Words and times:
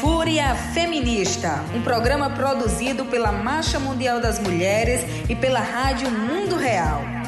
Fúria 0.00 0.54
Feminista, 0.54 1.64
um 1.74 1.82
programa 1.82 2.30
produzido 2.30 3.04
pela 3.04 3.30
Marcha 3.30 3.78
Mundial 3.78 4.20
das 4.20 4.38
Mulheres 4.38 5.02
e 5.28 5.36
pela 5.36 5.60
Rádio 5.60 6.10
Mundo 6.10 6.56
Real. 6.56 7.23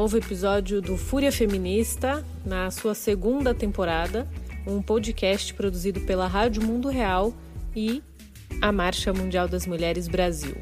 Novo 0.00 0.16
episódio 0.16 0.80
do 0.80 0.96
Fúria 0.96 1.30
Feminista, 1.30 2.24
na 2.42 2.70
sua 2.70 2.94
segunda 2.94 3.52
temporada, 3.52 4.26
um 4.66 4.80
podcast 4.80 5.52
produzido 5.52 6.00
pela 6.00 6.26
Rádio 6.26 6.62
Mundo 6.62 6.88
Real 6.88 7.34
e 7.76 8.02
a 8.62 8.72
Marcha 8.72 9.12
Mundial 9.12 9.46
das 9.46 9.66
Mulheres 9.66 10.08
Brasil. 10.08 10.56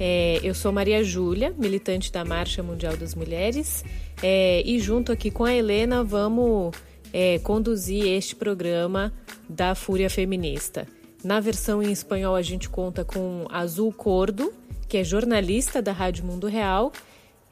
É, 0.00 0.40
eu 0.42 0.54
sou 0.54 0.72
Maria 0.72 1.04
Júlia, 1.04 1.54
militante 1.58 2.10
da 2.10 2.24
Marcha 2.24 2.62
Mundial 2.62 2.96
das 2.96 3.14
Mulheres, 3.14 3.84
é, 4.22 4.62
e 4.64 4.80
junto 4.80 5.12
aqui 5.12 5.30
com 5.30 5.44
a 5.44 5.52
Helena 5.52 6.02
vamos 6.02 6.74
é, 7.12 7.38
conduzir 7.40 8.06
este 8.06 8.34
programa 8.34 9.12
da 9.46 9.74
Fúria 9.74 10.08
Feminista. 10.08 10.88
Na 11.22 11.38
versão 11.38 11.82
em 11.82 11.92
espanhol, 11.92 12.34
a 12.34 12.40
gente 12.40 12.70
conta 12.70 13.04
com 13.04 13.44
Azul 13.50 13.92
Cordo, 13.92 14.54
que 14.88 14.96
é 14.96 15.04
jornalista 15.04 15.82
da 15.82 15.92
Rádio 15.92 16.24
Mundo 16.24 16.46
Real 16.46 16.94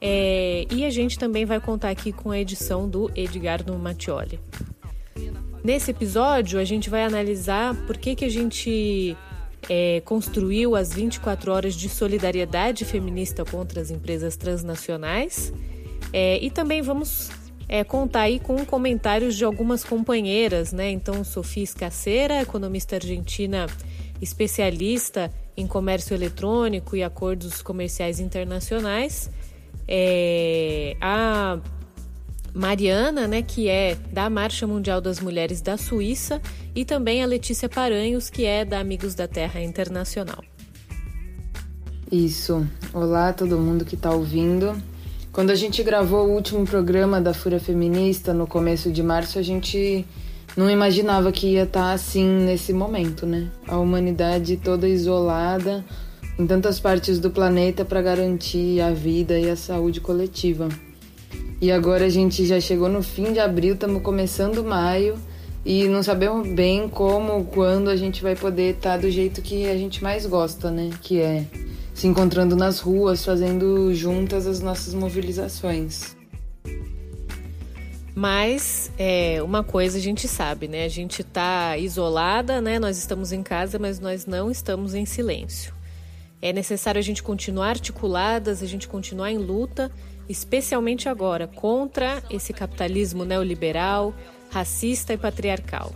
é, 0.05 0.67
e 0.69 0.85
a 0.85 0.91
gente 0.91 1.17
também 1.17 1.45
vai 1.45 1.61
contar 1.61 1.91
aqui 1.91 2.11
com 2.11 2.33
a 2.33 2.39
edição 2.41 2.89
do 2.89 3.09
Edgardo 3.15 3.73
Mattioli. 3.79 4.41
Nesse 5.63 5.93
episódio, 5.93 6.59
a 6.59 6.65
gente 6.65 6.91
vai 6.91 7.05
analisar 7.05 7.77
por 7.87 7.97
que, 7.97 8.17
que 8.17 8.25
a 8.25 8.29
gente 8.29 9.17
é, 9.69 10.03
construiu 10.05 10.75
as 10.75 10.93
24 10.93 11.53
horas 11.53 11.75
de 11.75 11.89
solidariedade 11.89 12.85
feminista 12.85 13.45
contra 13.45 13.81
as 13.81 13.93
empresas 13.93 14.37
transnacionais. 14.37 15.53
É, 16.13 16.37
e 16.45 16.51
também 16.51 16.83
vamos 16.83 17.31
é, 17.69 17.85
contar 17.85 18.23
aí 18.23 18.41
com 18.41 18.67
comentários 18.67 19.37
de 19.37 19.45
algumas 19.45 19.85
companheiras, 19.85 20.73
né? 20.73 20.91
Então, 20.91 21.23
Sofia 21.23 21.63
Escaceira, 21.63 22.43
economista 22.43 22.97
argentina 22.97 23.69
especialista 24.21 25.33
em 25.57 25.69
comércio 25.69 26.13
eletrônico 26.13 26.97
e 26.97 27.05
acordos 27.05 27.63
comerciais 27.63 28.19
internacionais 28.19 29.31
é, 29.89 30.97
a 31.01 31.59
Mariana, 32.55 33.27
né, 33.27 33.43
que 33.43 33.69
é 33.69 33.97
da 34.13 34.29
Marcha 34.29 34.67
Mundial 34.67 35.01
das 35.01 35.21
Mulheres 35.21 35.61
da 35.61 35.77
Suíça, 35.77 36.41
e 36.75 36.85
também 36.85 37.23
a 37.23 37.27
Letícia 37.27 37.69
Paranhos, 37.69 38.29
que 38.29 38.45
é 38.45 38.65
da 38.65 38.79
Amigos 38.81 39.15
da 39.15 39.27
Terra 39.27 39.61
Internacional. 39.61 40.43
Isso. 42.11 42.67
Olá 42.93 43.33
todo 43.33 43.59
mundo 43.59 43.87
que 43.87 43.95
está 43.95 44.11
ouvindo. 44.11 44.77
Quando 45.33 45.51
a 45.51 45.55
gente 45.55 45.83
gravou 45.83 46.29
o 46.29 46.35
último 46.35 46.67
programa 46.67 47.23
da 47.23 47.33
Fúria 47.33 47.59
Feminista 47.59 48.35
no 48.35 48.47
começo 48.47 48.93
de 48.93 49.03
março, 49.03 49.39
a 49.39 49.43
gente 49.43 50.05
não 50.55 50.69
imaginava 50.69 51.33
que 51.33 51.47
ia 51.47 51.63
estar 51.63 51.81
tá 51.81 51.93
assim 51.93 52.27
nesse 52.45 52.71
momento, 52.75 53.25
né? 53.25 53.51
A 53.67 53.79
humanidade 53.79 54.59
toda 54.59 54.87
isolada, 54.87 55.83
em 56.39 56.47
tantas 56.47 56.81
partes 56.81 57.19
do 57.19 57.31
planeta 57.31 57.85
para 57.85 58.01
garantir 58.01 58.81
a 58.81 58.91
vida 58.91 59.39
e 59.39 59.51
a 59.51 59.57
saúde 59.57 60.01
coletiva. 60.01 60.69
E 61.61 61.71
agora 61.71 62.07
a 62.07 62.09
gente 62.09 62.45
já 62.45 62.61
chegou 62.61 62.89
no 62.89 63.03
fim 63.03 63.33
de 63.33 63.39
abril, 63.39 63.75
estamos 63.75 64.03
começando 64.03 64.65
maio 64.65 65.17
e 65.65 65.87
não 65.87 66.03
sabemos 66.03 66.49
bem 66.49 66.89
como, 66.89 67.45
quando 67.45 67.89
a 67.89 67.97
gente 67.97 68.23
vai 68.23 68.35
poder 68.35 68.75
estar 68.75 68.93
tá 68.93 68.97
do 68.97 69.11
jeito 69.11 69.41
que 69.41 69.69
a 69.69 69.77
gente 69.77 70.03
mais 70.03 70.27
gosta, 70.27 70.71
né? 70.71 70.91
Que 71.01 71.21
é 71.21 71.45
se 71.95 72.07
encontrando 72.07 72.57
nas 72.57 72.81
ruas, 72.81 73.25
fazendo 73.25 73.95
juntas 73.95 74.47
as 74.47 74.61
nossas 74.61 74.93
mobilizações. 74.93 76.17
Mas 78.15 78.91
é, 78.99 79.41
uma 79.43 79.63
coisa 79.63 79.99
a 79.99 80.01
gente 80.01 80.27
sabe, 80.27 80.67
né? 80.67 80.85
A 80.85 80.89
gente 80.89 81.23
está 81.23 81.79
isolada, 81.79 82.61
né? 82.61 82.79
Nós 82.79 82.99
estamos 82.99 83.33
em 83.33 83.43
casa, 83.43 83.79
mas 83.79 84.01
nós 84.01 84.27
não 84.27 84.51
estamos 84.51 84.95
em 84.95 85.07
silêncio. 85.07 85.73
É 86.43 86.53
necessário 86.53 86.99
a 86.99 87.03
gente 87.03 87.23
continuar 87.23 87.69
articuladas, 87.69 88.65
a 88.65 88.67
gente 88.67 88.89
continuar 88.89 89.31
em 89.31 89.39
luta, 89.39 89.93
especialmente 90.29 91.09
agora, 91.09 91.47
contra 91.47 92.21
esse 92.29 92.53
capitalismo 92.53 93.25
neoliberal, 93.25 94.13
racista 94.51 95.15
e 95.15 95.17
patriarcal. 95.17 95.95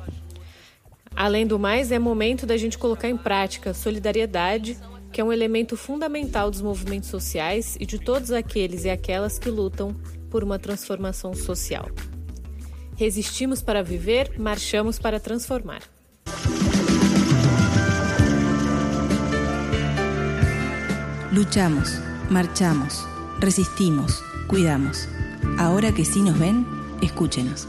Além 1.17 1.47
do 1.47 1.59
mais, 1.59 1.91
é 1.91 1.99
momento 1.99 2.47
da 2.47 2.57
gente 2.57 2.79
colocar 2.79 3.09
em 3.09 3.17
prática 3.17 3.71
a 3.71 3.75
solidariedade, 3.75 4.79
que 5.11 5.21
é 5.21 5.25
um 5.25 5.33
elemento 5.33 5.77
fundamental 5.77 6.49
dos 6.49 6.61
movimentos 6.61 7.09
sociais 7.09 7.77
e 7.81 7.85
de 7.85 7.99
todos 7.99 8.31
aqueles 8.31 8.85
e 8.85 8.91
aquelas 8.91 9.41
que 9.41 9.51
lutam 9.51 9.97
por 10.31 10.45
uma 10.45 10.61
transformação 10.61 11.35
social. 11.35 11.89
Resistimos 12.97 13.63
para 13.63 13.83
viver, 13.83 14.39
marchamos 14.39 14.99
para 14.99 15.19
transformar. 15.19 15.83
Luchamos, 21.37 21.91
marchamos, 22.31 23.05
resistimos, 23.39 24.23
cuidamos. 24.49 25.07
Ahora 25.59 25.93
que 25.93 26.03
sí 26.03 26.21
nos 26.21 26.35
ven, 26.39 26.65
escúchenos. 27.03 27.69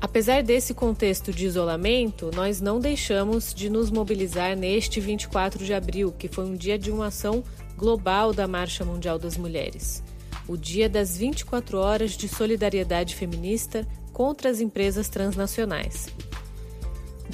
Apesar 0.00 0.42
desse 0.42 0.74
contexto 0.74 1.30
de 1.30 1.46
isolamento, 1.46 2.32
nós 2.34 2.60
não 2.60 2.80
deixamos 2.80 3.54
de 3.54 3.70
nos 3.70 3.88
mobilizar 3.88 4.56
neste 4.56 4.98
24 4.98 5.64
de 5.64 5.72
abril, 5.72 6.10
que 6.10 6.26
foi 6.26 6.44
um 6.46 6.56
dia 6.56 6.76
de 6.76 6.90
uma 6.90 7.06
ação 7.06 7.44
global 7.76 8.34
da 8.34 8.48
Marcha 8.48 8.84
Mundial 8.84 9.16
das 9.16 9.36
Mulheres. 9.36 10.02
O 10.48 10.56
dia 10.56 10.88
das 10.88 11.16
24 11.16 11.78
horas 11.78 12.16
de 12.16 12.26
solidariedade 12.28 13.14
feminista 13.14 13.86
contra 14.12 14.50
as 14.50 14.58
empresas 14.58 15.08
transnacionais. 15.08 16.08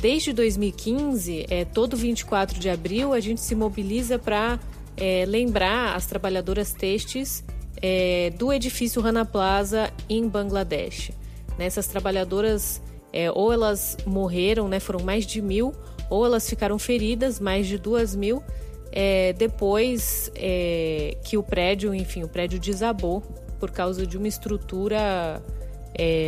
Desde 0.03 0.33
2015, 0.33 1.47
é, 1.49 1.65
todo 1.65 1.97
24 1.97 2.59
de 2.59 2.69
abril, 2.69 3.13
a 3.13 3.21
gente 3.21 3.41
se 3.41 3.55
mobiliza 3.55 4.19
para 4.19 4.59
é, 4.97 5.25
lembrar 5.25 5.95
as 5.95 6.07
trabalhadoras 6.07 6.73
textis 6.73 7.45
é, 7.81 8.31
do 8.37 8.53
edifício 8.53 9.01
Rana 9.01 9.25
Plaza 9.25 9.93
em 10.09 10.27
Bangladesh. 10.27 11.13
Nessas 11.57 11.87
trabalhadoras, 11.87 12.83
é, 13.13 13.31
ou 13.31 13.53
elas 13.53 13.97
morreram, 14.05 14.67
né, 14.67 14.81
foram 14.81 15.05
mais 15.05 15.25
de 15.25 15.41
mil, 15.41 15.73
ou 16.11 16.27
elas 16.27 16.51
ficaram 16.51 16.81
feridas, 16.81 17.39
mais 17.39 17.69
de 17.69 17.79
duas 17.79 18.17
mil, 18.17 18.43
é, 18.91 19.33
depois 19.35 20.33
é, 20.35 21.17
que 21.23 21.39
o 21.39 21.45
prédio, 21.45 21.95
enfim, 21.95 22.25
o 22.25 22.29
prédio 22.29 22.59
desabou 22.59 23.21
por 23.61 23.71
causa 23.71 24.05
de 24.05 24.19
uma 24.19 24.27
estrutura 24.27 25.41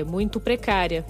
muito 0.06 0.38
precária. 0.38 1.04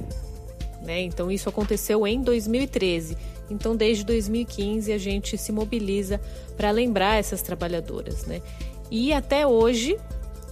Né? 0.85 1.01
Então 1.01 1.31
isso 1.31 1.49
aconteceu 1.49 2.07
em 2.07 2.21
2013. 2.21 3.17
Então 3.51 3.75
desde 3.75 4.05
2015 4.05 4.93
a 4.93 4.99
gente 4.99 5.39
se 5.39 5.51
mobiliza 5.51 6.21
para 6.57 6.71
lembrar 6.71 7.19
essas 7.19 7.41
trabalhadoras, 7.43 8.27
né? 8.27 8.43
E 8.91 9.13
até 9.13 9.47
hoje 9.47 9.97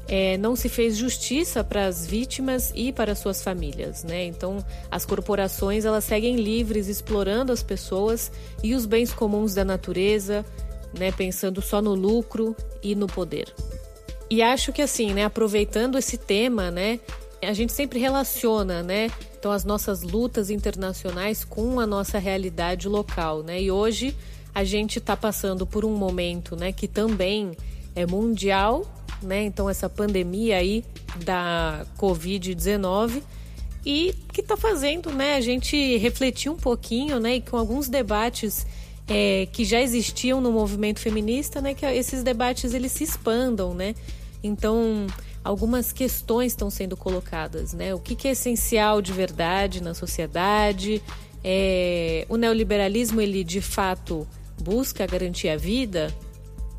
é, 0.08 0.36
não 0.36 0.56
se 0.56 0.68
fez 0.68 0.96
justiça 0.96 1.62
para 1.62 1.86
as 1.86 2.06
vítimas 2.06 2.72
e 2.74 2.92
para 2.92 3.14
suas 3.14 3.42
famílias, 3.42 4.04
né? 4.04 4.24
Então 4.24 4.64
as 4.90 5.04
corporações 5.04 5.84
elas 5.84 6.04
seguem 6.04 6.36
livres 6.36 6.88
explorando 6.88 7.52
as 7.52 7.62
pessoas 7.62 8.32
e 8.62 8.74
os 8.74 8.86
bens 8.86 9.12
comuns 9.12 9.54
da 9.54 9.64
natureza, 9.64 10.44
né? 10.98 11.12
Pensando 11.12 11.60
só 11.60 11.80
no 11.80 11.94
lucro 11.94 12.56
e 12.82 12.94
no 12.94 13.06
poder. 13.06 13.52
E 14.28 14.42
acho 14.42 14.72
que 14.72 14.80
assim, 14.80 15.12
né? 15.12 15.24
Aproveitando 15.24 15.98
esse 15.98 16.16
tema, 16.16 16.70
né? 16.70 17.00
A 17.42 17.52
gente 17.52 17.72
sempre 17.72 17.98
relaciona, 17.98 18.84
né? 18.84 19.10
Então, 19.36 19.50
as 19.50 19.64
nossas 19.64 20.02
lutas 20.02 20.48
internacionais 20.48 21.44
com 21.44 21.80
a 21.80 21.86
nossa 21.86 22.16
realidade 22.16 22.88
local, 22.88 23.42
né? 23.42 23.60
E 23.60 23.68
hoje 23.68 24.16
a 24.54 24.62
gente 24.62 24.98
está 25.00 25.16
passando 25.16 25.66
por 25.66 25.84
um 25.84 25.92
momento, 25.92 26.54
né, 26.54 26.70
que 26.72 26.86
também 26.86 27.52
é 27.96 28.06
mundial, 28.06 28.86
né? 29.20 29.42
Então, 29.42 29.68
essa 29.68 29.88
pandemia 29.88 30.58
aí 30.58 30.84
da 31.24 31.84
Covid-19 31.98 33.22
e 33.84 34.14
que 34.32 34.40
está 34.40 34.56
fazendo, 34.56 35.10
né, 35.10 35.34
a 35.34 35.40
gente 35.40 35.96
refletir 35.96 36.48
um 36.48 36.56
pouquinho, 36.56 37.18
né, 37.18 37.36
e 37.36 37.40
com 37.40 37.56
alguns 37.56 37.88
debates 37.88 38.64
é, 39.08 39.48
que 39.50 39.64
já 39.64 39.80
existiam 39.80 40.40
no 40.40 40.52
movimento 40.52 41.00
feminista, 41.00 41.60
né, 41.60 41.74
que 41.74 41.84
esses 41.84 42.22
debates 42.22 42.72
eles 42.72 42.92
se 42.92 43.02
expandam, 43.02 43.74
né? 43.74 43.96
Então, 44.44 45.06
algumas 45.44 45.92
questões 45.92 46.52
estão 46.52 46.70
sendo 46.70 46.96
colocadas, 46.96 47.72
né? 47.72 47.94
O 47.94 47.98
que, 47.98 48.14
que 48.14 48.28
é 48.28 48.32
essencial 48.32 49.02
de 49.02 49.12
verdade 49.12 49.82
na 49.82 49.94
sociedade? 49.94 51.02
É, 51.44 52.24
o 52.28 52.36
neoliberalismo 52.36 53.20
ele 53.20 53.42
de 53.42 53.60
fato 53.60 54.26
busca 54.60 55.06
garantir 55.06 55.48
a 55.48 55.56
vida, 55.56 56.14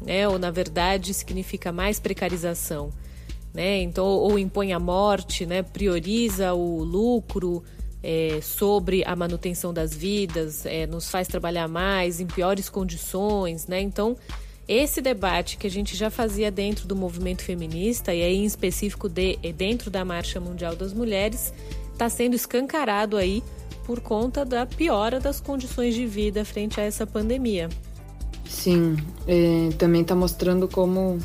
né? 0.01 0.27
Ou 0.27 0.39
na 0.39 0.51
verdade 0.51 1.13
significa 1.13 1.71
mais 1.71 2.00
precarização, 2.00 2.92
né? 3.54 3.81
Então 3.81 4.06
ou 4.06 4.39
impõe 4.39 4.71
a 4.71 4.80
morte, 4.80 5.45
né? 5.45 5.62
Prioriza 5.62 6.54
o 6.54 6.83
lucro 6.83 7.63
é, 8.01 8.39
sobre 8.42 9.04
a 9.06 9.15
manutenção 9.15 9.74
das 9.74 9.94
vidas, 9.94 10.65
é, 10.65 10.88
nos 10.88 11.10
faz 11.10 11.27
trabalhar 11.27 11.68
mais 11.68 12.19
em 12.19 12.27
piores 12.27 12.69
condições, 12.69 13.68
né? 13.68 13.81
Então 13.81 14.18
esse 14.68 15.01
debate 15.01 15.57
que 15.57 15.68
a 15.68 15.69
gente 15.69 15.95
já 15.95 16.10
fazia 16.10 16.50
dentro 16.50 16.88
do 16.88 16.95
movimento 16.95 17.44
feminista 17.44 18.13
e 18.13 18.21
aí 18.21 18.38
em 18.38 18.45
específico 18.45 19.10
de, 19.10 19.38
dentro 19.56 19.92
da 19.92 20.06
Marcha 20.06 20.39
Mundial 20.39 20.75
das 20.75 20.94
Mulheres 20.94 21.54
está 21.92 22.10
sendo 22.10 22.36
escancarado 22.36 23.18
aí 23.18 23.44
por 23.86 24.00
conta 24.00 24.45
da 24.45 24.65
piora 24.65 25.19
das 25.19 25.42
condições 25.42 25.94
de 25.94 26.06
vida 26.06 26.45
frente 26.45 26.80
a 26.80 26.83
essa 26.83 27.06
pandemia. 27.06 27.69
Sim, 28.45 28.98
é, 29.27 29.69
também 29.77 30.01
está 30.01 30.15
mostrando 30.15 30.68
como 30.68 31.19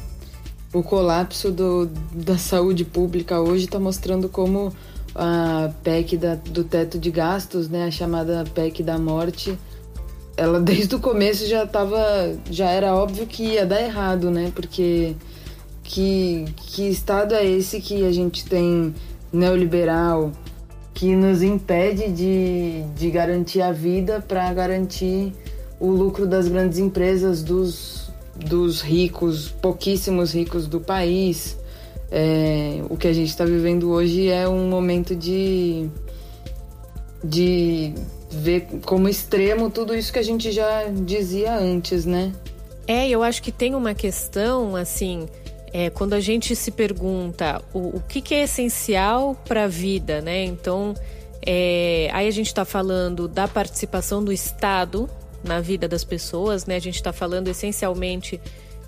o 0.73 0.83
colapso 0.83 1.51
do, 1.51 1.87
da 2.13 2.37
saúde 2.37 2.85
pública 2.85 3.41
hoje 3.41 3.65
está 3.65 3.79
mostrando 3.79 4.29
como 4.29 4.73
a 5.15 5.71
PEC 5.83 6.17
da, 6.17 6.35
do 6.35 6.65
teto 6.65 6.99
de 6.99 7.11
gastos, 7.11 7.69
né, 7.69 7.85
a 7.85 7.91
chamada 7.91 8.45
PEC 8.55 8.83
da 8.83 8.99
morte, 8.99 9.59
ela 10.39 10.61
desde 10.63 10.95
o 10.95 11.01
começo 11.01 11.47
já 11.47 11.67
tava, 11.67 11.99
já 12.51 12.71
era 12.71 12.95
óbvio 12.95 13.27
que 13.27 13.43
ia 13.43 13.67
dar 13.67 13.83
errado, 13.83 14.31
né? 14.31 14.53
Porque 14.55 15.15
que, 15.83 16.45
que 16.57 16.89
estado 16.89 17.35
é 17.35 17.45
esse 17.45 17.81
que 17.81 18.07
a 18.07 18.13
gente 18.13 18.45
tem 18.45 18.95
neoliberal 19.33 20.33
que 20.95 21.15
nos 21.15 21.43
impede 21.43 22.11
de, 22.11 22.83
de 22.97 23.11
garantir 23.11 23.63
a 23.63 23.73
vida 23.73 24.25
para 24.27 24.53
garantir 24.53 25.33
o 25.79 25.91
lucro 25.91 26.27
das 26.27 26.49
grandes 26.49 26.79
empresas, 26.79 27.43
dos, 27.43 28.11
dos 28.35 28.81
ricos, 28.81 29.49
pouquíssimos 29.49 30.33
ricos 30.35 30.67
do 30.67 30.81
país. 30.81 31.57
É, 32.11 32.83
o 32.89 32.97
que 32.97 33.07
a 33.07 33.13
gente 33.13 33.29
está 33.29 33.45
vivendo 33.45 33.91
hoje 33.91 34.29
é 34.29 34.49
um 34.49 34.69
momento 34.69 35.15
de, 35.15 35.89
de 37.23 37.95
ver 38.31 38.67
como 38.85 39.09
extremo 39.09 39.71
tudo 39.71 39.95
isso 39.95 40.13
que 40.13 40.19
a 40.19 40.25
gente 40.25 40.51
já 40.53 40.85
dizia 40.85 41.55
antes, 41.55 42.05
né? 42.05 42.33
É, 42.87 43.09
eu 43.09 43.23
acho 43.23 43.43
que 43.43 43.53
tem 43.53 43.75
uma 43.75 43.95
questão, 43.95 44.75
assim, 44.75 45.29
é, 45.73 45.91
quando 45.91 46.15
a 46.15 46.21
gente 46.21 46.55
se 46.57 46.71
pergunta 46.71 47.63
o, 47.73 47.97
o 47.97 48.01
que, 48.01 48.21
que 48.21 48.35
é 48.35 48.45
essencial 48.45 49.35
para 49.47 49.65
a 49.65 49.69
vida, 49.69 50.21
né? 50.21 50.45
Então, 50.45 50.95
é, 51.45 52.09
aí 52.13 52.27
a 52.27 52.31
gente 52.31 52.47
está 52.47 52.65
falando 52.65 53.29
da 53.29 53.47
participação 53.47 54.25
do 54.25 54.33
Estado 54.33 55.09
na 55.45 55.61
vida 55.61 55.87
das 55.87 56.05
pessoas, 56.05 56.67
né? 56.67 56.77
A 56.77 56.81
gente 56.81 56.97
está 56.97 57.13
falando 57.13 57.49
essencialmente 57.49 58.41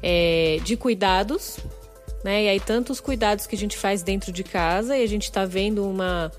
é, 0.02 0.58
de 0.64 0.76
cuidados, 0.76 1.58
né? 2.24 2.44
E 2.44 2.48
aí 2.48 2.60
tantos 2.60 3.00
cuidados 3.00 3.46
que 3.46 3.54
a 3.54 3.58
gente 3.58 3.76
faz 3.76 4.02
dentro 4.02 4.32
de 4.32 4.42
casa 4.42 4.96
e 4.96 5.02
a 5.02 5.06
gente 5.06 5.24
está 5.24 5.44
vendo 5.44 5.86
uma 5.86 6.32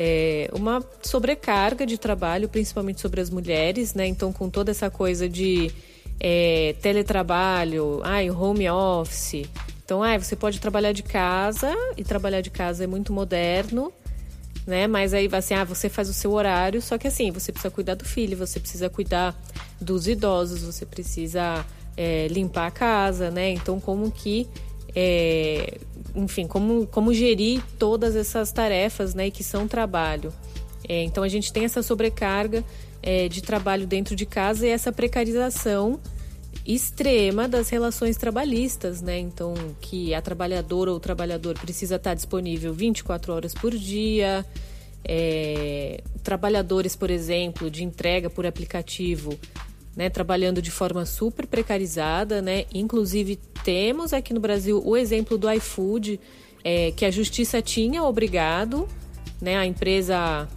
é, 0.00 0.48
uma 0.52 0.80
sobrecarga 1.02 1.84
de 1.84 1.98
trabalho, 1.98 2.48
principalmente 2.48 3.00
sobre 3.00 3.20
as 3.20 3.28
mulheres, 3.28 3.94
né? 3.94 4.06
Então, 4.06 4.32
com 4.32 4.48
toda 4.48 4.70
essa 4.70 4.88
coisa 4.88 5.28
de 5.28 5.72
é, 6.20 6.76
teletrabalho, 6.80 8.00
ai, 8.04 8.30
home 8.30 8.70
office. 8.70 9.48
Então, 9.84 10.00
ai, 10.00 10.16
você 10.16 10.36
pode 10.36 10.60
trabalhar 10.60 10.92
de 10.92 11.02
casa 11.02 11.74
e 11.96 12.04
trabalhar 12.04 12.40
de 12.40 12.50
casa 12.50 12.84
é 12.84 12.86
muito 12.86 13.12
moderno, 13.12 13.92
né? 14.64 14.86
Mas 14.86 15.12
aí 15.12 15.28
assim, 15.32 15.54
ah, 15.54 15.64
você 15.64 15.88
faz 15.88 16.08
o 16.08 16.14
seu 16.14 16.32
horário, 16.32 16.80
só 16.80 16.96
que 16.96 17.08
assim, 17.08 17.32
você 17.32 17.50
precisa 17.50 17.70
cuidar 17.70 17.94
do 17.94 18.04
filho, 18.04 18.36
você 18.36 18.60
precisa 18.60 18.88
cuidar 18.88 19.34
dos 19.80 20.06
idosos, 20.06 20.62
você 20.62 20.86
precisa 20.86 21.66
é, 21.96 22.28
limpar 22.28 22.68
a 22.68 22.70
casa, 22.70 23.32
né? 23.32 23.50
Então, 23.50 23.80
como 23.80 24.10
que 24.12 24.46
é, 24.94 25.78
enfim, 26.18 26.46
como, 26.46 26.86
como 26.86 27.14
gerir 27.14 27.62
todas 27.78 28.16
essas 28.16 28.50
tarefas, 28.50 29.14
né, 29.14 29.30
que 29.30 29.44
são 29.44 29.68
trabalho. 29.68 30.32
É, 30.88 31.04
então 31.04 31.22
a 31.22 31.28
gente 31.28 31.52
tem 31.52 31.64
essa 31.64 31.82
sobrecarga 31.82 32.64
é, 33.02 33.28
de 33.28 33.42
trabalho 33.42 33.86
dentro 33.86 34.16
de 34.16 34.26
casa 34.26 34.66
e 34.66 34.70
essa 34.70 34.90
precarização 34.90 36.00
extrema 36.66 37.48
das 37.48 37.68
relações 37.70 38.16
trabalhistas, 38.16 39.00
né? 39.00 39.18
Então, 39.18 39.54
que 39.80 40.12
a 40.12 40.20
trabalhadora 40.20 40.90
ou 40.90 40.96
o 40.96 41.00
trabalhador 41.00 41.58
precisa 41.58 41.96
estar 41.96 42.14
disponível 42.14 42.74
24 42.74 43.32
horas 43.32 43.54
por 43.54 43.74
dia. 43.74 44.44
É, 45.04 46.02
trabalhadores, 46.22 46.94
por 46.94 47.10
exemplo, 47.10 47.70
de 47.70 47.84
entrega 47.84 48.28
por 48.28 48.44
aplicativo 48.44 49.38
né, 49.98 50.08
trabalhando 50.08 50.62
de 50.62 50.70
forma 50.70 51.04
super 51.04 51.44
precarizada, 51.44 52.40
né? 52.40 52.66
Inclusive 52.72 53.34
temos 53.64 54.12
aqui 54.12 54.32
no 54.32 54.38
Brasil 54.38 54.80
o 54.84 54.96
exemplo 54.96 55.36
do 55.36 55.50
iFood, 55.50 56.20
é, 56.62 56.92
que 56.92 57.04
a 57.04 57.10
justiça 57.10 57.60
tinha 57.60 58.04
obrigado, 58.04 58.88
né, 59.40 59.56
a 59.56 59.66
empresa 59.66 60.48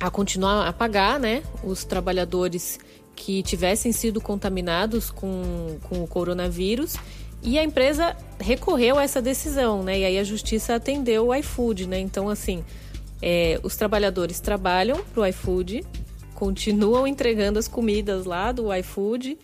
a 0.00 0.10
continuar 0.10 0.66
a 0.66 0.72
pagar, 0.72 1.20
né, 1.20 1.44
os 1.62 1.84
trabalhadores 1.84 2.80
que 3.14 3.40
tivessem 3.40 3.92
sido 3.92 4.20
contaminados 4.20 5.12
com, 5.12 5.78
com 5.84 6.02
o 6.02 6.06
coronavírus 6.08 6.96
e 7.44 7.60
a 7.60 7.62
empresa 7.62 8.16
recorreu 8.40 8.98
a 8.98 9.04
essa 9.04 9.22
decisão, 9.22 9.84
né? 9.84 10.00
E 10.00 10.04
aí 10.04 10.18
a 10.18 10.24
justiça 10.24 10.74
atendeu 10.74 11.28
o 11.28 11.34
iFood, 11.36 11.86
né? 11.86 12.00
Então, 12.00 12.28
assim, 12.28 12.64
é, 13.22 13.60
os 13.62 13.76
trabalhadores 13.76 14.40
trabalham 14.40 14.98
para 15.14 15.20
o 15.20 15.26
iFood, 15.26 15.84
continuam 16.36 17.06
entregando 17.06 17.58
as 17.58 17.66
comidas 17.66 18.24
lá 18.24 18.52
do 18.52 18.72
iFood. 18.72 19.36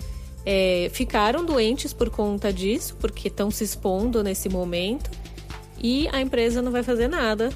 É, 0.44 0.90
ficaram 0.92 1.44
doentes 1.44 1.92
por 1.92 2.10
conta 2.10 2.52
disso, 2.52 2.96
porque 3.00 3.28
estão 3.28 3.50
se 3.50 3.64
expondo 3.64 4.22
nesse 4.22 4.48
momento. 4.48 5.10
E 5.82 6.06
a 6.12 6.20
empresa 6.20 6.62
não 6.62 6.70
vai 6.70 6.82
fazer 6.82 7.08
nada 7.08 7.50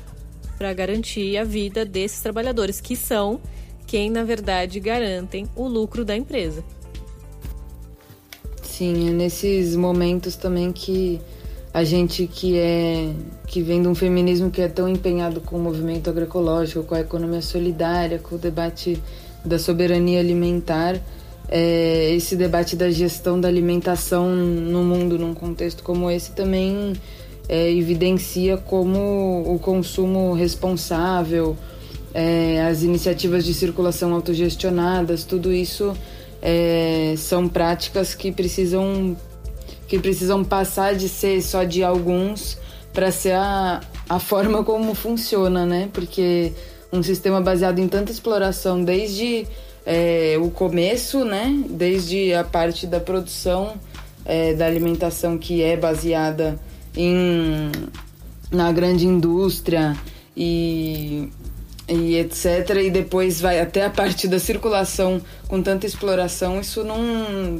para 0.58 0.72
garantir 0.72 1.36
a 1.36 1.44
vida 1.44 1.84
desses 1.84 2.20
trabalhadores, 2.20 2.80
que 2.80 2.96
são 2.96 3.40
quem, 3.86 4.10
na 4.10 4.24
verdade, 4.24 4.80
garantem 4.80 5.46
o 5.54 5.68
lucro 5.68 6.04
da 6.04 6.16
empresa. 6.16 6.64
Sim, 8.62 9.08
é 9.08 9.12
nesses 9.12 9.76
momentos 9.76 10.34
também 10.34 10.72
que 10.72 11.20
a 11.72 11.84
gente 11.84 12.26
que 12.26 12.58
é 12.58 13.14
que 13.46 13.62
vem 13.62 13.82
de 13.82 13.88
um 13.88 13.94
feminismo 13.94 14.50
que 14.50 14.60
é 14.60 14.68
tão 14.68 14.88
empenhado 14.88 15.40
com 15.40 15.56
o 15.56 15.58
movimento 15.58 16.10
agroecológico, 16.10 16.82
com 16.84 16.94
a 16.94 17.00
economia 17.00 17.42
solidária, 17.42 18.18
com 18.18 18.34
o 18.34 18.38
debate 18.38 19.00
da 19.46 19.58
soberania 19.58 20.20
alimentar, 20.20 21.00
é, 21.48 22.12
esse 22.14 22.36
debate 22.36 22.74
da 22.74 22.90
gestão 22.90 23.40
da 23.40 23.48
alimentação 23.48 24.28
no 24.34 24.82
mundo, 24.82 25.18
num 25.18 25.32
contexto 25.32 25.82
como 25.82 26.10
esse, 26.10 26.32
também 26.32 26.94
é, 27.48 27.70
evidencia 27.70 28.56
como 28.56 29.44
o 29.46 29.58
consumo 29.58 30.32
responsável, 30.32 31.56
é, 32.12 32.62
as 32.62 32.82
iniciativas 32.82 33.44
de 33.44 33.54
circulação 33.54 34.12
autogestionadas, 34.14 35.24
tudo 35.24 35.52
isso 35.52 35.96
é, 36.42 37.14
são 37.16 37.48
práticas 37.48 38.14
que 38.14 38.32
precisam 38.32 39.16
que 39.86 40.00
precisam 40.00 40.42
passar 40.42 40.96
de 40.96 41.08
ser 41.08 41.40
só 41.40 41.62
de 41.62 41.84
alguns 41.84 42.58
para 42.92 43.12
ser 43.12 43.32
a, 43.32 43.80
a 44.08 44.18
forma 44.18 44.64
como 44.64 44.94
funciona, 44.94 45.64
né? 45.64 45.88
Porque 45.92 46.52
um 46.92 47.02
sistema 47.02 47.40
baseado 47.40 47.78
em 47.78 47.88
tanta 47.88 48.12
exploração 48.12 48.82
desde 48.82 49.46
é, 49.84 50.36
o 50.40 50.50
começo, 50.50 51.24
né? 51.24 51.62
Desde 51.68 52.34
a 52.34 52.44
parte 52.44 52.86
da 52.86 53.00
produção 53.00 53.74
é, 54.24 54.54
da 54.54 54.66
alimentação 54.66 55.38
que 55.38 55.62
é 55.62 55.76
baseada 55.76 56.58
em 56.96 57.70
na 58.50 58.70
grande 58.72 59.06
indústria 59.06 59.96
e, 60.36 61.28
e 61.88 62.16
etc. 62.16 62.76
E 62.84 62.90
depois 62.90 63.40
vai 63.40 63.60
até 63.60 63.84
a 63.84 63.90
parte 63.90 64.28
da 64.28 64.38
circulação 64.38 65.20
com 65.48 65.62
tanta 65.62 65.86
exploração, 65.86 66.60
isso 66.60 66.84
não, 66.84 67.02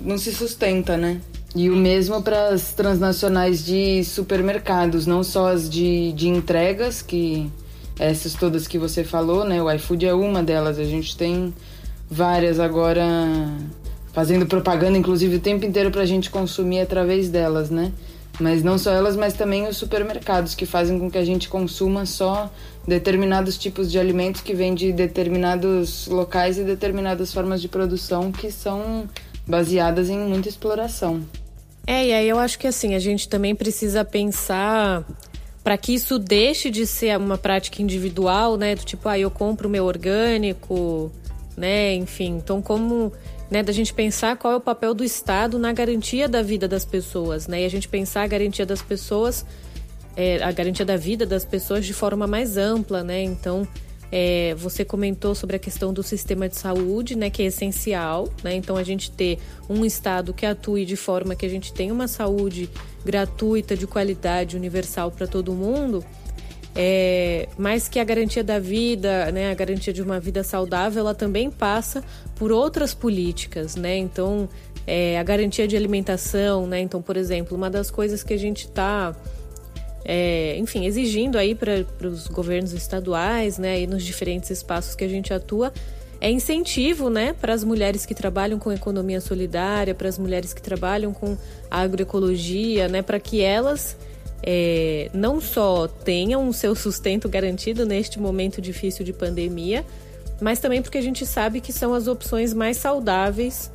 não 0.04 0.18
se 0.18 0.33
sustenta, 0.33 0.97
né? 0.97 1.21
E 1.54 1.71
o 1.71 1.76
mesmo 1.76 2.23
para 2.23 2.49
as 2.49 2.75
transnacionais 2.75 3.64
de 3.64 4.04
supermercados, 4.04 5.06
não 5.06 5.23
só 5.23 5.49
as 5.49 5.71
de, 5.71 6.12
de 6.12 6.28
entregas, 6.28 7.00
que 7.00 7.50
essas 7.98 8.34
todas 8.34 8.66
que 8.66 8.78
você 8.78 9.02
falou, 9.02 9.44
né? 9.44 9.62
O 9.62 9.70
iFood 9.70 10.06
é 10.06 10.14
uma 10.14 10.42
delas. 10.42 10.78
A 10.78 10.84
gente 10.84 11.16
tem 11.16 11.52
várias 12.10 12.60
agora 12.60 13.04
fazendo 14.12 14.46
propaganda, 14.46 14.96
inclusive 14.96 15.36
o 15.36 15.40
tempo 15.40 15.64
inteiro 15.64 15.90
para 15.90 16.02
a 16.02 16.06
gente 16.06 16.30
consumir 16.30 16.80
através 16.80 17.28
delas, 17.28 17.70
né? 17.70 17.92
Mas 18.38 18.62
não 18.62 18.78
só 18.78 18.90
elas, 18.90 19.16
mas 19.16 19.34
também 19.34 19.66
os 19.66 19.76
supermercados 19.76 20.54
que 20.54 20.66
fazem 20.66 20.98
com 20.98 21.10
que 21.10 21.18
a 21.18 21.24
gente 21.24 21.48
consuma 21.48 22.04
só 22.04 22.50
determinados 22.86 23.56
tipos 23.56 23.90
de 23.90 23.98
alimentos 23.98 24.40
que 24.40 24.54
vêm 24.54 24.74
de 24.74 24.92
determinados 24.92 26.06
locais 26.06 26.58
e 26.58 26.64
determinadas 26.64 27.32
formas 27.32 27.60
de 27.60 27.68
produção 27.68 28.30
que 28.30 28.50
são 28.50 29.08
baseadas 29.46 30.10
em 30.10 30.18
muita 30.18 30.48
exploração. 30.48 31.22
É, 31.86 32.06
e 32.06 32.12
aí 32.12 32.28
eu 32.28 32.38
acho 32.38 32.58
que 32.58 32.66
assim, 32.66 32.94
a 32.94 32.98
gente 32.98 33.28
também 33.28 33.54
precisa 33.54 34.04
pensar 34.04 35.04
para 35.66 35.76
que 35.76 35.92
isso 35.92 36.16
deixe 36.16 36.70
de 36.70 36.87
ser 36.87 37.18
uma 37.18 37.37
prática 37.37 37.82
individual, 37.82 38.56
né? 38.56 38.76
Do 38.76 38.85
tipo, 38.85 39.08
ah, 39.08 39.18
eu 39.18 39.28
compro 39.28 39.66
o 39.66 39.70
meu 39.70 39.85
orgânico, 39.85 41.11
né? 41.56 41.92
Enfim, 41.92 42.37
então 42.37 42.62
como 42.62 43.12
né, 43.50 43.64
da 43.64 43.73
gente 43.73 43.92
pensar 43.92 44.37
qual 44.37 44.52
é 44.52 44.56
o 44.56 44.61
papel 44.61 44.94
do 44.94 45.02
Estado 45.02 45.58
na 45.58 45.73
garantia 45.73 46.28
da 46.28 46.40
vida 46.40 46.68
das 46.68 46.85
pessoas, 46.85 47.49
né? 47.49 47.62
E 47.62 47.64
a 47.64 47.68
gente 47.68 47.88
pensar 47.88 48.23
a 48.23 48.28
garantia 48.28 48.64
das 48.64 48.80
pessoas, 48.80 49.44
é, 50.16 50.40
a 50.40 50.52
garantia 50.52 50.87
da 50.87 50.96
vida 50.96 51.26
das 51.26 51.44
pessoas 51.44 51.85
de 51.85 51.92
forma 51.92 52.28
mais 52.28 52.56
ampla, 52.56 53.02
né? 53.02 53.20
Então, 53.25 53.66
é, 54.10 54.54
você 54.54 54.84
comentou 54.84 55.34
sobre 55.34 55.56
a 55.56 55.58
questão 55.58 55.92
do 55.92 56.02
sistema 56.02 56.48
de 56.48 56.56
saúde, 56.56 57.16
né, 57.16 57.30
que 57.30 57.42
é 57.42 57.46
essencial, 57.46 58.28
né? 58.42 58.54
Então, 58.54 58.76
a 58.76 58.82
gente 58.82 59.10
ter 59.10 59.38
um 59.68 59.84
Estado 59.84 60.32
que 60.32 60.46
atue 60.46 60.84
de 60.84 60.96
forma 60.96 61.34
que 61.34 61.44
a 61.44 61.48
gente 61.48 61.72
tenha 61.72 61.92
uma 61.92 62.08
saúde 62.08 62.70
gratuita, 63.04 63.76
de 63.76 63.86
qualidade, 63.86 64.56
universal 64.56 65.10
para 65.10 65.26
todo 65.26 65.52
mundo 65.52 66.04
é, 66.78 67.48
mais 67.56 67.88
que 67.88 67.98
a 67.98 68.04
garantia 68.04 68.44
da 68.44 68.58
vida, 68.58 69.32
né, 69.32 69.50
a 69.50 69.54
garantia 69.54 69.92
de 69.92 70.02
uma 70.02 70.20
vida 70.20 70.44
saudável, 70.44 71.00
ela 71.00 71.14
também 71.14 71.50
passa 71.50 72.04
por 72.34 72.52
outras 72.52 72.92
políticas, 72.92 73.76
né? 73.76 73.96
Então, 73.96 74.46
é, 74.86 75.18
a 75.18 75.22
garantia 75.22 75.66
de 75.66 75.75
alimentação, 75.75 76.66
né? 76.66 76.78
Então, 76.80 77.00
por 77.00 77.16
exemplo, 77.16 77.56
uma 77.56 77.70
das 77.70 77.90
coisas 77.90 78.22
que 78.22 78.34
a 78.34 78.38
gente 78.38 78.66
está, 78.66 79.16
é, 80.06 80.56
enfim, 80.58 80.86
exigindo 80.86 81.36
aí 81.36 81.54
para 81.54 81.84
os 82.06 82.28
governos 82.28 82.72
estaduais, 82.72 83.58
né, 83.58 83.80
e 83.80 83.86
nos 83.86 84.04
diferentes 84.04 84.50
espaços 84.50 84.94
que 84.94 85.04
a 85.04 85.08
gente 85.08 85.34
atua, 85.34 85.72
é 86.20 86.30
incentivo, 86.30 87.10
né, 87.10 87.32
para 87.32 87.52
as 87.52 87.64
mulheres 87.64 88.06
que 88.06 88.14
trabalham 88.14 88.58
com 88.58 88.72
economia 88.72 89.20
solidária, 89.20 89.94
para 89.94 90.08
as 90.08 90.16
mulheres 90.16 90.54
que 90.54 90.62
trabalham 90.62 91.12
com 91.12 91.36
agroecologia, 91.68 92.88
né, 92.88 93.02
para 93.02 93.18
que 93.18 93.42
elas 93.42 93.96
é, 94.42 95.10
não 95.12 95.40
só 95.40 95.88
tenham 95.88 96.48
o 96.48 96.52
seu 96.52 96.75
sustento 96.76 97.28
garantido 97.28 97.84
neste 97.84 98.20
momento 98.20 98.60
difícil 98.60 99.04
de 99.04 99.12
pandemia, 99.12 99.84
mas 100.40 100.60
também 100.60 100.80
porque 100.82 100.98
a 100.98 101.02
gente 101.02 101.26
sabe 101.26 101.60
que 101.60 101.72
são 101.72 101.92
as 101.92 102.06
opções 102.06 102.54
mais 102.54 102.76
saudáveis. 102.76 103.72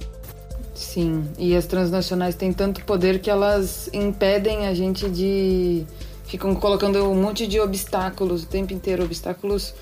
Sim, 0.74 1.26
e 1.38 1.56
as 1.56 1.66
transnacionais 1.66 2.36
têm 2.36 2.54
tanto 2.54 2.84
poder 2.86 3.20
que 3.20 3.30
elas 3.30 3.90
impedem 3.94 4.68
a 4.68 4.74
gente 4.74 5.10
de. 5.10 5.86
Ficam 6.32 6.56
colocando 6.56 7.04
um 7.10 7.22
monte 7.22 7.46
de 7.46 7.60
obstáculos 7.60 8.44
o 8.44 8.46
tempo 8.46 8.72
inteiro 8.72 9.04
obstáculos, 9.04 9.74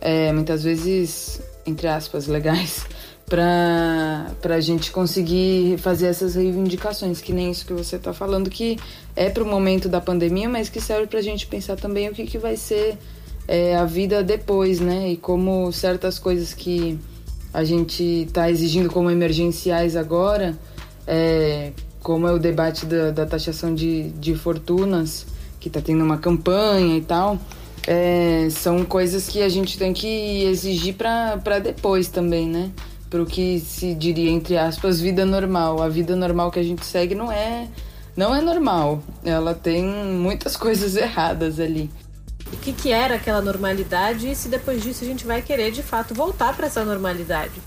é, 0.00 0.32
muitas 0.32 0.64
vezes, 0.64 1.38
entre 1.66 1.86
aspas, 1.86 2.26
legais 2.26 2.86
para 3.28 4.54
a 4.54 4.60
gente 4.60 4.90
conseguir 4.90 5.76
fazer 5.76 6.06
essas 6.06 6.34
reivindicações, 6.34 7.20
que 7.20 7.30
nem 7.30 7.50
isso 7.50 7.66
que 7.66 7.74
você 7.74 7.96
está 7.96 8.14
falando, 8.14 8.48
que 8.48 8.78
é 9.14 9.28
para 9.28 9.44
o 9.44 9.46
momento 9.46 9.86
da 9.86 10.00
pandemia, 10.00 10.48
mas 10.48 10.70
que 10.70 10.80
serve 10.80 11.06
para 11.06 11.18
a 11.18 11.22
gente 11.22 11.46
pensar 11.46 11.76
também 11.76 12.08
o 12.08 12.14
que, 12.14 12.24
que 12.24 12.38
vai 12.38 12.56
ser 12.56 12.96
é, 13.46 13.76
a 13.76 13.84
vida 13.84 14.22
depois, 14.22 14.80
né? 14.80 15.10
E 15.10 15.16
como 15.18 15.70
certas 15.72 16.18
coisas 16.18 16.54
que 16.54 16.98
a 17.52 17.64
gente 17.64 18.02
está 18.26 18.50
exigindo 18.50 18.88
como 18.88 19.10
emergenciais 19.10 19.94
agora, 19.94 20.58
é, 21.06 21.72
como 22.02 22.26
é 22.26 22.32
o 22.32 22.38
debate 22.38 22.86
da, 22.86 23.10
da 23.10 23.26
taxação 23.26 23.74
de, 23.74 24.08
de 24.12 24.34
fortunas, 24.34 25.26
que 25.58 25.68
está 25.68 25.80
tendo 25.80 26.04
uma 26.04 26.18
campanha 26.18 26.96
e 26.96 27.02
tal, 27.02 27.38
é, 27.86 28.48
são 28.50 28.84
coisas 28.84 29.28
que 29.28 29.42
a 29.42 29.48
gente 29.48 29.78
tem 29.78 29.92
que 29.92 30.44
exigir 30.44 30.94
para 30.94 31.58
depois 31.58 32.08
também, 32.08 32.48
né? 32.48 32.70
para 33.08 33.22
o 33.22 33.26
que 33.26 33.58
se 33.60 33.94
diria 33.94 34.30
entre 34.30 34.56
aspas 34.56 35.00
vida 35.00 35.24
normal. 35.24 35.82
A 35.82 35.88
vida 35.88 36.14
normal 36.14 36.50
que 36.50 36.58
a 36.58 36.62
gente 36.62 36.84
segue 36.84 37.14
não 37.14 37.30
é 37.30 37.68
não 38.16 38.34
é 38.34 38.40
normal. 38.40 39.02
Ela 39.24 39.54
tem 39.54 39.84
muitas 39.84 40.56
coisas 40.56 40.96
erradas 40.96 41.60
ali. 41.60 41.90
O 42.52 42.56
que, 42.56 42.72
que 42.72 42.90
era 42.90 43.16
aquela 43.16 43.42
normalidade 43.42 44.30
e 44.30 44.34
se 44.34 44.48
depois 44.48 44.82
disso 44.82 45.04
a 45.04 45.06
gente 45.06 45.26
vai 45.26 45.42
querer 45.42 45.70
de 45.70 45.82
fato 45.82 46.14
voltar 46.14 46.56
para 46.56 46.66
essa 46.66 46.84
normalidade? 46.84 47.60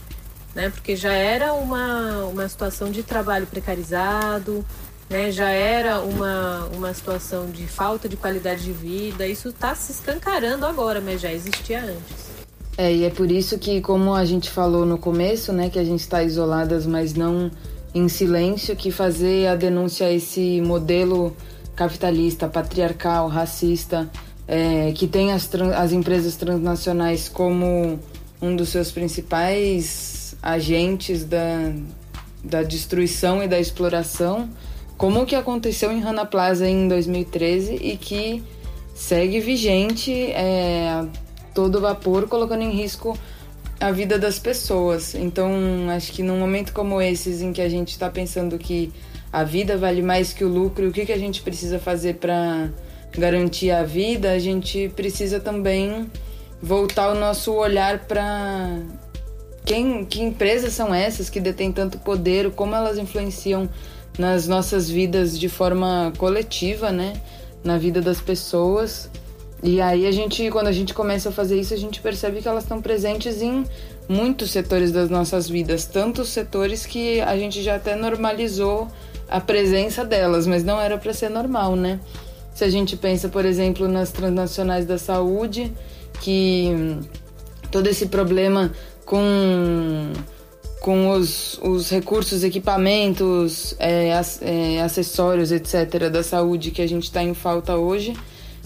Né? 0.56 0.70
Porque 0.70 0.96
já 0.96 1.14
era 1.14 1.54
uma, 1.54 2.26
uma 2.26 2.50
situação 2.50 2.92
de 2.92 3.04
trabalho 3.04 3.46
precarizado, 3.46 4.66
né? 5.12 5.32
já 5.32 5.50
era 5.50 6.00
uma, 6.00 6.66
uma 6.74 6.94
situação 6.94 7.52
de 7.52 7.68
falta 7.68 8.10
de 8.10 8.16
qualidade 8.16 8.64
de 8.64 8.72
vida. 8.72 9.28
Isso 9.28 9.50
está 9.50 9.76
se 9.76 9.92
escancarando 9.92 10.66
agora, 10.66 11.02
mas 11.02 11.22
já 11.22 11.32
existia 11.32 11.84
antes. 11.84 12.32
É, 12.78 12.92
e 12.92 13.04
é 13.04 13.10
por 13.10 13.30
isso 13.30 13.60
que, 13.60 13.82
como 13.82 14.16
a 14.16 14.26
gente 14.26 14.50
falou 14.50 14.86
no 14.86 14.98
começo, 14.98 15.52
né, 15.52 15.70
que 15.70 15.78
a 15.78 15.84
gente 15.84 16.00
está 16.00 16.24
isoladas, 16.24 16.86
mas 16.86 17.14
não 17.14 17.52
em 17.94 18.08
silêncio, 18.08 18.76
que 18.76 18.90
fazer 18.90 19.48
a 19.48 19.56
denúncia 19.56 20.08
a 20.08 20.12
esse 20.12 20.62
modelo 20.62 21.36
capitalista, 21.76 22.48
patriarcal, 22.48 23.28
racista, 23.28 24.10
é, 24.48 24.92
que 24.94 25.08
tem 25.08 25.32
as, 25.34 25.50
as 25.78 25.92
empresas 25.92 26.36
transnacionais 26.36 27.28
como 27.28 28.00
um 28.42 28.56
dos 28.56 28.70
seus 28.70 28.92
principais 28.92 30.36
agentes 30.42 31.24
da, 31.24 31.74
da 32.44 32.64
destruição 32.64 33.44
e 33.44 33.48
da 33.48 33.60
exploração, 33.60 34.50
como 35.02 35.26
que 35.26 35.34
aconteceu 35.34 35.92
em 35.92 36.00
Rana 36.00 36.28
Plaza 36.28 36.70
em 36.70 36.88
2013 36.88 37.74
e 37.74 37.98
que 37.98 38.44
segue 38.94 39.40
vigente 39.40 40.12
é, 40.32 41.04
todo 41.56 41.82
vapor, 41.82 42.28
colocando 42.28 42.62
em 42.62 42.70
risco 42.70 43.18
a 43.80 43.92
vida 43.92 44.20
das 44.20 44.38
pessoas. 44.38 45.16
Então, 45.16 45.50
acho 45.90 46.12
que 46.12 46.22
num 46.22 46.38
momento 46.38 46.72
como 46.72 47.02
esses, 47.02 47.42
em 47.42 47.52
que 47.52 47.64
a 47.64 47.68
gente 47.68 47.88
está 47.88 48.12
pensando 48.12 48.60
que 48.60 48.94
a 49.34 49.44
vida 49.44 49.76
vale 49.76 50.04
mais 50.04 50.34
que 50.34 50.46
o 50.46 50.48
lucro, 50.48 50.90
o 50.90 50.92
que, 50.92 51.04
que 51.04 51.12
a 51.12 51.18
gente 51.18 51.42
precisa 51.42 51.80
fazer 51.80 52.18
para 52.18 52.70
garantir 53.12 53.72
a 53.72 53.82
vida, 53.82 54.32
a 54.32 54.38
gente 54.38 54.88
precisa 54.96 55.40
também 55.40 56.12
voltar 56.62 57.12
o 57.12 57.16
nosso 57.16 57.52
olhar 57.54 58.06
para 58.06 58.78
quem, 59.66 60.06
que 60.06 60.22
empresas 60.22 60.74
são 60.74 60.94
essas 60.94 61.28
que 61.28 61.40
detêm 61.40 61.72
tanto 61.72 61.98
poder, 61.98 62.52
como 62.52 62.76
elas 62.76 63.00
influenciam 63.00 63.68
nas 64.18 64.48
nossas 64.48 64.90
vidas 64.90 65.38
de 65.40 65.50
forma 65.50 66.12
coletiva, 66.18 66.92
né? 66.92 67.14
Na 67.64 67.78
vida 67.78 68.02
das 68.02 68.20
pessoas. 68.20 69.10
E 69.64 69.80
aí 69.80 70.08
a 70.08 70.12
gente, 70.12 70.50
quando 70.50 70.68
a 70.68 70.72
gente 70.72 70.94
começa 70.94 71.30
a 71.30 71.32
fazer 71.32 71.60
isso, 71.60 71.74
a 71.74 71.78
gente 71.78 72.02
percebe 72.02 72.42
que 72.42 72.48
elas 72.48 72.64
estão 72.64 72.82
presentes 72.82 73.42
em 73.42 73.64
muitos 74.10 74.52
setores 74.52 74.92
das 74.92 75.10
nossas 75.10 75.48
vidas, 75.48 75.86
tantos 75.86 76.30
setores 76.30 76.86
que 76.86 77.22
a 77.22 77.38
gente 77.38 77.62
já 77.62 77.76
até 77.76 77.96
normalizou 77.96 78.88
a 79.30 79.40
presença 79.40 80.04
delas, 80.04 80.46
mas 80.46 80.64
não 80.64 80.82
era 80.82 80.98
para 80.98 81.14
ser 81.14 81.30
normal, 81.30 81.76
né? 81.76 82.00
Se 82.54 82.66
a 82.66 82.70
gente 82.70 82.98
pensa, 82.98 83.30
por 83.30 83.46
exemplo, 83.46 83.88
nas 83.88 84.12
transnacionais 84.12 84.86
da 84.86 84.98
saúde, 84.98 85.72
que 86.20 86.98
todo 87.72 87.88
esse 87.88 88.08
problema 88.08 88.72
com 89.06 90.12
com 90.82 91.12
os, 91.12 91.60
os 91.62 91.92
recursos, 91.92 92.44
equipamentos, 92.44 93.76
é, 93.78 94.10
é, 94.42 94.82
acessórios, 94.82 95.52
etc., 95.52 96.10
da 96.12 96.24
saúde 96.24 96.72
que 96.72 96.82
a 96.82 96.88
gente 96.88 97.04
está 97.04 97.22
em 97.24 97.36
falta 97.36 97.78
hoje, 97.78 98.16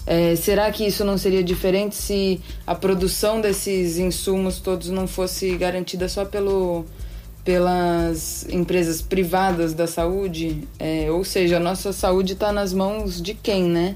é, 0.06 0.34
será 0.34 0.70
que 0.70 0.86
isso 0.86 1.04
não 1.04 1.18
seria 1.18 1.44
diferente 1.44 1.94
se 1.94 2.40
a 2.66 2.74
produção 2.74 3.38
desses 3.40 3.98
insumos 3.98 4.60
todos 4.60 4.88
não 4.88 5.06
fosse 5.06 5.54
garantida 5.58 6.08
só 6.08 6.24
pelo, 6.24 6.86
pelas 7.44 8.48
empresas 8.48 9.02
privadas 9.02 9.74
da 9.74 9.86
saúde? 9.86 10.66
É, 10.78 11.10
ou 11.10 11.22
seja, 11.22 11.58
a 11.58 11.60
nossa 11.60 11.92
saúde 11.92 12.32
está 12.32 12.50
nas 12.50 12.72
mãos 12.72 13.20
de 13.20 13.34
quem, 13.34 13.64
né? 13.64 13.94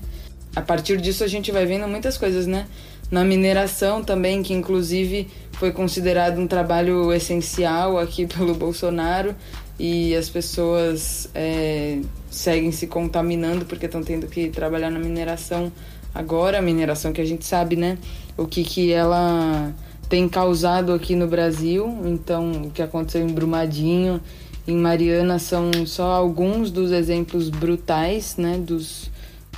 A 0.55 0.61
partir 0.61 1.01
disso 1.01 1.25
a 1.25 1.29
gente 1.29 1.51
vai 1.51 1.65
vendo 1.65 1.89
muitas 1.89 2.19
coisas, 2.19 2.47
né? 2.47 2.67
Na 3.11 3.25
mineração 3.25 4.05
também, 4.05 4.43
que 4.43 4.53
inclusive 4.53 5.27
foi 5.61 5.73
considerado 5.73 6.39
um 6.41 6.47
trabalho 6.47 7.13
essencial 7.13 7.99
aqui 7.99 8.25
pelo 8.35 8.55
Bolsonaro 8.55 9.37
e 9.79 10.17
as 10.17 10.27
pessoas 10.31 11.29
é, 11.35 12.01
seguem 12.31 12.73
se 12.73 12.87
contaminando 12.87 13.67
porque 13.67 13.85
estão 13.85 14.03
tendo 14.03 14.27
que 14.27 14.49
trabalhar 14.49 14.91
na 14.91 14.99
mineração 14.99 15.71
agora, 16.15 16.59
a 16.59 16.63
mineração 16.63 17.13
que 17.13 17.21
a 17.21 17.27
gente 17.27 17.45
sabe, 17.45 17.77
né? 17.77 17.99
O 18.39 18.47
que, 18.47 18.65
que 18.65 18.91
ela 18.91 19.71
tem 20.09 20.27
causado 20.27 20.95
aqui 20.95 21.15
no 21.15 21.27
Brasil. 21.29 21.87
Então, 22.07 22.51
o 22.65 22.71
que 22.71 22.81
aconteceu 22.81 23.21
em 23.21 23.31
Brumadinho, 23.31 24.19
em 24.67 24.77
Mariana, 24.77 25.39
são 25.39 25.71
só 25.85 26.13
alguns 26.13 26.71
dos 26.71 26.91
exemplos 26.91 27.51
brutais, 27.51 28.37
né? 28.39 28.57
Dos, 28.57 29.11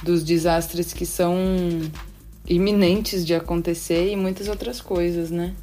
dos 0.02 0.24
desastres 0.24 0.92
que 0.92 1.06
são 1.06 1.36
iminentes 2.44 3.24
de 3.24 3.36
acontecer 3.36 4.10
e 4.10 4.16
muitas 4.16 4.48
outras 4.48 4.80
coisas, 4.80 5.30
né? 5.30 5.54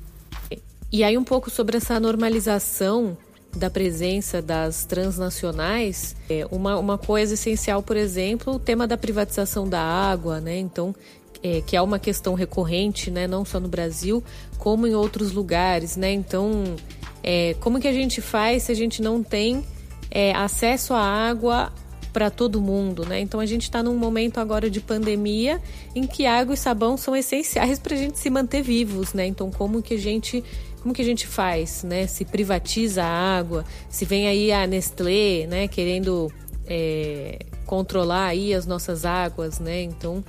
E 0.91 1.03
aí 1.03 1.17
um 1.17 1.23
pouco 1.23 1.49
sobre 1.49 1.77
essa 1.77 1.99
normalização 1.99 3.15
da 3.55 3.69
presença 3.69 4.41
das 4.41 4.85
transnacionais, 4.85 6.15
é 6.29 6.47
uma, 6.51 6.77
uma 6.77 6.97
coisa 6.97 7.33
essencial, 7.33 7.81
por 7.81 7.97
exemplo, 7.97 8.53
o 8.55 8.59
tema 8.59 8.87
da 8.87 8.97
privatização 8.97 9.67
da 9.67 9.81
água, 9.81 10.39
né? 10.39 10.57
Então, 10.57 10.95
é, 11.41 11.61
que 11.61 11.75
é 11.75 11.81
uma 11.81 11.97
questão 11.97 12.33
recorrente, 12.33 13.09
né? 13.09 13.27
Não 13.27 13.43
só 13.43 13.59
no 13.59 13.67
Brasil, 13.67 14.23
como 14.57 14.85
em 14.85 14.93
outros 14.93 15.31
lugares, 15.31 15.95
né? 15.95 16.11
Então, 16.11 16.75
é, 17.23 17.55
como 17.59 17.79
que 17.79 17.87
a 17.87 17.93
gente 17.93 18.21
faz 18.21 18.63
se 18.63 18.71
a 18.71 18.75
gente 18.75 19.01
não 19.01 19.23
tem 19.23 19.63
é, 20.11 20.31
acesso 20.33 20.93
à 20.93 21.01
água 21.01 21.71
para 22.11 22.29
todo 22.29 22.59
mundo, 22.59 23.05
né? 23.05 23.19
Então 23.19 23.39
a 23.39 23.45
gente 23.45 23.63
está 23.63 23.83
num 23.83 23.95
momento 23.95 24.39
agora 24.39 24.69
de 24.69 24.81
pandemia 24.81 25.61
em 25.95 26.07
que 26.07 26.25
água 26.25 26.53
e 26.53 26.57
sabão 26.57 26.97
são 26.97 27.15
essenciais 27.15 27.77
para 27.79 27.93
a 27.93 27.97
gente 27.97 28.17
se 28.17 28.29
manter 28.29 28.61
vivos, 28.61 29.13
né? 29.13 29.27
Então 29.27 29.51
como 29.51 29.81
que 29.81 29.93
a 29.93 29.97
gente 29.97 30.43
como 30.81 30.93
que 30.93 31.01
a 31.01 31.05
gente 31.05 31.27
faz, 31.27 31.83
né? 31.83 32.07
Se 32.07 32.25
privatiza 32.25 33.03
a 33.03 33.37
água, 33.37 33.65
se 33.89 34.05
vem 34.05 34.27
aí 34.27 34.51
a 34.51 34.65
Nestlé, 34.65 35.45
né? 35.47 35.67
Querendo 35.67 36.31
é, 36.65 37.39
controlar 37.65 38.27
aí 38.27 38.53
as 38.53 38.65
nossas 38.65 39.05
águas, 39.05 39.59
né? 39.59 39.81
Então, 39.81 40.23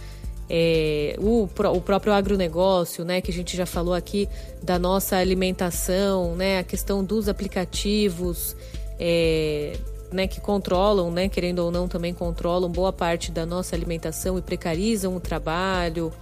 é, 0.48 1.16
o, 1.18 1.44
o 1.44 1.80
próprio 1.80 2.12
agronegócio, 2.12 3.04
né? 3.04 3.20
Que 3.20 3.30
a 3.30 3.34
gente 3.34 3.56
já 3.56 3.66
falou 3.66 3.94
aqui 3.94 4.28
da 4.62 4.78
nossa 4.78 5.16
alimentação, 5.16 6.34
né? 6.34 6.58
A 6.58 6.64
questão 6.64 7.04
dos 7.04 7.28
aplicativos, 7.28 8.56
é, 8.98 9.76
né, 10.12 10.26
que 10.26 10.40
controlam, 10.40 11.10
né, 11.10 11.28
querendo 11.28 11.60
ou 11.60 11.70
não, 11.70 11.86
também 11.86 12.12
controlam 12.12 12.68
boa 12.68 12.92
parte 12.92 13.30
da 13.30 13.46
nossa 13.46 13.76
alimentação 13.76 14.36
e 14.38 14.42
precarizam 14.42 15.14
o 15.16 15.20
trabalho. 15.20 16.12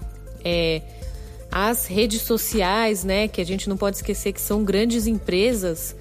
É, 0.45 0.83
as 1.51 1.87
redes 1.87 2.23
sociais, 2.23 3.05
né, 3.05 3.29
que 3.29 3.41
a 3.41 3.45
gente 3.45 3.69
não 3.69 3.77
pode 3.77 3.97
esquecer 3.97 4.33
que 4.33 4.41
são 4.41 4.65
grandes 4.65 5.07
empresas, 5.07 5.97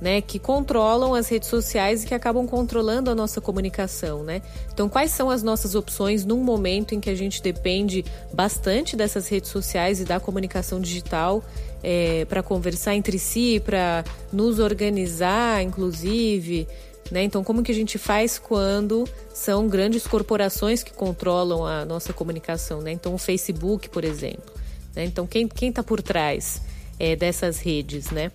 né, 0.00 0.20
que 0.20 0.38
controlam 0.38 1.14
as 1.14 1.28
redes 1.28 1.48
sociais 1.48 2.02
e 2.02 2.06
que 2.06 2.14
acabam 2.14 2.46
controlando 2.46 3.08
a 3.08 3.14
nossa 3.14 3.40
comunicação, 3.40 4.24
né? 4.24 4.42
Então, 4.72 4.88
quais 4.88 5.12
são 5.12 5.30
as 5.30 5.44
nossas 5.44 5.76
opções 5.76 6.24
num 6.24 6.42
momento 6.42 6.92
em 6.92 6.98
que 6.98 7.08
a 7.08 7.14
gente 7.14 7.40
depende 7.40 8.04
bastante 8.32 8.96
dessas 8.96 9.28
redes 9.28 9.50
sociais 9.50 10.00
e 10.00 10.04
da 10.04 10.18
comunicação 10.18 10.80
digital 10.80 11.44
é, 11.84 12.24
para 12.24 12.42
conversar 12.42 12.96
entre 12.96 13.16
si, 13.16 13.62
para 13.64 14.02
nos 14.32 14.58
organizar, 14.58 15.62
inclusive? 15.62 16.66
Né? 17.12 17.22
Então, 17.22 17.44
como 17.44 17.62
que 17.62 17.70
a 17.70 17.74
gente 17.74 17.96
faz 17.98 18.40
quando 18.40 19.04
são 19.32 19.68
grandes 19.68 20.04
corporações 20.06 20.82
que 20.82 20.92
controlam 20.92 21.64
a 21.64 21.84
nossa 21.84 22.12
comunicação? 22.12 22.80
Né? 22.80 22.90
Então, 22.90 23.14
o 23.14 23.18
Facebook, 23.18 23.88
por 23.88 24.02
exemplo. 24.02 24.61
Né? 24.94 25.04
Então, 25.04 25.26
quem 25.26 25.48
está 25.68 25.82
por 25.82 26.02
trás 26.02 26.62
é, 26.98 27.16
dessas 27.16 27.60
redes, 27.60 28.10
né? 28.10 28.30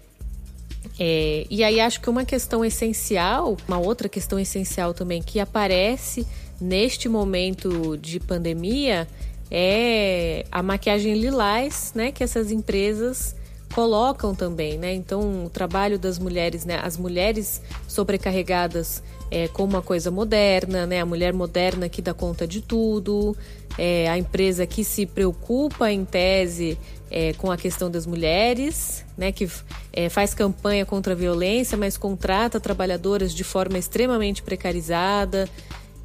É, 0.99 1.45
e 1.49 1.63
aí 1.63 1.79
acho 1.79 2.01
que 2.01 2.09
uma 2.09 2.25
questão 2.25 2.63
essencial, 2.63 3.57
uma 3.67 3.77
outra 3.77 4.07
questão 4.07 4.39
essencial 4.39 4.93
também 4.93 5.21
que 5.21 5.39
aparece 5.39 6.25
neste 6.59 7.07
momento 7.07 7.97
de 7.97 8.19
pandemia 8.19 9.07
é 9.49 10.45
a 10.51 10.61
maquiagem 10.61 11.15
lilás, 11.19 11.91
né, 11.95 12.11
que 12.11 12.23
essas 12.23 12.51
empresas 12.51 13.35
colocam 13.73 14.33
também, 14.33 14.77
né? 14.77 14.93
Então, 14.93 15.45
o 15.45 15.49
trabalho 15.49 15.99
das 15.99 16.17
mulheres, 16.17 16.65
né? 16.65 16.79
As 16.81 16.97
mulheres 16.97 17.61
sobrecarregadas 17.87 19.03
é, 19.29 19.47
com 19.47 19.63
uma 19.63 19.81
coisa 19.81 20.09
moderna, 20.09 20.85
né? 20.85 21.01
A 21.01 21.05
mulher 21.05 21.33
moderna 21.33 21.89
que 21.89 22.01
dá 22.01 22.13
conta 22.13 22.47
de 22.47 22.61
tudo, 22.61 23.35
é, 23.77 24.07
a 24.09 24.17
empresa 24.17 24.65
que 24.65 24.83
se 24.83 25.05
preocupa, 25.05 25.91
em 25.91 26.05
tese, 26.05 26.77
é, 27.11 27.33
com 27.33 27.51
a 27.51 27.57
questão 27.57 27.91
das 27.91 28.05
mulheres, 28.05 29.05
né? 29.17 29.31
Que 29.31 29.49
é, 29.93 30.09
faz 30.09 30.33
campanha 30.33 30.85
contra 30.85 31.13
a 31.13 31.15
violência, 31.15 31.77
mas 31.77 31.97
contrata 31.97 32.59
trabalhadoras 32.59 33.33
de 33.33 33.43
forma 33.43 33.77
extremamente 33.77 34.41
precarizada, 34.41 35.47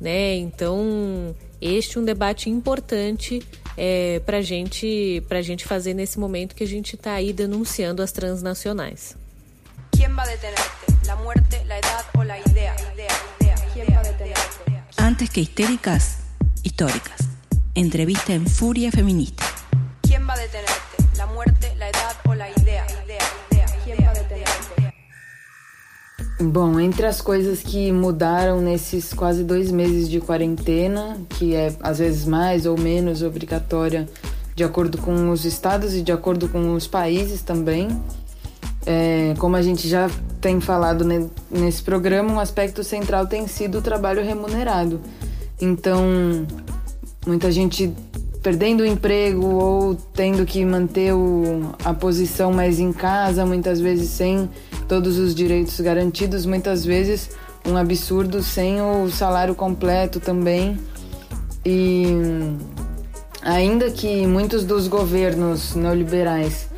né? 0.01 0.35
Então, 0.35 1.35
este 1.61 1.97
é 1.97 2.01
um 2.01 2.05
debate 2.05 2.51
importante 2.51 3.41
é, 3.77 4.21
para 4.25 4.41
gente, 4.41 5.23
a 5.31 5.43
gente 5.43 5.65
fazer 5.65 5.95
nesse 5.95 6.19
momento 6.19 6.55
que 6.55 6.65
a 6.65 6.67
gente 6.67 6.97
está 6.97 7.15
aí 7.15 7.33
denunciando 7.33 8.03
as 8.03 8.13
transnacionais. 8.13 9.17
Quem 9.91 10.09
vai 10.15 10.27
detenerte? 10.27 10.71
La 11.07 11.17
muerte, 11.17 11.61
la 11.67 11.79
edad 11.79 12.05
ou 12.17 12.23
la 12.23 12.39
idea? 12.39 12.75
Quem 13.75 13.85
vai 13.85 14.03
detenerte? 14.05 14.63
Antes 14.99 15.29
que 15.31 15.41
histéricas, 15.41 16.19
históricas. 16.63 17.29
Entrevista 17.75 18.33
en 18.33 18.47
Furia 18.47 18.91
Feminista. 18.93 19.45
¿Quién 20.03 20.29
va 20.29 20.35
a 20.35 20.39
detenerte? 20.39 21.17
¿La 21.17 21.27
muerte, 21.27 21.62
Bom, 26.41 26.81
entre 26.81 27.07
as 27.07 27.21
coisas 27.21 27.61
que 27.61 27.93
mudaram 27.93 28.61
nesses 28.61 29.13
quase 29.13 29.45
dois 29.45 29.71
meses 29.71 30.09
de 30.09 30.21
quarentena, 30.21 31.17
que 31.29 31.55
é 31.55 31.73
às 31.81 31.99
vezes 31.99 32.25
mais 32.25 32.67
ou 32.67 32.77
menos 32.77 33.23
obrigatória 33.23 34.09
de 34.55 34.65
acordo 34.65 34.99
com 34.99 35.31
os 35.31 35.45
estados 35.45 35.95
e 35.95 36.03
de 36.03 36.13
acordo 36.13 36.49
com 36.49 36.75
os 36.75 36.87
países 36.87 37.43
também, 37.43 37.89
é, 38.85 39.35
como 39.39 39.57
a 39.57 39.63
gente 39.63 39.89
já 39.89 40.11
tem 40.41 40.61
falado 40.61 41.05
nesse 41.51 41.83
programa, 41.83 42.33
um 42.33 42.41
aspecto 42.41 42.83
central 42.83 43.27
tem 43.27 43.47
sido 43.47 43.79
o 43.79 43.83
trabalho 43.83 44.25
remunerado. 44.25 45.01
Então, 45.61 46.05
muita 47.25 47.53
gente 47.53 47.95
perdendo 48.43 48.81
o 48.81 48.87
emprego 48.87 49.47
ou 49.47 49.95
tendo 49.95 50.45
que 50.45 50.65
manter 50.65 51.15
o, 51.15 51.73
a 51.85 51.95
posição 51.95 52.53
mais 52.53 52.81
em 52.81 52.93
casa, 52.93 53.47
muitas 53.47 53.81
vezes 53.81 54.11
sem 54.11 54.51
todos 54.93 55.17
os 55.19 55.35
direitos 55.35 55.81
garantidos, 55.81 56.45
muitas 56.45 56.85
vezes 56.85 57.31
um 57.67 57.79
absurdo 57.79 58.43
sem 58.43 58.83
o 58.83 59.09
salário 59.09 59.55
completo 59.55 60.21
também. 60.21 60.79
E 61.65 62.05
ainda 63.41 63.91
que 63.91 64.27
muitos 64.27 64.67
dos 64.67 64.89
governos 64.89 65.75
neoliberais 65.75 66.69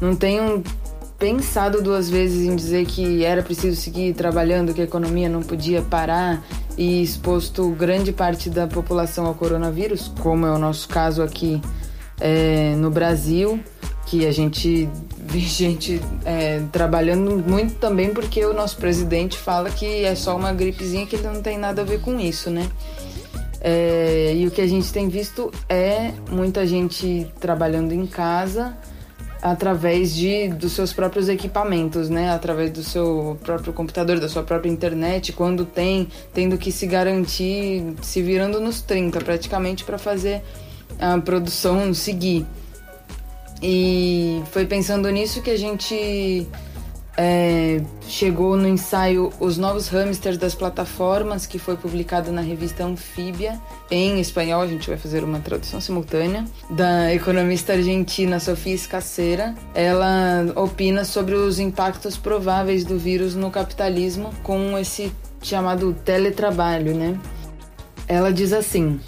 não 0.00 0.16
tenham 0.16 0.62
pensado 1.18 1.82
duas 1.82 2.08
vezes 2.08 2.48
em 2.48 2.56
dizer 2.56 2.86
que 2.86 3.22
era 3.22 3.42
preciso 3.42 3.78
seguir 3.78 4.14
trabalhando, 4.14 4.72
que 4.72 4.80
a 4.80 4.84
economia 4.84 5.28
não 5.28 5.42
podia 5.42 5.82
parar 5.82 6.42
e 6.74 7.02
exposto 7.02 7.68
grande 7.72 8.12
parte 8.12 8.48
da 8.48 8.66
população 8.66 9.26
ao 9.26 9.34
coronavírus, 9.34 10.10
como 10.20 10.46
é 10.46 10.50
o 10.50 10.58
nosso 10.58 10.88
caso 10.88 11.22
aqui 11.22 11.60
é, 12.18 12.74
no 12.76 12.90
Brasil, 12.90 13.60
que 14.08 14.26
a 14.26 14.32
gente 14.32 14.88
vê 15.18 15.40
gente 15.40 16.00
é, 16.24 16.62
trabalhando 16.72 17.42
muito 17.46 17.74
também 17.74 18.12
porque 18.12 18.44
o 18.44 18.52
nosso 18.52 18.76
presidente 18.76 19.36
fala 19.36 19.70
que 19.70 20.04
é 20.04 20.14
só 20.14 20.36
uma 20.36 20.52
gripezinha 20.52 21.06
que 21.06 21.16
ele 21.16 21.28
não 21.28 21.42
tem 21.42 21.58
nada 21.58 21.82
a 21.82 21.84
ver 21.84 22.00
com 22.00 22.18
isso, 22.18 22.50
né? 22.50 22.68
É, 23.60 24.34
e 24.36 24.46
o 24.46 24.50
que 24.50 24.60
a 24.60 24.66
gente 24.66 24.92
tem 24.92 25.08
visto 25.08 25.50
é 25.68 26.12
muita 26.30 26.64
gente 26.66 27.26
trabalhando 27.40 27.92
em 27.92 28.06
casa 28.06 28.76
através 29.42 30.14
de 30.14 30.48
dos 30.48 30.72
seus 30.72 30.92
próprios 30.92 31.28
equipamentos, 31.28 32.08
né? 32.08 32.30
Através 32.30 32.70
do 32.70 32.82
seu 32.82 33.38
próprio 33.42 33.72
computador, 33.72 34.20
da 34.20 34.28
sua 34.28 34.42
própria 34.42 34.70
internet, 34.70 35.32
quando 35.32 35.64
tem, 35.64 36.08
tendo 36.32 36.56
que 36.56 36.70
se 36.72 36.86
garantir, 36.86 37.94
se 38.02 38.22
virando 38.22 38.60
nos 38.60 38.80
30 38.80 39.20
praticamente 39.20 39.84
para 39.84 39.98
fazer 39.98 40.42
a 40.98 41.18
produção 41.18 41.92
seguir. 41.94 42.46
E 43.62 44.42
foi 44.52 44.66
pensando 44.66 45.10
nisso 45.10 45.42
que 45.42 45.50
a 45.50 45.56
gente 45.58 46.46
é, 47.20 47.80
chegou 48.06 48.56
no 48.56 48.68
ensaio 48.68 49.32
Os 49.40 49.58
Novos 49.58 49.92
Hamsters 49.92 50.38
das 50.38 50.54
Plataformas, 50.54 51.46
que 51.46 51.58
foi 51.58 51.76
publicado 51.76 52.30
na 52.30 52.40
revista 52.40 52.84
Anfíbia, 52.84 53.60
em 53.90 54.20
espanhol, 54.20 54.62
a 54.62 54.68
gente 54.68 54.88
vai 54.88 54.96
fazer 54.96 55.24
uma 55.24 55.40
tradução 55.40 55.80
simultânea, 55.80 56.44
da 56.70 57.12
economista 57.12 57.72
argentina 57.72 58.38
Sofia 58.38 58.74
Escaceira. 58.74 59.52
Ela 59.74 60.52
opina 60.54 61.04
sobre 61.04 61.34
os 61.34 61.58
impactos 61.58 62.16
prováveis 62.16 62.84
do 62.84 62.96
vírus 62.96 63.34
no 63.34 63.50
capitalismo 63.50 64.30
com 64.44 64.78
esse 64.78 65.12
chamado 65.42 65.92
teletrabalho, 66.04 66.94
né? 66.94 67.18
Ela 68.06 68.32
diz 68.32 68.52
assim: 68.52 69.00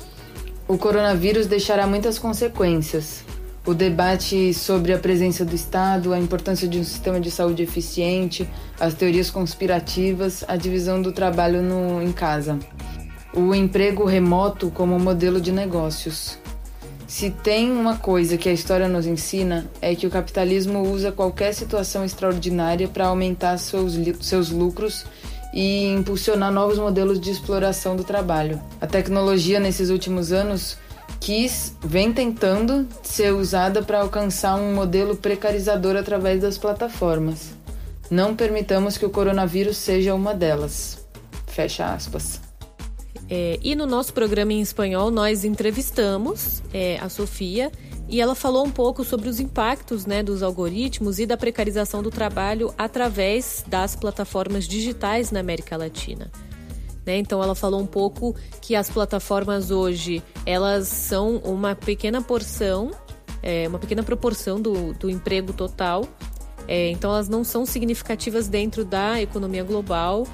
o 0.66 0.76
coronavírus 0.76 1.46
deixará 1.46 1.86
muitas 1.86 2.18
consequências 2.18 3.24
o 3.70 3.74
debate 3.74 4.52
sobre 4.52 4.92
a 4.92 4.98
presença 4.98 5.44
do 5.44 5.54
Estado, 5.54 6.12
a 6.12 6.18
importância 6.18 6.66
de 6.66 6.76
um 6.80 6.82
sistema 6.82 7.20
de 7.20 7.30
saúde 7.30 7.62
eficiente, 7.62 8.48
as 8.80 8.94
teorias 8.94 9.30
conspirativas, 9.30 10.44
a 10.48 10.56
divisão 10.56 11.00
do 11.00 11.12
trabalho 11.12 11.62
no, 11.62 12.02
em 12.02 12.10
casa, 12.10 12.58
o 13.32 13.54
emprego 13.54 14.04
remoto 14.04 14.72
como 14.72 14.98
modelo 14.98 15.40
de 15.40 15.52
negócios. 15.52 16.36
Se 17.06 17.30
tem 17.30 17.70
uma 17.70 17.96
coisa 17.96 18.36
que 18.36 18.48
a 18.48 18.52
história 18.52 18.88
nos 18.88 19.06
ensina 19.06 19.70
é 19.80 19.94
que 19.94 20.06
o 20.06 20.10
capitalismo 20.10 20.82
usa 20.82 21.12
qualquer 21.12 21.54
situação 21.54 22.04
extraordinária 22.04 22.88
para 22.88 23.06
aumentar 23.06 23.56
seus, 23.56 23.94
seus 24.20 24.50
lucros 24.50 25.06
e 25.54 25.86
impulsionar 25.86 26.52
novos 26.52 26.78
modelos 26.78 27.20
de 27.20 27.30
exploração 27.30 27.94
do 27.94 28.02
trabalho. 28.02 28.60
A 28.80 28.86
tecnologia 28.86 29.60
nesses 29.60 29.90
últimos 29.90 30.32
anos 30.32 30.76
quis, 31.20 31.76
vem 31.84 32.12
tentando 32.12 32.88
ser 33.02 33.32
usada 33.32 33.82
para 33.82 34.00
alcançar 34.00 34.56
um 34.56 34.74
modelo 34.74 35.14
precarizador 35.14 35.94
através 35.94 36.40
das 36.40 36.56
plataformas. 36.56 37.50
Não 38.10 38.34
permitamos 38.34 38.96
que 38.98 39.06
o 39.06 39.10
coronavírus 39.10 39.76
seja 39.76 40.14
uma 40.14 40.34
delas. 40.34 41.06
Fecha 41.46 41.92
aspas. 41.92 42.40
É, 43.28 43.60
e 43.62 43.76
no 43.76 43.86
nosso 43.86 44.12
programa 44.12 44.52
em 44.52 44.60
espanhol, 44.60 45.10
nós 45.10 45.44
entrevistamos 45.44 46.60
é, 46.74 46.98
a 47.00 47.08
Sofia 47.08 47.70
e 48.08 48.20
ela 48.20 48.34
falou 48.34 48.66
um 48.66 48.70
pouco 48.70 49.04
sobre 49.04 49.28
os 49.28 49.38
impactos 49.38 50.04
né, 50.04 50.20
dos 50.20 50.42
algoritmos 50.42 51.20
e 51.20 51.26
da 51.26 51.36
precarização 51.36 52.02
do 52.02 52.10
trabalho 52.10 52.74
através 52.76 53.62
das 53.68 53.94
plataformas 53.94 54.66
digitais 54.66 55.30
na 55.30 55.38
América 55.38 55.76
Latina. 55.76 56.28
Né? 57.10 57.16
Então 57.18 57.42
ela 57.42 57.56
falou 57.56 57.80
um 57.80 57.86
pouco 57.86 58.36
que 58.60 58.76
as 58.76 58.88
plataformas 58.88 59.72
hoje 59.72 60.22
elas 60.46 60.86
são 60.86 61.38
uma 61.38 61.74
pequena 61.74 62.22
porção, 62.22 62.92
é, 63.42 63.66
uma 63.66 63.80
pequena 63.80 64.04
proporção 64.04 64.62
do, 64.62 64.92
do 64.94 65.10
emprego 65.10 65.52
total. 65.52 66.06
É, 66.68 66.88
então 66.90 67.10
elas 67.10 67.28
não 67.28 67.42
são 67.42 67.66
significativas 67.66 68.46
dentro 68.46 68.84
da 68.84 69.20
economia 69.20 69.64
global, 69.64 70.24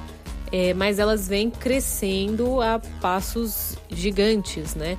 é, 0.52 0.74
mas 0.74 0.98
elas 0.98 1.26
vêm 1.26 1.48
crescendo 1.48 2.60
a 2.60 2.78
passos 3.00 3.78
gigantes, 3.88 4.74
né? 4.74 4.98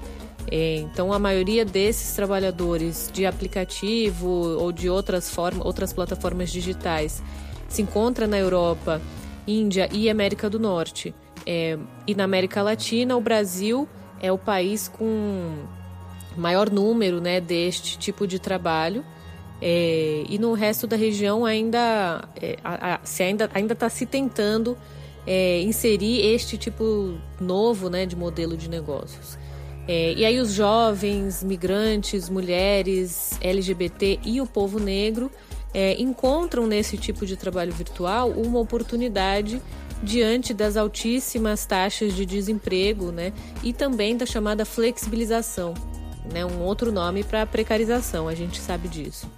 É, 0.50 0.78
então 0.78 1.14
a 1.14 1.20
maioria 1.20 1.64
desses 1.64 2.16
trabalhadores 2.16 3.12
de 3.14 3.24
aplicativo 3.24 4.28
ou 4.28 4.72
de 4.72 4.90
outras 4.90 5.30
formas, 5.30 5.64
outras 5.64 5.94
plataformas 5.94 6.50
digitais 6.50 7.22
se 7.70 7.84
encontra 7.84 8.26
na 8.26 8.40
Europa, 8.40 9.00
Índia 9.46 9.88
e 9.92 10.10
América 10.10 10.50
do 10.50 10.58
Norte. 10.58 11.14
É, 11.50 11.80
e 12.06 12.14
na 12.14 12.26
América 12.26 12.62
Latina, 12.62 13.16
o 13.16 13.22
Brasil 13.22 13.88
é 14.20 14.30
o 14.30 14.38
país 14.38 14.90
com 14.90 15.56
maior 16.36 16.70
número 16.70 17.22
né, 17.22 17.40
deste 17.40 17.98
tipo 17.98 18.28
de 18.28 18.38
trabalho. 18.38 19.02
É, 19.62 20.26
e 20.28 20.38
no 20.38 20.52
resto 20.52 20.86
da 20.86 20.98
região 20.98 21.46
ainda 21.46 22.28
é, 22.40 22.58
a, 22.64 22.96
a, 22.96 23.00
se 23.04 23.24
ainda 23.24 23.50
ainda 23.54 23.74
está 23.74 23.90
se 23.90 24.06
tentando 24.06 24.78
é, 25.26 25.62
inserir 25.62 26.20
este 26.22 26.58
tipo 26.58 27.18
novo 27.40 27.90
né, 27.90 28.06
de 28.06 28.16
modelo 28.16 28.58
de 28.58 28.70
negócios. 28.70 29.40
É, 29.88 30.14
e 30.14 30.26
aí 30.26 30.42
os 30.42 30.52
jovens, 30.52 31.42
migrantes, 31.42 32.30
mulheres, 32.30 33.40
LGBT 33.40 34.20
e 34.26 34.42
o 34.42 34.46
povo 34.46 34.80
negro 34.80 35.32
é, 35.74 36.00
encontram 36.00 36.68
nesse 36.68 36.98
tipo 36.98 37.26
de 37.26 37.38
trabalho 37.38 37.72
virtual 37.72 38.32
uma 38.32 38.60
oportunidade 38.60 39.62
diante 40.02 40.54
das 40.54 40.78
altíssimas 40.78 41.66
taxas 41.66 42.14
de 42.14 42.26
desemprego 42.26 43.12
né, 43.12 43.34
e 43.64 43.74
também 43.74 44.16
da 44.16 44.26
chamada 44.26 44.66
flexibilização, 44.66 45.74
né, 46.32 46.46
um 46.46 46.62
outro 46.62 46.92
nome 46.92 47.24
para 47.24 47.46
precarização, 47.46 48.28
a 48.28 48.36
gente 48.36 48.60
sabe 48.60 48.88
disso. 48.88 49.30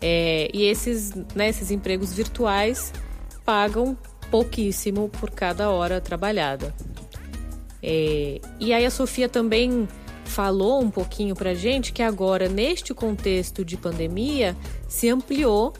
É, 0.00 0.50
e 0.52 0.64
esses, 0.64 1.14
né, 1.34 1.48
esses 1.48 1.70
empregos 1.70 2.12
virtuais 2.12 2.92
pagam 3.44 3.96
pouquíssimo 4.30 5.08
por 5.08 5.30
cada 5.30 5.70
hora 5.70 6.00
trabalhada. 6.00 6.74
É, 7.82 8.40
e 8.58 8.72
aí 8.72 8.84
a 8.84 8.90
Sofia 8.90 9.28
também 9.28 9.86
falou 10.24 10.82
um 10.82 10.90
pouquinho 10.90 11.34
para 11.34 11.54
gente 11.54 11.92
que 11.92 12.02
agora, 12.02 12.48
neste 12.48 12.94
contexto 12.94 13.64
de 13.64 13.76
pandemia, 13.76 14.56
se 14.88 15.08
ampliou, 15.08 15.74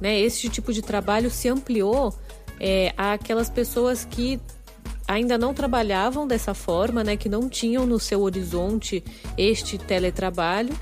né? 0.00 0.18
Este 0.18 0.48
tipo 0.48 0.72
de 0.72 0.82
trabalho 0.82 1.30
se 1.30 1.48
ampliou 1.48 2.12
é, 2.60 2.92
àquelas 2.96 3.50
pessoas 3.50 4.04
que 4.04 4.40
ainda 5.06 5.38
não 5.38 5.54
trabalhavam 5.54 6.26
dessa 6.26 6.54
forma, 6.54 7.04
né? 7.04 7.16
Que 7.16 7.28
não 7.28 7.48
tinham 7.48 7.86
no 7.86 7.98
seu 7.98 8.22
horizonte 8.22 9.02
este 9.36 9.78
teletrabalho 9.78 10.74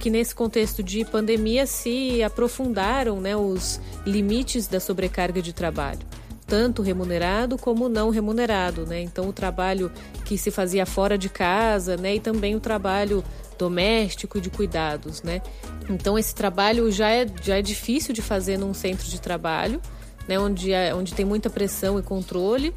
que 0.00 0.10
nesse 0.10 0.34
contexto 0.34 0.82
de 0.82 1.04
pandemia 1.04 1.64
se 1.64 2.24
aprofundaram 2.24 3.20
né, 3.20 3.36
os 3.36 3.80
limites 4.04 4.66
da 4.66 4.80
sobrecarga 4.80 5.40
de 5.40 5.52
trabalho 5.52 6.00
tanto 6.52 6.82
remunerado 6.82 7.56
como 7.56 7.88
não 7.88 8.10
remunerado, 8.10 8.84
né? 8.84 9.00
Então 9.00 9.26
o 9.26 9.32
trabalho 9.32 9.90
que 10.26 10.36
se 10.36 10.50
fazia 10.50 10.84
fora 10.84 11.16
de 11.16 11.30
casa, 11.30 11.96
né? 11.96 12.16
E 12.16 12.20
também 12.20 12.54
o 12.54 12.60
trabalho 12.60 13.24
doméstico 13.56 14.38
de 14.38 14.50
cuidados, 14.50 15.22
né? 15.22 15.40
Então 15.88 16.18
esse 16.18 16.34
trabalho 16.34 16.92
já 16.92 17.08
é, 17.08 17.26
já 17.42 17.56
é 17.56 17.62
difícil 17.62 18.12
de 18.12 18.20
fazer 18.20 18.58
num 18.58 18.74
centro 18.74 19.08
de 19.08 19.18
trabalho, 19.18 19.80
né? 20.28 20.38
Onde, 20.38 20.72
é, 20.72 20.94
onde 20.94 21.14
tem 21.14 21.24
muita 21.24 21.50
pressão 21.50 21.98
e 21.98 22.02
controle. 22.02 22.74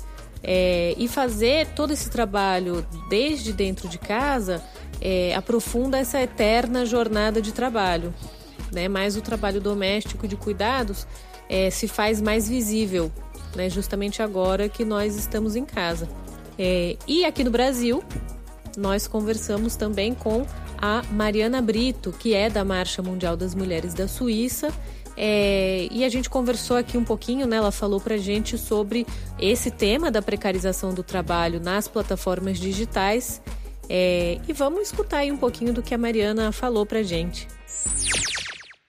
É, 0.48 0.94
e 0.98 1.08
fazer 1.08 1.68
todo 1.70 1.92
esse 1.92 2.10
trabalho 2.10 2.86
desde 3.10 3.52
dentro 3.52 3.88
de 3.88 3.98
casa 3.98 4.64
é, 5.02 5.34
aprofunda 5.34 5.98
essa 5.98 6.22
eterna 6.22 6.86
jornada 6.86 7.42
de 7.42 7.52
trabalho, 7.52 8.14
né? 8.72 8.86
O 9.18 9.22
trabalho 9.22 9.60
doméstico 9.60 10.28
de 10.28 10.36
cuidados 10.36 11.08
é, 11.50 11.72
se 11.72 11.88
faz 11.88 12.22
mais 12.22 12.48
visível 12.48 13.12
né? 13.56 13.70
Justamente 13.70 14.22
agora 14.22 14.70
que 14.70 14.86
nós 14.86 15.16
estamos 15.16 15.56
em 15.56 15.66
casa. 15.66 16.08
É, 16.60 16.98
e 17.08 17.26
aqui 17.26 17.44
no 17.44 17.52
Brasil, 17.52 18.04
nós 18.78 19.08
conversamos 19.08 19.76
também 19.76 20.14
com 20.14 20.46
a 20.78 21.02
Mariana 21.12 21.62
Brito, 21.62 22.12
que 22.12 22.34
é 22.34 22.50
da 22.50 22.64
Marcha 22.64 23.02
Mundial 23.02 23.36
das 23.36 23.56
Mulheres 23.56 23.94
da 23.94 24.08
Suíça. 24.08 24.74
É, 25.18 25.88
e 25.92 26.04
a 26.04 26.10
gente 26.10 26.30
conversou 26.30 26.78
aqui 26.78 26.98
um 26.98 27.04
pouquinho, 27.04 27.48
né? 27.48 27.58
Ela 27.58 27.72
falou 27.72 28.02
pra 28.02 28.18
gente 28.18 28.58
sobre 28.58 29.06
esse 29.40 29.72
tema 29.72 30.12
da 30.12 30.22
precarização 30.22 30.94
do 30.94 31.04
trabalho 31.04 31.60
nas 31.60 31.88
plataformas 31.88 32.60
digitais. 32.60 33.42
É, 33.90 34.40
e 34.48 34.54
vamos 34.54 34.82
escutar 34.84 35.20
aí 35.20 35.32
um 35.32 35.38
pouquinho 35.38 35.74
do 35.74 35.82
que 35.82 35.94
a 35.94 35.98
Mariana 35.98 36.52
falou 36.52 36.86
pra 36.86 37.04
gente. 37.04 37.48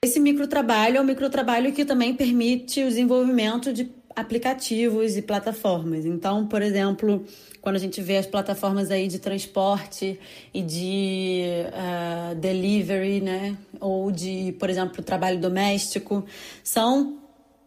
Esse 0.04 0.20
microtrabalho 0.20 0.98
é 0.98 1.00
um 1.00 1.04
microtrabalho 1.04 1.72
que 1.72 1.84
também 1.84 2.14
permite 2.14 2.82
o 2.82 2.88
desenvolvimento 2.88 3.72
de 3.72 3.90
aplicativos 4.16 5.14
e 5.18 5.22
plataformas. 5.22 6.06
Então, 6.06 6.46
por 6.46 6.62
exemplo, 6.62 7.22
quando 7.60 7.76
a 7.76 7.78
gente 7.78 8.00
vê 8.00 8.16
as 8.16 8.26
plataformas 8.26 8.90
aí 8.90 9.08
de 9.08 9.18
transporte 9.18 10.18
e 10.54 10.62
de 10.62 11.42
uh, 11.68 12.34
delivery, 12.34 13.20
né, 13.20 13.56
ou 13.78 14.10
de, 14.10 14.56
por 14.58 14.70
exemplo, 14.70 15.02
trabalho 15.02 15.38
doméstico, 15.38 16.24
são 16.64 17.18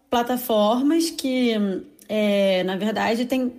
plataformas 0.09 1.11
que, 1.11 1.53
é, 2.09 2.63
na 2.63 2.75
verdade, 2.75 3.25
têm 3.25 3.53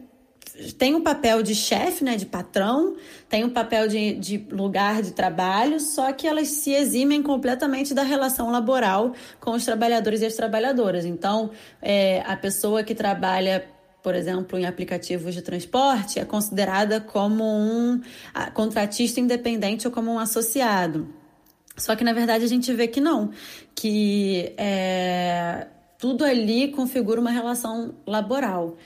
tem 0.78 0.94
um 0.94 1.02
papel 1.02 1.42
de 1.42 1.54
chefe, 1.54 2.04
né, 2.04 2.16
de 2.16 2.26
patrão, 2.26 2.96
tem 3.28 3.44
um 3.44 3.50
papel 3.50 3.88
de, 3.88 4.14
de 4.14 4.46
lugar 4.50 5.02
de 5.02 5.12
trabalho, 5.12 5.80
só 5.80 6.12
que 6.12 6.26
elas 6.26 6.48
se 6.48 6.72
eximem 6.72 7.22
completamente 7.22 7.94
da 7.94 8.02
relação 8.02 8.50
laboral 8.50 9.14
com 9.40 9.52
os 9.52 9.64
trabalhadores 9.64 10.20
e 10.20 10.26
as 10.26 10.34
trabalhadoras. 10.34 11.04
Então, 11.04 11.50
é, 11.80 12.22
a 12.26 12.36
pessoa 12.36 12.82
que 12.82 12.94
trabalha 12.94 13.64
por 14.02 14.14
exemplo, 14.14 14.58
em 14.58 14.64
aplicativos 14.64 15.34
de 15.34 15.42
transporte, 15.42 16.18
é 16.18 16.24
considerada 16.24 17.02
como 17.02 17.44
um 17.44 18.00
contratista 18.54 19.20
independente 19.20 19.86
ou 19.86 19.92
como 19.92 20.10
um 20.10 20.18
associado. 20.18 21.06
Só 21.76 21.94
que, 21.94 22.04
na 22.04 22.12
verdade, 22.12 22.44
a 22.44 22.48
gente 22.48 22.72
vê 22.72 22.88
que 22.88 23.00
não, 23.00 23.30
que 23.74 24.54
é, 24.56 25.66
tudo 25.98 26.24
ali 26.24 26.68
configura 26.68 27.20
uma 27.20 27.30
relação 27.30 27.94
laboral. 28.06 28.76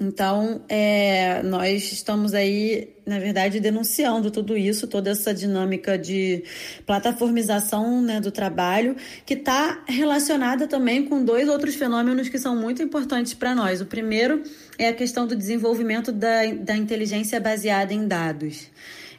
Então, 0.00 0.60
é, 0.68 1.42
nós 1.42 1.90
estamos 1.90 2.32
aí, 2.32 2.94
na 3.04 3.18
verdade, 3.18 3.58
denunciando 3.58 4.30
tudo 4.30 4.56
isso, 4.56 4.86
toda 4.86 5.10
essa 5.10 5.34
dinâmica 5.34 5.98
de 5.98 6.44
plataformização 6.86 8.00
né, 8.00 8.20
do 8.20 8.30
trabalho, 8.30 8.94
que 9.26 9.34
está 9.34 9.82
relacionada 9.88 10.68
também 10.68 11.04
com 11.04 11.24
dois 11.24 11.48
outros 11.48 11.74
fenômenos 11.74 12.28
que 12.28 12.38
são 12.38 12.54
muito 12.54 12.80
importantes 12.80 13.34
para 13.34 13.56
nós. 13.56 13.80
O 13.80 13.86
primeiro 13.86 14.44
é 14.78 14.86
a 14.86 14.94
questão 14.94 15.26
do 15.26 15.34
desenvolvimento 15.34 16.12
da, 16.12 16.46
da 16.60 16.76
inteligência 16.76 17.40
baseada 17.40 17.92
em 17.92 18.06
dados. 18.06 18.70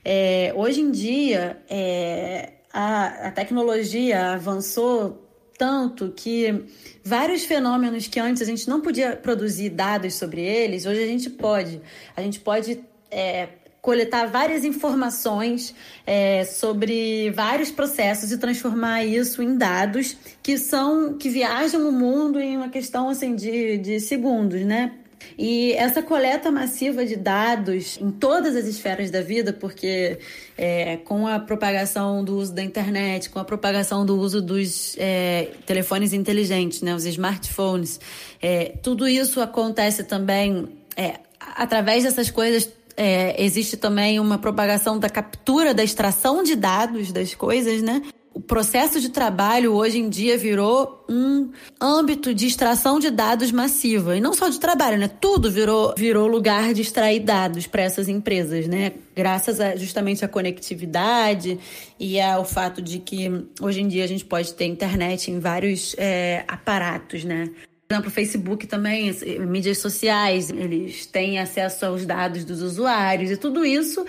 É, 0.06 0.54
hoje 0.56 0.80
em 0.80 0.92
dia, 0.92 1.58
é, 1.70 2.54
a, 2.72 3.28
a 3.28 3.32
tecnologia 3.32 4.32
avançou 4.32 5.29
tanto 5.60 6.14
que 6.16 6.64
vários 7.04 7.44
fenômenos 7.44 8.08
que 8.08 8.18
antes 8.18 8.42
a 8.42 8.46
gente 8.46 8.70
não 8.70 8.80
podia 8.80 9.14
produzir 9.18 9.70
dados 9.70 10.14
sobre 10.14 10.42
eles, 10.42 10.86
hoje 10.86 11.04
a 11.04 11.06
gente 11.06 11.30
pode. 11.30 11.82
A 12.16 12.22
gente 12.22 12.40
pode 12.40 12.80
é, 13.12 13.50
coletar 13.82 14.26
várias 14.28 14.64
informações 14.64 15.76
é, 16.08 16.46
sobre 16.46 17.30
vários 17.32 17.70
processos 17.70 18.32
e 18.32 18.38
transformar 18.38 19.04
isso 19.04 19.44
em 19.44 19.58
dados 19.58 20.16
que 20.42 20.58
são 20.58 21.18
que 21.18 21.28
viajam 21.28 21.90
o 21.90 21.92
mundo 21.92 22.40
em 22.40 22.56
uma 22.56 22.70
questão 22.70 23.10
assim 23.10 23.36
de, 23.36 23.78
de 23.80 24.00
segundos, 24.00 24.62
né? 24.62 24.94
E 25.38 25.74
essa 25.74 26.02
coleta 26.02 26.52
massiva 26.52 27.06
de 27.06 27.16
dados 27.16 27.98
em 28.02 28.12
todas 28.12 28.56
as 28.56 28.66
esferas 28.66 29.10
da 29.10 29.22
vida, 29.22 29.54
porque 29.54 30.20
é, 30.58 30.98
com 30.98 31.28
a 31.28 31.40
propagação 31.40 32.24
do 32.24 32.38
uso 32.38 32.54
da 32.54 32.62
internet, 32.62 33.30
com 33.30 33.40
a 33.40 33.46
propagação 33.46 34.06
do 34.06 34.20
uso 34.20 34.42
dos 34.42 34.96
é, 34.98 35.50
telefones 35.66 36.14
inteligentes, 36.14 36.82
né, 36.82 36.94
os 36.94 37.06
smartphones, 37.06 38.00
é, 38.42 38.74
tudo 38.82 39.08
isso 39.08 39.40
acontece 39.42 40.04
também 40.04 40.68
é, 40.96 41.20
através 41.40 42.04
dessas 42.04 42.30
coisas. 42.30 42.70
É, 42.98 43.42
existe 43.42 43.78
também 43.78 44.20
uma 44.20 44.38
propagação 44.38 45.00
da 45.00 45.10
captura, 45.10 45.74
da 45.74 45.82
extração 45.82 46.44
de 46.44 46.54
dados 46.54 47.14
das 47.14 47.34
coisas, 47.34 47.82
né? 47.82 48.02
O 48.34 48.40
processo 48.40 49.02
de 49.02 49.10
trabalho 49.10 49.74
hoje 49.74 49.98
em 49.98 50.08
dia 50.08 50.38
virou 50.38 51.04
um 51.10 51.52
âmbito 51.82 52.34
de 52.34 52.46
extração 52.46 53.00
de 53.00 53.10
dados 53.10 53.52
massiva. 53.52 54.16
E 54.16 54.22
não 54.22 54.34
só 54.34 54.50
de 54.50 54.60
trabalho, 54.60 54.98
né? 54.98 55.08
Tudo 55.08 55.52
virou, 55.52 55.94
virou 55.98 56.28
lugar 56.28 56.74
de 56.74 56.82
extrair 56.82 57.22
dados 57.22 57.66
para 57.66 57.82
essas 57.82 58.08
empresas, 58.08 58.68
né? 58.68 58.94
Graças 59.16 59.60
a, 59.60 59.76
justamente 59.76 60.24
à 60.24 60.28
conectividade 60.28 61.60
e 62.00 62.22
ao 62.22 62.46
fato 62.46 62.82
de 62.82 63.00
que 63.00 63.30
hoje 63.60 63.82
em 63.82 63.88
dia 63.88 64.04
a 64.04 64.08
gente 64.08 64.24
pode 64.24 64.54
ter 64.54 64.66
internet 64.66 65.32
em 65.32 65.40
vários 65.40 65.96
é, 65.98 66.44
aparatos, 66.48 67.24
né? 67.24 67.50
Por 67.88 67.96
exemplo, 67.96 68.12
o 68.12 68.14
Facebook 68.14 68.68
também, 68.68 69.12
mídias 69.40 69.80
sociais, 69.80 70.52
eles 70.52 71.08
têm 71.08 71.40
acesso 71.40 71.88
aos 71.88 72.06
dados 72.06 72.46
dos 72.46 72.62
usuários 72.62 73.32
e 73.32 73.38
tudo 73.38 73.66
isso 73.66 74.06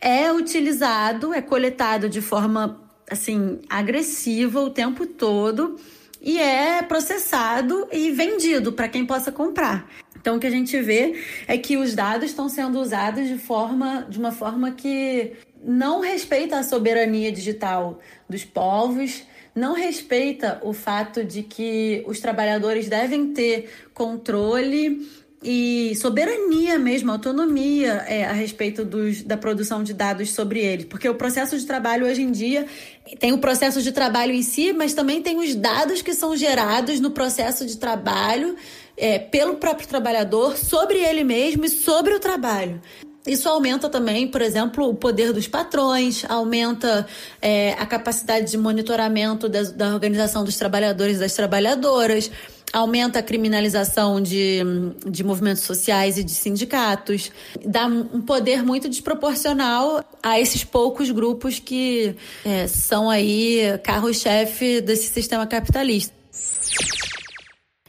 é 0.00 0.32
utilizado, 0.32 1.34
é 1.34 1.42
coletado 1.42 2.08
de 2.08 2.22
forma 2.22 2.87
assim 3.10 3.60
agressiva 3.68 4.60
o 4.60 4.70
tempo 4.70 5.06
todo 5.06 5.76
e 6.20 6.38
é 6.38 6.82
processado 6.82 7.88
e 7.92 8.10
vendido 8.10 8.72
para 8.72 8.88
quem 8.88 9.06
possa 9.06 9.30
comprar. 9.30 9.88
Então 10.20 10.36
o 10.36 10.40
que 10.40 10.46
a 10.46 10.50
gente 10.50 10.80
vê 10.80 11.22
é 11.46 11.56
que 11.56 11.76
os 11.76 11.94
dados 11.94 12.30
estão 12.30 12.48
sendo 12.48 12.80
usados 12.80 13.28
de 13.28 13.38
forma 13.38 14.06
de 14.08 14.18
uma 14.18 14.32
forma 14.32 14.72
que 14.72 15.32
não 15.62 16.00
respeita 16.00 16.58
a 16.58 16.62
soberania 16.62 17.32
digital 17.32 18.00
dos 18.28 18.44
povos, 18.44 19.22
não 19.54 19.74
respeita 19.74 20.60
o 20.62 20.72
fato 20.72 21.24
de 21.24 21.42
que 21.42 22.04
os 22.06 22.20
trabalhadores 22.20 22.88
devem 22.88 23.32
ter 23.32 23.70
controle 23.92 25.08
e 25.42 25.94
soberania 25.96 26.78
mesmo, 26.78 27.12
autonomia 27.12 28.04
é, 28.08 28.24
a 28.24 28.32
respeito 28.32 28.84
dos, 28.84 29.22
da 29.22 29.36
produção 29.36 29.84
de 29.84 29.94
dados 29.94 30.32
sobre 30.32 30.60
eles. 30.60 30.84
Porque 30.86 31.08
o 31.08 31.14
processo 31.14 31.56
de 31.56 31.64
trabalho 31.64 32.06
hoje 32.06 32.22
em 32.22 32.32
dia 32.32 32.66
tem 33.20 33.32
o 33.32 33.38
processo 33.38 33.80
de 33.80 33.92
trabalho 33.92 34.32
em 34.32 34.42
si, 34.42 34.72
mas 34.72 34.94
também 34.94 35.22
tem 35.22 35.38
os 35.38 35.54
dados 35.54 36.02
que 36.02 36.12
são 36.12 36.36
gerados 36.36 36.98
no 36.98 37.12
processo 37.12 37.64
de 37.64 37.76
trabalho 37.76 38.56
é, 38.96 39.18
pelo 39.18 39.56
próprio 39.56 39.86
trabalhador 39.86 40.56
sobre 40.56 40.98
ele 40.98 41.22
mesmo 41.22 41.64
e 41.64 41.68
sobre 41.68 42.14
o 42.14 42.18
trabalho. 42.18 42.82
Isso 43.26 43.48
aumenta 43.48 43.88
também, 43.90 44.26
por 44.26 44.40
exemplo, 44.40 44.88
o 44.88 44.94
poder 44.94 45.32
dos 45.32 45.46
patrões, 45.46 46.24
aumenta 46.28 47.06
é, 47.42 47.72
a 47.72 47.84
capacidade 47.84 48.50
de 48.50 48.56
monitoramento 48.56 49.48
da, 49.48 49.62
da 49.62 49.94
organização 49.94 50.44
dos 50.44 50.56
trabalhadores 50.56 51.16
e 51.16 51.20
das 51.20 51.34
trabalhadoras 51.34 52.30
aumenta 52.72 53.18
a 53.18 53.22
criminalização 53.22 54.20
de, 54.20 54.60
de 55.06 55.24
movimentos 55.24 55.62
sociais 55.62 56.18
e 56.18 56.24
de 56.24 56.32
sindicatos, 56.32 57.32
dá 57.64 57.86
um 57.86 58.20
poder 58.20 58.62
muito 58.62 58.88
desproporcional 58.88 60.04
a 60.22 60.38
esses 60.38 60.64
poucos 60.64 61.10
grupos 61.10 61.58
que 61.58 62.14
é, 62.44 62.66
são 62.66 63.08
aí 63.08 63.78
carro-chefe 63.82 64.80
desse 64.80 65.12
sistema 65.12 65.46
capitalista. 65.46 66.18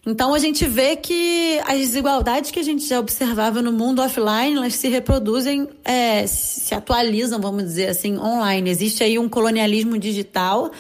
Então 0.06 0.34
a 0.34 0.40
gente 0.40 0.66
vê 0.66 0.96
que 0.96 1.60
as 1.68 1.78
desigualdades 1.78 2.50
que 2.50 2.60
a 2.60 2.64
gente 2.64 2.88
já 2.88 3.00
observava 3.00 3.62
no 3.62 3.72
mundo 3.72 4.02
offline, 4.02 4.56
elas 4.56 4.74
se 4.74 4.88
reproduzem, 4.88 5.68
é, 5.84 6.26
se 6.26 6.74
atualizam, 6.74 7.40
vamos 7.40 7.64
dizer 7.64 7.90
assim, 7.90 8.18
online. 8.18 8.72
Existe 8.72 9.04
aí 9.04 9.20
um 9.20 9.30
colonialismo 9.30 10.00
digital, 10.00 10.72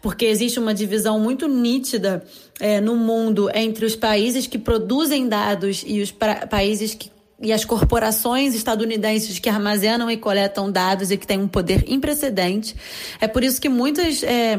porque 0.00 0.24
existe 0.24 0.58
uma 0.58 0.72
divisão 0.72 1.20
muito 1.20 1.46
nítida 1.48 2.24
é, 2.60 2.80
no 2.80 2.96
mundo 2.96 3.50
entre 3.54 3.84
os 3.84 3.94
países 3.96 4.46
que 4.46 4.58
produzem 4.58 5.28
dados 5.28 5.84
e 5.86 6.00
os 6.00 6.12
países 6.12 6.94
que 6.94 7.10
e 7.40 7.52
as 7.52 7.64
corporações 7.64 8.52
estadunidenses 8.52 9.38
que 9.38 9.48
armazenam 9.48 10.10
e 10.10 10.16
coletam 10.16 10.72
dados 10.72 11.12
e 11.12 11.16
que 11.16 11.24
têm 11.24 11.38
um 11.38 11.46
poder 11.46 11.84
imprecedente. 11.86 12.74
É 13.20 13.28
por 13.28 13.44
isso 13.44 13.60
que 13.60 13.68
muitas 13.68 14.24
é, 14.24 14.58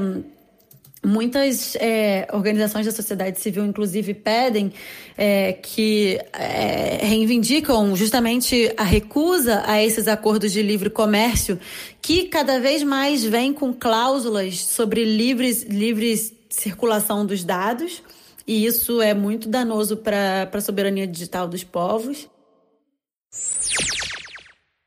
Muitas 1.01 1.77
é, 1.77 2.27
organizações 2.33 2.85
da 2.85 2.91
sociedade 2.91 3.39
civil, 3.39 3.65
inclusive, 3.65 4.13
pedem 4.13 4.73
é, 5.17 5.53
que 5.53 6.19
é, 6.33 6.99
reivindicam 7.01 7.95
justamente 7.95 8.73
a 8.75 8.83
recusa 8.83 9.63
a 9.65 9.81
esses 9.81 10.09
acordos 10.09 10.51
de 10.51 10.61
livre 10.61 10.89
comércio, 10.89 11.57
que 12.01 12.25
cada 12.25 12.59
vez 12.59 12.83
mais 12.83 13.23
vêm 13.23 13.53
com 13.53 13.73
cláusulas 13.73 14.59
sobre 14.59 15.05
livres, 15.05 15.63
livres 15.63 16.33
circulação 16.49 17.25
dos 17.25 17.43
dados, 17.43 18.01
e 18.47 18.65
isso 18.65 19.01
é 19.01 19.13
muito 19.13 19.47
danoso 19.47 19.97
para 19.97 20.49
a 20.51 20.61
soberania 20.61 21.05
digital 21.05 21.47
dos 21.47 21.63
povos. 21.63 22.27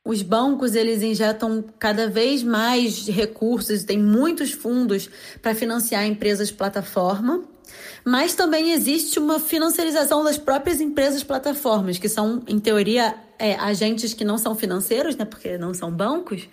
Os 0.05 0.21
bancos 0.21 0.75
eles 0.75 1.01
injetam 1.01 1.65
cada 1.79 2.09
vez 2.09 2.43
mais 2.43 3.07
recursos, 3.07 3.85
tem 3.85 3.99
muitos 3.99 4.51
fundos 4.51 5.09
para 5.41 5.55
financiar 5.55 6.05
empresas 6.05 6.51
plataforma, 6.51 7.45
mas 8.05 8.35
também 8.35 8.73
existe 8.73 9.21
uma 9.21 9.39
financiarização 9.39 10.25
das 10.25 10.37
próprias 10.37 10.81
empresas 10.81 11.23
plataformas, 11.23 11.99
que 11.99 12.09
são, 12.09 12.43
em 12.49 12.59
teoria, 12.59 13.15
é, 13.39 13.55
agentes 13.55 14.13
que 14.13 14.25
não 14.25 14.39
são 14.39 14.57
financeiros, 14.57 15.15
né, 15.15 15.25
porque 15.25 15.57
não 15.57 15.73
são 15.73 15.91
bancos, 15.91 16.49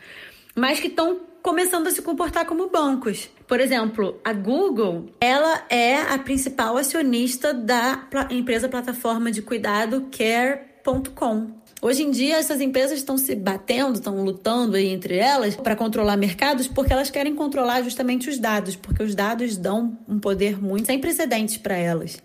mas 0.55 0.79
que 0.79 0.87
estão 0.87 1.19
começando 1.41 1.87
a 1.87 1.91
se 1.91 2.01
comportar 2.01 2.45
como 2.45 2.69
bancos. 2.69 3.29
Por 3.47 3.59
exemplo, 3.59 4.19
a 4.23 4.33
Google, 4.33 5.09
ela 5.19 5.65
é 5.69 5.95
a 5.97 6.17
principal 6.19 6.77
acionista 6.77 7.53
da 7.53 8.07
empresa 8.29 8.69
plataforma 8.69 9.31
de 9.31 9.41
cuidado 9.41 10.07
Care.com. 10.11 11.59
Hoje 11.81 12.03
em 12.03 12.11
dia, 12.11 12.35
essas 12.35 12.59
empresas 12.59 12.97
estão 12.97 13.17
se 13.17 13.33
batendo, 13.35 13.93
estão 13.93 14.21
lutando 14.21 14.75
aí 14.75 14.89
entre 14.89 15.15
elas 15.15 15.55
para 15.55 15.77
controlar 15.77 16.17
mercados 16.17 16.67
porque 16.67 16.91
elas 16.91 17.09
querem 17.09 17.33
controlar 17.33 17.81
justamente 17.83 18.29
os 18.29 18.37
dados, 18.37 18.75
porque 18.75 19.01
os 19.01 19.15
dados 19.15 19.55
dão 19.55 19.97
um 20.07 20.19
poder 20.19 20.61
muito 20.61 20.87
sem 20.87 20.99
precedentes 20.99 21.57
para 21.57 21.77
elas. 21.77 22.17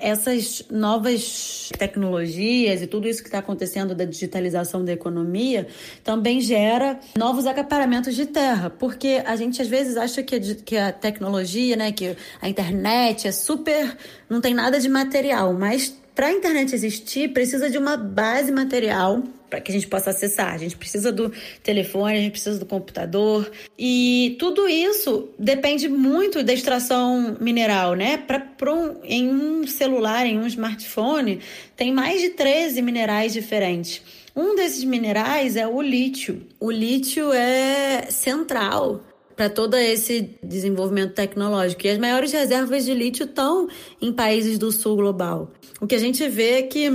Essas 0.00 0.64
novas 0.70 1.70
tecnologias 1.78 2.82
e 2.82 2.86
tudo 2.86 3.06
isso 3.06 3.22
que 3.22 3.28
está 3.28 3.38
acontecendo 3.38 3.94
da 3.94 4.04
digitalização 4.04 4.84
da 4.84 4.92
economia 4.92 5.66
também 6.02 6.40
gera 6.40 6.98
novos 7.16 7.46
acaparamentos 7.46 8.14
de 8.14 8.26
terra, 8.26 8.70
porque 8.70 9.22
a 9.24 9.36
gente 9.36 9.60
às 9.60 9.68
vezes 9.68 9.96
acha 9.96 10.22
que 10.22 10.34
a, 10.36 10.40
que 10.40 10.76
a 10.76 10.92
tecnologia, 10.92 11.76
né, 11.76 11.92
que 11.92 12.16
a 12.40 12.48
internet 12.48 13.28
é 13.28 13.32
super, 13.32 13.96
não 14.28 14.40
tem 14.40 14.54
nada 14.54 14.80
de 14.80 14.88
material, 14.88 15.52
mas 15.52 15.94
para 16.14 16.26
a 16.28 16.32
internet 16.32 16.74
existir, 16.74 17.32
precisa 17.32 17.70
de 17.70 17.78
uma 17.78 17.96
base 17.96 18.50
material 18.52 19.22
para 19.50 19.60
que 19.60 19.70
a 19.70 19.74
gente 19.74 19.88
possa 19.88 20.10
acessar. 20.10 20.54
A 20.54 20.58
gente 20.58 20.76
precisa 20.76 21.10
do 21.10 21.32
telefone, 21.62 22.16
a 22.16 22.20
gente 22.20 22.30
precisa 22.30 22.58
do 22.58 22.64
computador. 22.64 23.50
E 23.76 24.36
tudo 24.38 24.68
isso 24.68 25.28
depende 25.38 25.88
muito 25.88 26.42
da 26.42 26.52
extração 26.52 27.36
mineral, 27.40 27.94
né? 27.94 28.16
Pra 28.16 28.72
um, 28.72 28.96
em 29.02 29.28
um 29.28 29.66
celular, 29.66 30.24
em 30.24 30.38
um 30.38 30.46
smartphone, 30.46 31.40
tem 31.76 31.92
mais 31.92 32.20
de 32.20 32.30
13 32.30 32.80
minerais 32.80 33.32
diferentes. 33.32 34.00
Um 34.34 34.54
desses 34.54 34.84
minerais 34.84 35.56
é 35.56 35.66
o 35.66 35.82
lítio. 35.82 36.42
O 36.60 36.70
lítio 36.70 37.32
é 37.32 38.06
central 38.10 39.02
para 39.34 39.48
todo 39.48 39.74
esse 39.74 40.36
desenvolvimento 40.42 41.14
tecnológico. 41.14 41.86
E 41.86 41.90
as 41.90 41.98
maiores 41.98 42.30
reservas 42.30 42.84
de 42.84 42.94
lítio 42.94 43.24
estão 43.24 43.68
em 44.00 44.12
países 44.12 44.58
do 44.58 44.70
sul 44.70 44.96
global. 44.96 45.50
O 45.80 45.86
que 45.86 45.94
a 45.94 45.98
gente 45.98 46.28
vê 46.28 46.58
é 46.58 46.62
que 46.62 46.90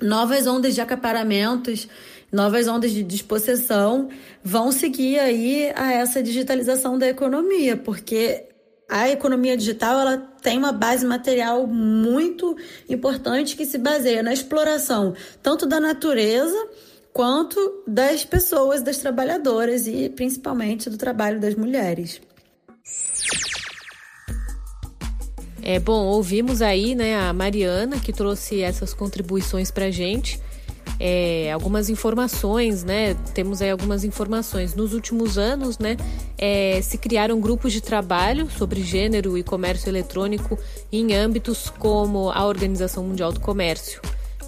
novas 0.00 0.46
ondas 0.46 0.74
de 0.74 0.80
acaparamentos, 0.80 1.88
novas 2.30 2.68
ondas 2.68 2.90
de 2.90 3.02
dispossessão 3.02 4.08
vão 4.42 4.70
seguir 4.72 5.18
aí 5.18 5.72
a 5.74 5.92
essa 5.92 6.22
digitalização 6.22 6.98
da 6.98 7.08
economia, 7.08 7.76
porque 7.76 8.48
a 8.88 9.08
economia 9.08 9.56
digital 9.56 10.00
ela 10.00 10.16
tem 10.40 10.58
uma 10.58 10.72
base 10.72 11.04
material 11.04 11.66
muito 11.66 12.56
importante 12.88 13.56
que 13.56 13.66
se 13.66 13.78
baseia 13.78 14.22
na 14.22 14.32
exploração 14.32 15.14
tanto 15.42 15.66
da 15.66 15.80
natureza 15.80 16.56
quanto 17.12 17.82
das 17.86 18.24
pessoas, 18.24 18.82
das 18.82 18.98
trabalhadoras 18.98 19.86
e 19.86 20.08
principalmente 20.10 20.90
do 20.90 20.98
trabalho 20.98 21.40
das 21.40 21.54
mulheres. 21.54 22.20
É 25.68 25.80
bom, 25.80 26.04
ouvimos 26.04 26.62
aí, 26.62 26.94
né, 26.94 27.18
a 27.18 27.32
Mariana 27.32 27.98
que 27.98 28.12
trouxe 28.12 28.62
essas 28.62 28.94
contribuições 28.94 29.68
para 29.68 29.90
gente. 29.90 30.40
É, 31.00 31.50
algumas 31.52 31.90
informações, 31.90 32.84
né? 32.84 33.16
Temos 33.34 33.60
aí 33.60 33.70
algumas 33.70 34.04
informações. 34.04 34.76
Nos 34.76 34.94
últimos 34.94 35.36
anos, 35.36 35.76
né, 35.76 35.96
é, 36.38 36.80
se 36.80 36.96
criaram 36.96 37.40
grupos 37.40 37.72
de 37.72 37.80
trabalho 37.80 38.48
sobre 38.48 38.80
gênero 38.80 39.36
e 39.36 39.42
comércio 39.42 39.88
eletrônico 39.88 40.56
em 40.92 41.12
âmbitos 41.12 41.68
como 41.68 42.30
a 42.30 42.46
Organização 42.46 43.02
Mundial 43.02 43.32
do 43.32 43.40
Comércio. 43.40 44.00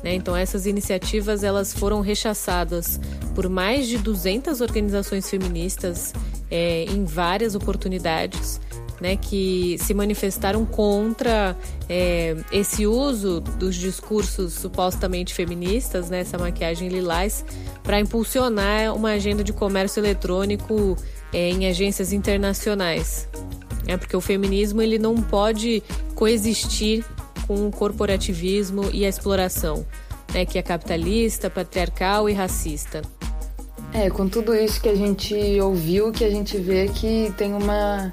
Né? 0.05 0.15
Então 0.15 0.37
essas 0.37 0.67
iniciativas 0.67 1.43
elas 1.43 1.75
foram 1.75 2.01
rechaçadas 2.01 3.01
por 3.35 3.49
mais 3.49 3.89
de 3.89 3.99
200 3.99 4.61
organizações 4.61 5.29
feministas 5.29 6.13
é, 6.49 6.85
em 6.85 7.05
várias 7.05 7.57
oportunidades. 7.57 8.61
Né, 9.01 9.15
que 9.17 9.77
se 9.79 9.95
manifestaram 9.95 10.67
contra 10.67 11.57
é, 11.89 12.37
esse 12.51 12.85
uso 12.85 13.39
dos 13.41 13.77
discursos 13.77 14.55
supostamente 14.55 15.33
feministas, 15.33 16.11
né, 16.11 16.23
essa 16.23 16.37
maquiagem 16.37 16.89
lilás, 16.89 17.45
para 17.85 18.01
impulsionar 18.01 18.93
uma 18.97 19.11
agenda 19.11 19.45
de 19.45 19.53
comércio 19.53 20.01
eletrônico 20.01 20.97
é, 21.33 21.49
em 21.49 21.69
agências 21.69 22.13
internacionais. 22.13 23.29
É, 23.87 23.97
porque 23.97 24.17
o 24.17 24.21
feminismo 24.21 24.83
ele 24.83 24.99
não 24.99 25.15
pode 25.15 25.81
coexistir 26.17 27.05
com 27.47 27.69
o 27.69 27.71
corporativismo 27.71 28.91
e 28.93 29.07
a 29.07 29.09
exploração, 29.09 29.87
né, 30.35 30.45
que 30.45 30.59
é 30.59 30.63
capitalista, 30.63 31.49
patriarcal 31.49 32.29
e 32.29 32.33
racista. 32.33 33.01
É, 33.93 34.11
com 34.11 34.29
tudo 34.29 34.55
isso 34.55 34.81
que 34.81 34.89
a 34.89 34.95
gente 34.95 35.35
ouviu, 35.61 36.13
que 36.13 36.23
a 36.23 36.31
gente 36.31 36.59
vê 36.59 36.89
que 36.89 37.33
tem 37.39 37.55
uma 37.55 38.13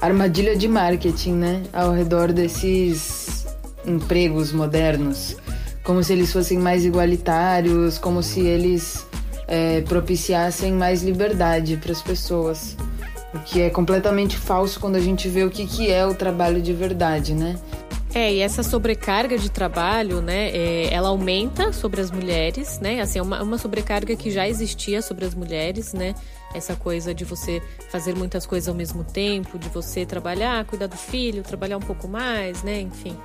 armadilha 0.00 0.56
de 0.56 0.68
marketing, 0.68 1.32
né, 1.34 1.62
ao 1.72 1.92
redor 1.92 2.32
desses 2.32 3.46
empregos 3.86 4.52
modernos, 4.52 5.36
como 5.82 6.02
se 6.02 6.12
eles 6.12 6.32
fossem 6.32 6.58
mais 6.58 6.84
igualitários, 6.84 7.98
como 7.98 8.22
se 8.22 8.40
eles 8.40 9.06
é, 9.46 9.80
propiciassem 9.82 10.72
mais 10.72 11.02
liberdade 11.02 11.76
para 11.76 11.92
as 11.92 12.02
pessoas. 12.02 12.76
O 13.32 13.38
que 13.40 13.60
é 13.60 13.70
completamente 13.70 14.36
falso 14.36 14.80
quando 14.80 14.96
a 14.96 15.00
gente 15.00 15.28
vê 15.28 15.44
o 15.44 15.50
que, 15.50 15.66
que 15.66 15.90
é 15.90 16.06
o 16.06 16.14
trabalho 16.14 16.60
de 16.60 16.72
verdade, 16.72 17.34
né? 17.34 17.56
É, 18.14 18.32
e 18.32 18.40
essa 18.40 18.62
sobrecarga 18.62 19.36
de 19.36 19.50
trabalho, 19.50 20.22
né, 20.22 20.48
é, 20.48 20.88
ela 20.90 21.08
aumenta 21.08 21.70
sobre 21.70 22.00
as 22.00 22.10
mulheres, 22.10 22.80
né? 22.80 23.00
Assim, 23.00 23.18
é 23.18 23.22
uma, 23.22 23.42
uma 23.42 23.58
sobrecarga 23.58 24.16
que 24.16 24.30
já 24.30 24.48
existia 24.48 25.02
sobre 25.02 25.26
as 25.26 25.34
mulheres, 25.34 25.92
né? 25.92 26.14
Essa 26.56 26.74
coisa 26.74 27.14
de 27.14 27.24
você 27.24 27.62
fazer 27.90 28.16
muitas 28.16 28.46
coisas 28.46 28.68
ao 28.68 28.74
mesmo 28.74 29.04
tempo, 29.04 29.58
de 29.58 29.68
você 29.68 30.06
trabalhar, 30.06 30.64
cuidar 30.64 30.86
do 30.86 30.96
filho, 30.96 31.42
trabalhar 31.42 31.76
um 31.76 31.82
pouco 31.82 32.08
mais, 32.08 32.62
né? 32.62 32.80
Enfim. 32.80 33.16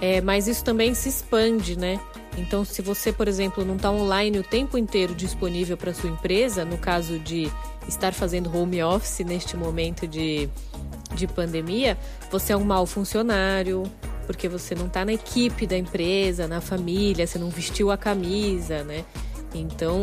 É, 0.00 0.20
mas 0.20 0.46
isso 0.46 0.62
também 0.62 0.94
se 0.94 1.08
expande, 1.08 1.76
né? 1.76 1.98
Então, 2.36 2.64
se 2.64 2.80
você, 2.82 3.12
por 3.12 3.26
exemplo, 3.26 3.64
não 3.64 3.76
está 3.76 3.90
online 3.90 4.38
o 4.38 4.44
tempo 4.44 4.78
inteiro 4.78 5.14
disponível 5.14 5.76
para 5.76 5.92
sua 5.92 6.10
empresa, 6.10 6.64
no 6.64 6.78
caso 6.78 7.18
de 7.18 7.50
estar 7.88 8.12
fazendo 8.12 8.54
home 8.56 8.82
office 8.82 9.20
neste 9.20 9.56
momento 9.56 10.06
de, 10.06 10.48
de 11.14 11.26
pandemia, 11.26 11.98
você 12.30 12.52
é 12.52 12.56
um 12.56 12.64
mau 12.64 12.86
funcionário, 12.86 13.82
porque 14.26 14.48
você 14.48 14.74
não 14.74 14.86
está 14.86 15.04
na 15.04 15.14
equipe 15.14 15.66
da 15.66 15.76
empresa, 15.76 16.46
na 16.46 16.60
família, 16.60 17.26
você 17.26 17.38
não 17.38 17.48
vestiu 17.48 17.90
a 17.90 17.96
camisa, 17.96 18.84
né? 18.84 19.04
Então, 19.54 19.98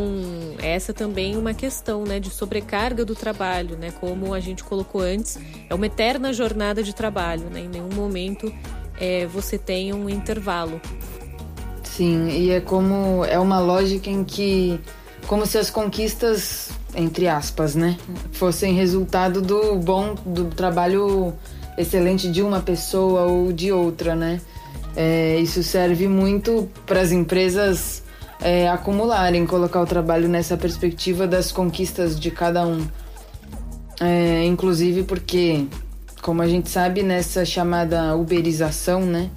essa 0.58 0.92
também 0.92 1.34
é 1.34 1.38
uma 1.38 1.54
questão, 1.54 2.04
né, 2.04 2.18
de 2.18 2.30
sobrecarga 2.30 3.04
do 3.04 3.14
trabalho, 3.14 3.76
né? 3.76 3.92
Como 4.00 4.34
a 4.34 4.40
gente 4.40 4.64
colocou 4.64 5.00
antes, 5.00 5.38
é 5.70 5.74
uma 5.74 5.86
eterna 5.86 6.32
jornada 6.32 6.82
de 6.82 6.94
trabalho, 6.94 7.48
né? 7.50 7.60
Em 7.60 7.68
nenhum 7.68 7.94
momento 7.94 8.52
é, 9.00 9.26
você 9.26 9.56
tem 9.56 9.92
um 9.92 10.08
intervalo. 10.08 10.80
Sim, 11.84 12.28
e 12.28 12.50
é 12.50 12.60
como 12.60 13.24
é 13.24 13.38
uma 13.38 13.60
lógica 13.60 14.10
em 14.10 14.24
que 14.24 14.80
como 15.26 15.46
se 15.46 15.58
as 15.58 15.70
conquistas 15.70 16.70
entre 16.96 17.28
aspas, 17.28 17.74
né, 17.74 17.96
fossem 18.32 18.74
resultado 18.74 19.42
do 19.42 19.76
bom 19.76 20.14
do 20.24 20.46
trabalho 20.46 21.34
excelente 21.76 22.30
de 22.30 22.42
uma 22.42 22.60
pessoa 22.60 23.22
ou 23.22 23.52
de 23.52 23.70
outra, 23.70 24.16
né? 24.16 24.40
É, 24.96 25.38
isso 25.38 25.62
serve 25.62 26.08
muito 26.08 26.68
para 26.86 27.02
as 27.02 27.12
empresas 27.12 28.02
é, 28.40 28.68
acumularem, 28.68 29.46
colocar 29.46 29.80
o 29.80 29.86
trabalho 29.86 30.28
nessa 30.28 30.56
perspectiva 30.56 31.26
das 31.26 31.50
conquistas 31.50 32.18
de 32.18 32.30
cada 32.30 32.66
um. 32.66 32.86
É, 34.00 34.44
inclusive 34.44 35.04
porque, 35.04 35.66
como 36.22 36.42
a 36.42 36.46
gente 36.46 36.68
sabe, 36.68 37.02
nessa 37.02 37.44
chamada 37.44 38.14
uberização, 38.14 39.00
né? 39.00 39.30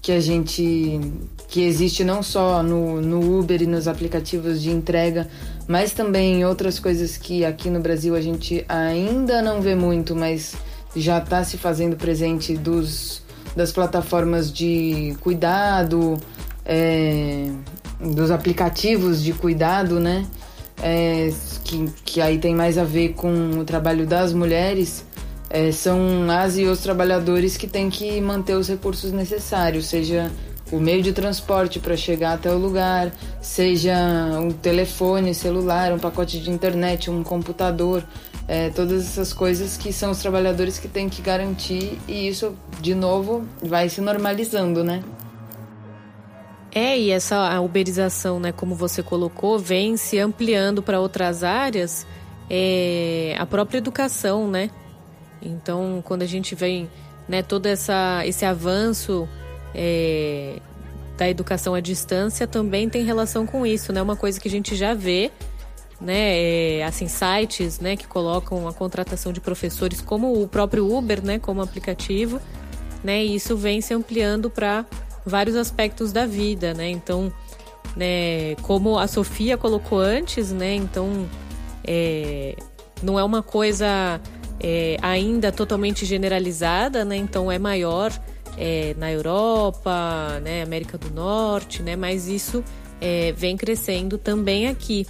Que 0.00 0.12
a 0.12 0.20
gente. 0.20 1.00
que 1.48 1.62
existe 1.62 2.04
não 2.04 2.22
só 2.22 2.62
no, 2.62 3.00
no 3.00 3.38
Uber 3.38 3.62
e 3.62 3.66
nos 3.66 3.88
aplicativos 3.88 4.62
de 4.62 4.70
entrega, 4.70 5.28
mas 5.66 5.92
também 5.92 6.40
em 6.40 6.44
outras 6.44 6.78
coisas 6.78 7.16
que 7.16 7.44
aqui 7.44 7.70
no 7.70 7.80
Brasil 7.80 8.14
a 8.14 8.20
gente 8.20 8.64
ainda 8.68 9.40
não 9.40 9.60
vê 9.60 9.74
muito, 9.74 10.14
mas 10.14 10.54
já 10.94 11.18
está 11.18 11.42
se 11.42 11.56
fazendo 11.56 11.96
presente 11.96 12.56
dos, 12.56 13.22
das 13.56 13.72
plataformas 13.72 14.52
de 14.52 15.16
cuidado, 15.20 16.20
é, 16.64 17.50
dos 18.00 18.30
aplicativos 18.30 19.22
de 19.22 19.32
cuidado, 19.32 20.00
né? 20.00 20.26
É, 20.82 21.32
que, 21.62 21.88
que 22.04 22.20
aí 22.20 22.38
tem 22.38 22.54
mais 22.54 22.76
a 22.76 22.84
ver 22.84 23.14
com 23.14 23.58
o 23.58 23.64
trabalho 23.64 24.06
das 24.06 24.32
mulheres, 24.32 25.04
é, 25.48 25.70
são 25.70 25.98
as 26.30 26.58
e 26.58 26.64
os 26.64 26.80
trabalhadores 26.80 27.56
que 27.56 27.66
têm 27.66 27.88
que 27.88 28.20
manter 28.20 28.54
os 28.54 28.68
recursos 28.68 29.12
necessários, 29.12 29.86
seja 29.86 30.30
o 30.72 30.80
meio 30.80 31.02
de 31.02 31.12
transporte 31.12 31.78
para 31.78 31.96
chegar 31.96 32.34
até 32.34 32.50
o 32.50 32.58
lugar, 32.58 33.12
seja 33.40 33.96
um 34.40 34.50
telefone 34.50 35.34
celular, 35.34 35.92
um 35.92 35.98
pacote 35.98 36.40
de 36.40 36.50
internet, 36.50 37.10
um 37.10 37.22
computador 37.22 38.02
é, 38.46 38.68
todas 38.70 39.02
essas 39.02 39.32
coisas 39.32 39.76
que 39.76 39.92
são 39.92 40.10
os 40.10 40.18
trabalhadores 40.18 40.78
que 40.78 40.88
têm 40.88 41.08
que 41.08 41.22
garantir 41.22 41.98
e 42.06 42.28
isso, 42.28 42.54
de 42.80 42.94
novo, 42.94 43.44
vai 43.62 43.88
se 43.88 44.00
normalizando, 44.00 44.84
né? 44.84 45.02
É, 46.74 46.98
e 46.98 47.10
essa 47.10 47.60
uberização, 47.60 48.40
né, 48.40 48.50
como 48.50 48.74
você 48.74 49.00
colocou, 49.00 49.60
vem 49.60 49.96
se 49.96 50.18
ampliando 50.18 50.82
para 50.82 50.98
outras 50.98 51.44
áreas, 51.44 52.04
é, 52.50 53.36
a 53.38 53.46
própria 53.46 53.78
educação, 53.78 54.50
né? 54.50 54.70
Então, 55.40 56.02
quando 56.04 56.22
a 56.22 56.26
gente 56.26 56.56
vem, 56.56 56.90
né, 57.28 57.42
todo 57.42 57.66
essa, 57.66 58.26
esse 58.26 58.44
avanço 58.44 59.28
é, 59.72 60.58
da 61.16 61.28
educação 61.28 61.74
à 61.74 61.80
distância 61.80 62.44
também 62.44 62.88
tem 62.88 63.04
relação 63.04 63.46
com 63.46 63.64
isso, 63.64 63.92
né? 63.92 64.02
Uma 64.02 64.16
coisa 64.16 64.40
que 64.40 64.48
a 64.48 64.50
gente 64.50 64.74
já 64.74 64.94
vê 64.94 65.30
né, 66.00 66.78
é, 66.78 66.84
assim, 66.84 67.08
sites, 67.08 67.80
né, 67.80 67.96
que 67.96 68.06
colocam 68.06 68.66
a 68.68 68.72
contratação 68.72 69.32
de 69.32 69.40
professores 69.40 70.00
como 70.00 70.42
o 70.42 70.48
próprio 70.48 70.92
Uber, 70.92 71.24
né, 71.24 71.38
como 71.38 71.62
aplicativo, 71.62 72.40
né, 73.02 73.24
e 73.24 73.36
isso 73.36 73.56
vem 73.56 73.80
se 73.80 73.94
ampliando 73.94 74.50
para 74.50 74.84
vários 75.24 75.56
aspectos 75.56 76.12
da 76.12 76.26
vida, 76.26 76.74
né, 76.74 76.88
então, 76.88 77.32
né, 77.96 78.54
como 78.62 78.98
a 78.98 79.06
Sofia 79.06 79.56
colocou 79.56 79.98
antes, 79.98 80.50
né, 80.50 80.74
então, 80.74 81.28
é, 81.84 82.56
não 83.02 83.18
é 83.18 83.24
uma 83.24 83.42
coisa 83.42 84.20
é, 84.60 84.96
ainda 85.02 85.52
totalmente 85.52 86.04
generalizada, 86.04 87.04
né, 87.04 87.16
então 87.16 87.50
é 87.50 87.58
maior 87.58 88.12
é, 88.56 88.94
na 88.98 89.10
Europa, 89.10 90.40
né, 90.42 90.62
América 90.62 90.96
do 90.98 91.10
Norte, 91.10 91.82
né, 91.82 91.96
mas 91.96 92.28
isso 92.28 92.62
é, 93.00 93.32
vem 93.32 93.56
crescendo 93.56 94.18
também 94.18 94.68
aqui. 94.68 95.06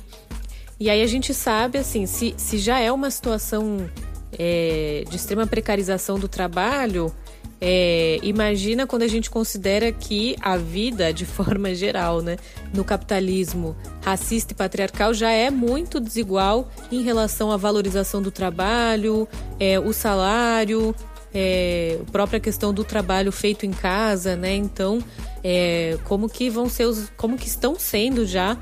E 0.78 0.90
aí 0.90 1.02
a 1.02 1.06
gente 1.06 1.32
sabe, 1.32 1.78
assim, 1.78 2.04
se, 2.06 2.34
se 2.36 2.58
já 2.58 2.80
é 2.80 2.90
uma 2.90 3.10
situação 3.10 3.88
é, 4.36 5.04
de 5.08 5.16
extrema 5.16 5.46
precarização 5.46 6.18
do 6.18 6.28
trabalho, 6.28 7.14
é, 7.60 8.18
imagina 8.22 8.86
quando 8.86 9.02
a 9.02 9.08
gente 9.08 9.30
considera 9.30 9.90
que 9.92 10.36
a 10.40 10.56
vida, 10.56 11.12
de 11.12 11.24
forma 11.24 11.74
geral, 11.74 12.20
né, 12.20 12.36
no 12.72 12.84
capitalismo 12.84 13.76
racista 14.02 14.52
e 14.52 14.56
patriarcal, 14.56 15.14
já 15.14 15.30
é 15.30 15.50
muito 15.50 16.00
desigual 16.00 16.70
em 16.90 17.02
relação 17.02 17.50
à 17.50 17.56
valorização 17.56 18.20
do 18.20 18.30
trabalho, 18.30 19.28
é, 19.58 19.78
o 19.78 19.92
salário, 19.92 20.94
é, 21.32 21.98
a 22.00 22.10
própria 22.12 22.38
questão 22.38 22.72
do 22.72 22.84
trabalho 22.84 23.32
feito 23.32 23.66
em 23.66 23.72
casa, 23.72 24.36
né? 24.36 24.54
Então, 24.54 25.02
é, 25.42 25.98
como 26.04 26.28
que 26.28 26.48
vão 26.48 26.68
ser 26.68 26.84
os, 26.84 27.10
como 27.16 27.36
que 27.36 27.48
estão 27.48 27.76
sendo 27.76 28.24
já 28.24 28.56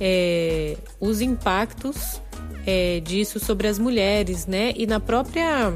é, 0.00 0.76
os 0.98 1.20
impactos 1.20 2.20
é, 2.66 3.00
disso 3.00 3.38
sobre 3.38 3.68
as 3.68 3.78
mulheres, 3.78 4.46
né? 4.46 4.72
E 4.76 4.86
na 4.86 4.98
própria 4.98 5.72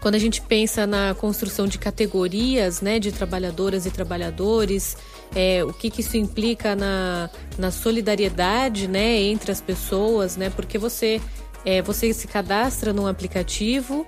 quando 0.00 0.14
a 0.14 0.18
gente 0.18 0.40
pensa 0.40 0.86
na 0.86 1.14
construção 1.14 1.66
de 1.66 1.78
categorias, 1.78 2.80
né, 2.80 2.98
de 2.98 3.10
trabalhadoras 3.10 3.84
e 3.84 3.90
trabalhadores, 3.90 4.96
é, 5.34 5.64
o 5.64 5.72
que, 5.72 5.90
que 5.90 6.00
isso 6.00 6.16
implica 6.16 6.76
na, 6.76 7.28
na 7.58 7.70
solidariedade, 7.70 8.86
né, 8.86 9.20
entre 9.20 9.50
as 9.50 9.60
pessoas, 9.60 10.36
né? 10.36 10.50
Porque 10.50 10.78
você 10.78 11.20
é, 11.64 11.82
você 11.82 12.12
se 12.12 12.28
cadastra 12.28 12.92
num 12.92 13.06
aplicativo 13.06 14.06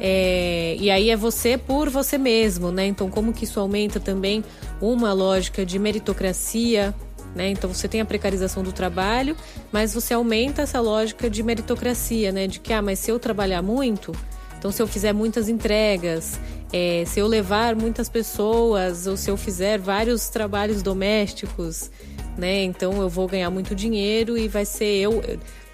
é, 0.00 0.76
e 0.78 0.90
aí 0.90 1.10
é 1.10 1.16
você 1.16 1.56
por 1.56 1.88
você 1.88 2.18
mesmo, 2.18 2.70
né? 2.72 2.86
Então 2.86 3.08
como 3.08 3.32
que 3.32 3.44
isso 3.44 3.60
aumenta 3.60 4.00
também 4.00 4.44
uma 4.80 5.12
lógica 5.12 5.64
de 5.64 5.78
meritocracia 5.78 6.94
né? 7.34 7.50
Então 7.50 7.72
você 7.72 7.86
tem 7.86 8.00
a 8.00 8.04
precarização 8.04 8.62
do 8.62 8.72
trabalho, 8.72 9.36
mas 9.70 9.94
você 9.94 10.14
aumenta 10.14 10.62
essa 10.62 10.80
lógica 10.80 11.28
de 11.28 11.42
meritocracia, 11.42 12.32
né? 12.32 12.46
De 12.46 12.58
que, 12.58 12.72
ah, 12.72 12.82
mas 12.82 12.98
se 12.98 13.10
eu 13.10 13.18
trabalhar 13.18 13.62
muito, 13.62 14.12
então 14.58 14.72
se 14.72 14.82
eu 14.82 14.86
fizer 14.86 15.12
muitas 15.12 15.48
entregas, 15.48 16.38
é, 16.72 17.04
se 17.06 17.20
eu 17.20 17.26
levar 17.26 17.76
muitas 17.76 18.08
pessoas, 18.08 19.06
ou 19.06 19.16
se 19.16 19.30
eu 19.30 19.36
fizer 19.36 19.78
vários 19.78 20.28
trabalhos 20.28 20.82
domésticos, 20.82 21.90
né? 22.36 22.62
Então 22.64 23.00
eu 23.00 23.08
vou 23.08 23.26
ganhar 23.26 23.50
muito 23.50 23.74
dinheiro 23.74 24.36
e 24.36 24.48
vai 24.48 24.64
ser 24.64 24.96
eu, 24.98 25.22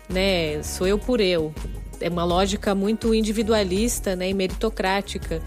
né? 0.08 0.62
Sou 0.62 0.86
eu 0.86 0.98
por 0.98 1.20
eu. 1.20 1.52
É 2.00 2.08
uma 2.08 2.24
lógica 2.24 2.74
muito 2.74 3.14
individualista, 3.14 4.14
né? 4.14 4.28
E 4.28 4.34
meritocrática. 4.34 5.42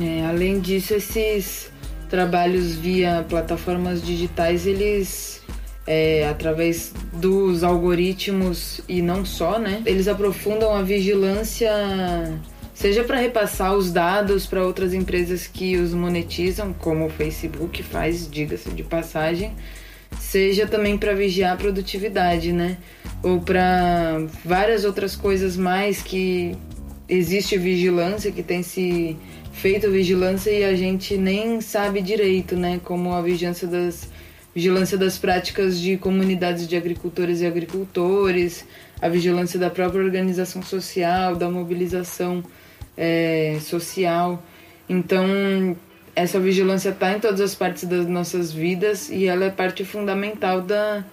É, 0.00 0.24
além 0.26 0.60
disso, 0.60 0.94
esses 0.94 1.70
trabalhos 2.08 2.74
via 2.76 3.24
plataformas 3.28 4.02
digitais, 4.02 4.66
eles 4.66 5.41
é, 5.86 6.28
através 6.28 6.92
dos 7.12 7.64
algoritmos 7.64 8.80
e 8.88 9.02
não 9.02 9.24
só, 9.24 9.58
né? 9.58 9.82
Eles 9.84 10.08
aprofundam 10.08 10.74
a 10.74 10.82
vigilância, 10.82 11.70
seja 12.74 13.02
para 13.04 13.18
repassar 13.18 13.74
os 13.74 13.92
dados 13.92 14.46
para 14.46 14.64
outras 14.64 14.94
empresas 14.94 15.46
que 15.46 15.76
os 15.76 15.92
monetizam, 15.92 16.72
como 16.72 17.06
o 17.06 17.10
Facebook 17.10 17.82
faz, 17.82 18.30
diga-se 18.30 18.70
de 18.70 18.82
passagem, 18.82 19.52
seja 20.20 20.66
também 20.66 20.96
para 20.96 21.14
vigiar 21.14 21.54
a 21.54 21.56
produtividade, 21.56 22.52
né? 22.52 22.78
Ou 23.22 23.40
para 23.40 24.24
várias 24.44 24.84
outras 24.84 25.16
coisas 25.16 25.56
mais 25.56 26.02
que 26.02 26.56
existe 27.08 27.58
vigilância 27.58 28.30
que 28.30 28.42
tem 28.42 28.62
se 28.62 29.16
feito 29.52 29.90
vigilância 29.90 30.50
e 30.50 30.64
a 30.64 30.74
gente 30.74 31.16
nem 31.16 31.60
sabe 31.60 32.00
direito, 32.00 32.56
né? 32.56 32.80
Como 32.84 33.12
a 33.12 33.20
vigilância 33.20 33.66
das 33.66 34.08
vigilância 34.54 34.98
das 34.98 35.18
práticas 35.18 35.78
de 35.80 35.96
comunidades 35.96 36.68
de 36.68 36.76
agricultores 36.76 37.40
e 37.40 37.46
agricultores, 37.46 38.64
a 39.00 39.08
vigilância 39.08 39.58
da 39.58 39.70
própria 39.70 40.02
organização 40.02 40.62
social, 40.62 41.34
da 41.34 41.48
mobilização 41.50 42.44
é, 42.96 43.58
social. 43.60 44.42
Então, 44.88 45.76
essa 46.14 46.38
vigilância 46.38 46.90
está 46.90 47.12
em 47.12 47.20
todas 47.20 47.40
as 47.40 47.54
partes 47.54 47.84
das 47.84 48.06
nossas 48.06 48.52
vidas 48.52 49.08
e 49.08 49.26
ela 49.26 49.46
é 49.46 49.50
parte 49.50 49.84
fundamental 49.84 50.60
da, 50.60 51.04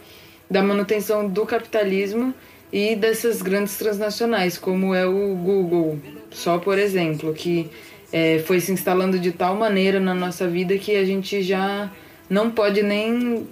da 0.50 0.62
manutenção 0.62 1.28
do 1.28 1.46
capitalismo 1.46 2.34
e 2.72 2.96
dessas 2.96 3.42
grandes 3.42 3.78
transnacionais, 3.78 4.58
como 4.58 4.94
é 4.94 5.06
o 5.06 5.36
Google, 5.36 6.00
só 6.30 6.60
por 6.60 6.78
exemplo, 6.78 7.34
que 7.34 7.70
é, 8.12 8.40
foi 8.40 8.60
se 8.60 8.72
instalando 8.72 9.18
de 9.18 9.32
tal 9.32 9.56
maneira 9.56 10.00
na 10.00 10.14
nossa 10.14 10.48
vida 10.48 10.78
que 10.78 10.96
a 10.96 11.06
gente 11.06 11.42
já 11.42 11.90
não 12.30 12.52
pode 12.52 12.84
nem 12.84 13.48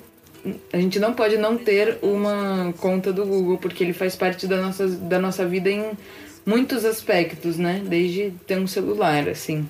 a 0.71 0.78
gente 0.78 0.99
não 0.99 1.13
pode 1.13 1.38
não 1.38 1.57
ter 1.57 1.97
uma 2.01 2.73
conta 2.80 3.11
do 3.11 3.25
Google 3.25 3.57
porque 3.57 3.84
ele 3.84 3.93
faz 3.93 4.15
parte 4.15 4.47
da 4.47 4.61
nossa, 4.61 4.88
da 4.88 5.19
nossa 5.19 5.45
vida 5.45 5.69
em 5.69 5.91
muitos 6.45 6.86
aspectos, 6.86 7.57
né? 7.57 7.82
Desde 7.86 8.34
ter 8.45 8.57
um 8.57 8.67
celular, 8.67 9.28
assim. 9.28 9.67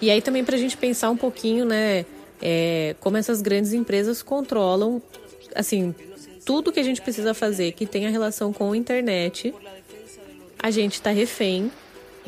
E 0.00 0.10
aí 0.10 0.20
também 0.20 0.44
para 0.44 0.56
a 0.56 0.58
gente 0.58 0.76
pensar 0.76 1.10
um 1.10 1.16
pouquinho, 1.16 1.64
né? 1.64 2.04
É, 2.42 2.94
como 3.00 3.16
essas 3.16 3.40
grandes 3.40 3.72
empresas 3.72 4.22
controlam, 4.22 5.00
assim, 5.54 5.94
tudo 6.44 6.70
que 6.70 6.78
a 6.78 6.82
gente 6.82 7.00
precisa 7.00 7.32
fazer 7.32 7.72
que 7.72 7.86
tenha 7.86 8.10
relação 8.10 8.52
com 8.52 8.72
a 8.72 8.76
internet, 8.76 9.54
a 10.58 10.70
gente 10.70 10.94
está 10.94 11.10
refém 11.10 11.72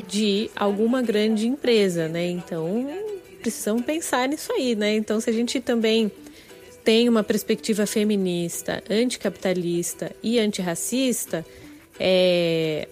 de 0.07 0.49
alguma 0.55 1.01
grande 1.03 1.47
empresa, 1.47 2.07
né? 2.07 2.27
Então, 2.27 2.87
precisamos 3.51 3.83
pensar 3.83 4.27
nisso 4.27 4.51
aí, 4.51 4.75
né? 4.75 4.95
Então, 4.95 5.19
se 5.19 5.29
a 5.29 5.33
gente 5.33 5.59
também 5.59 6.11
tem 6.83 7.09
uma 7.09 7.23
perspectiva 7.23 7.85
feminista, 7.85 8.83
anticapitalista 8.89 10.11
e 10.23 10.39
antirracista, 10.39 11.45
é, 11.99 12.87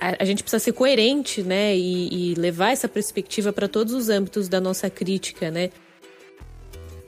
a, 0.00 0.22
a, 0.22 0.24
gente 0.24 0.42
precisa 0.42 0.62
ser 0.62 0.72
coerente, 0.72 1.42
né? 1.42 1.76
E, 1.76 2.32
e 2.32 2.34
levar 2.34 2.72
essa 2.72 2.88
perspectiva 2.88 3.52
para 3.52 3.68
todos 3.68 3.94
os 3.94 4.08
âmbitos 4.08 4.48
da 4.48 4.60
nossa 4.60 4.90
crítica, 4.90 5.50
né? 5.50 5.70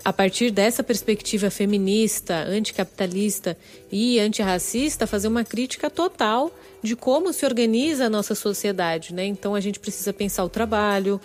A 0.02 0.12
partir 0.12 0.50
dessa 0.50 0.82
perspectiva 0.82 1.50
feminista, 1.50 2.44
anticapitalista 2.44 3.56
e 3.92 4.18
antirracista, 4.18 5.06
fazer 5.06 5.28
uma 5.28 5.44
crítica 5.44 5.90
total 5.90 6.50
de 6.82 6.96
como 6.96 7.32
se 7.34 7.44
organiza 7.44 8.06
a 8.06 8.10
nossa 8.10 8.34
sociedade, 8.34 9.12
né? 9.12 9.26
Então 9.26 9.54
a 9.54 9.60
gente 9.60 9.78
precisa 9.78 10.12
pensar 10.12 10.42
o 10.44 10.48
trabalho, 10.48 11.20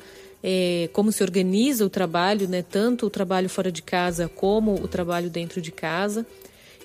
é, 0.47 0.87
como 0.93 1.11
se 1.11 1.23
organiza 1.23 1.83
o 1.83 1.89
trabalho, 1.89 2.47
né? 2.47 2.61
Tanto 2.61 3.07
o 3.07 3.09
trabalho 3.09 3.49
fora 3.49 3.71
de 3.71 3.81
casa 3.81 4.29
como 4.29 4.75
o 4.75 4.87
trabalho 4.87 5.27
dentro 5.27 5.59
de 5.59 5.71
casa 5.71 6.23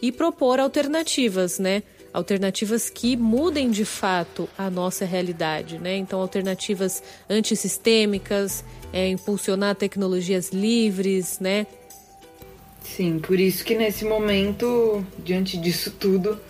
e 0.00 0.10
propor 0.10 0.58
alternativas, 0.58 1.58
né? 1.58 1.82
Alternativas 2.10 2.88
que 2.88 3.18
mudem 3.18 3.70
de 3.70 3.84
fato 3.84 4.48
a 4.56 4.70
nossa 4.70 5.04
realidade, 5.04 5.78
né? 5.78 5.94
Então 5.94 6.22
alternativas 6.22 7.02
antissistêmicas, 7.28 8.64
é, 8.94 9.08
impulsionar 9.08 9.74
tecnologias 9.74 10.48
livres, 10.52 11.38
né? 11.38 11.66
Sim, 12.82 13.18
por 13.18 13.38
isso 13.38 13.62
que 13.62 13.74
nesse 13.74 14.06
momento, 14.06 15.04
diante 15.18 15.58
disso 15.58 15.90
tudo, 16.00 16.40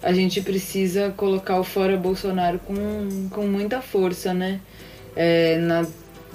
a 0.00 0.12
gente 0.12 0.40
precisa 0.40 1.10
colocar 1.16 1.58
o 1.58 1.64
fora 1.64 1.96
Bolsonaro 1.96 2.60
com, 2.60 3.28
com 3.30 3.48
muita 3.48 3.82
força, 3.82 4.32
né? 4.32 4.60
É, 5.14 5.58
na, 5.58 5.84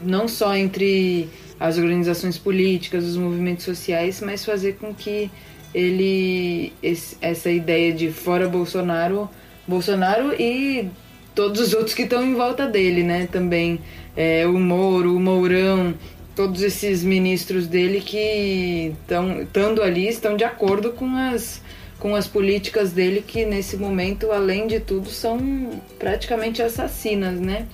não 0.03 0.27
só 0.27 0.55
entre 0.55 1.29
as 1.59 1.77
organizações 1.77 2.37
políticas, 2.37 3.03
os 3.03 3.17
movimentos 3.17 3.65
sociais, 3.65 4.21
mas 4.21 4.45
fazer 4.45 4.73
com 4.73 4.93
que 4.93 5.29
ele 5.73 6.73
esse, 6.81 7.17
essa 7.21 7.49
ideia 7.49 7.93
de 7.93 8.11
fora 8.11 8.47
Bolsonaro, 8.47 9.29
Bolsonaro 9.67 10.33
e 10.39 10.89
todos 11.35 11.61
os 11.61 11.73
outros 11.73 11.93
que 11.93 12.03
estão 12.03 12.23
em 12.23 12.33
volta 12.33 12.67
dele, 12.67 13.03
né? 13.03 13.27
Também 13.31 13.79
é, 14.15 14.45
o 14.47 14.59
Moro, 14.59 15.15
o 15.15 15.19
Mourão, 15.19 15.93
todos 16.35 16.61
esses 16.61 17.03
ministros 17.03 17.67
dele 17.67 18.01
que 18.01 18.93
estão 19.01 19.41
estando 19.41 19.81
ali 19.81 20.07
estão 20.07 20.35
de 20.37 20.43
acordo 20.43 20.91
com 20.91 21.15
as 21.15 21.61
com 21.99 22.15
as 22.15 22.27
políticas 22.27 22.91
dele 22.91 23.23
que 23.25 23.43
nesse 23.43 23.75
momento, 23.75 24.31
além 24.31 24.67
de 24.67 24.79
tudo, 24.79 25.09
são 25.09 25.81
praticamente 25.97 26.61
assassinas, 26.61 27.39
né? 27.39 27.65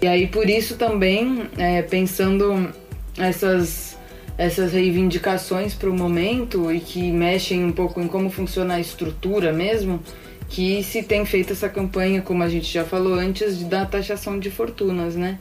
E 0.00 0.06
aí 0.06 0.26
por 0.26 0.48
isso 0.48 0.76
também, 0.76 1.48
é, 1.56 1.82
pensando 1.82 2.72
essas, 3.16 3.96
essas 4.36 4.72
reivindicações 4.72 5.74
para 5.74 5.88
o 5.88 5.94
momento 5.94 6.70
e 6.72 6.80
que 6.80 7.10
mexem 7.10 7.64
um 7.64 7.72
pouco 7.72 8.00
em 8.00 8.06
como 8.06 8.30
funciona 8.30 8.74
a 8.74 8.80
estrutura 8.80 9.52
mesmo, 9.52 10.00
que 10.48 10.82
se 10.82 11.02
tem 11.02 11.24
feito 11.24 11.52
essa 11.52 11.68
campanha, 11.68 12.22
como 12.22 12.42
a 12.42 12.48
gente 12.48 12.72
já 12.72 12.84
falou 12.84 13.14
antes, 13.14 13.62
da 13.64 13.84
taxação 13.86 14.38
de 14.38 14.50
fortunas, 14.50 15.16
né? 15.16 15.38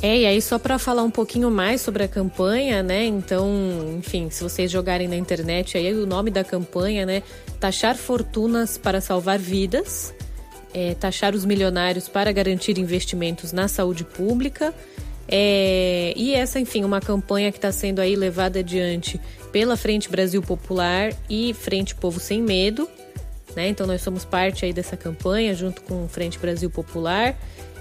É, 0.00 0.18
e 0.18 0.26
aí 0.26 0.40
só 0.40 0.58
para 0.60 0.78
falar 0.78 1.02
um 1.02 1.10
pouquinho 1.10 1.50
mais 1.50 1.80
sobre 1.80 2.04
a 2.04 2.08
campanha, 2.08 2.82
né? 2.84 3.04
Então, 3.04 3.96
enfim, 3.98 4.30
se 4.30 4.44
vocês 4.44 4.70
jogarem 4.70 5.08
na 5.08 5.16
internet 5.16 5.76
aí 5.76 5.92
o 5.92 6.06
nome 6.06 6.30
da 6.30 6.44
campanha, 6.44 7.04
né? 7.04 7.22
Taxar 7.58 7.96
fortunas 7.96 8.78
para 8.78 9.00
salvar 9.00 9.38
vidas, 9.38 10.14
é, 10.72 10.94
taxar 10.94 11.34
os 11.34 11.44
milionários 11.44 12.08
para 12.08 12.30
garantir 12.32 12.78
investimentos 12.78 13.52
na 13.52 13.68
saúde 13.68 14.04
pública. 14.04 14.74
É, 15.30 16.12
e 16.16 16.34
essa, 16.34 16.58
enfim, 16.58 16.84
uma 16.84 17.00
campanha 17.00 17.52
que 17.52 17.58
está 17.58 17.70
sendo 17.70 18.00
aí 18.00 18.16
levada 18.16 18.60
adiante 18.60 19.20
pela 19.52 19.76
Frente 19.76 20.08
Brasil 20.08 20.42
Popular 20.42 21.12
e 21.28 21.52
Frente 21.54 21.94
Povo 21.94 22.18
Sem 22.18 22.42
Medo. 22.42 22.88
Né? 23.54 23.68
Então 23.68 23.86
nós 23.86 24.02
somos 24.02 24.24
parte 24.24 24.64
aí 24.64 24.72
dessa 24.72 24.96
campanha 24.96 25.54
junto 25.54 25.82
com 25.82 26.08
Frente 26.08 26.38
Brasil 26.38 26.70
Popular. 26.70 27.36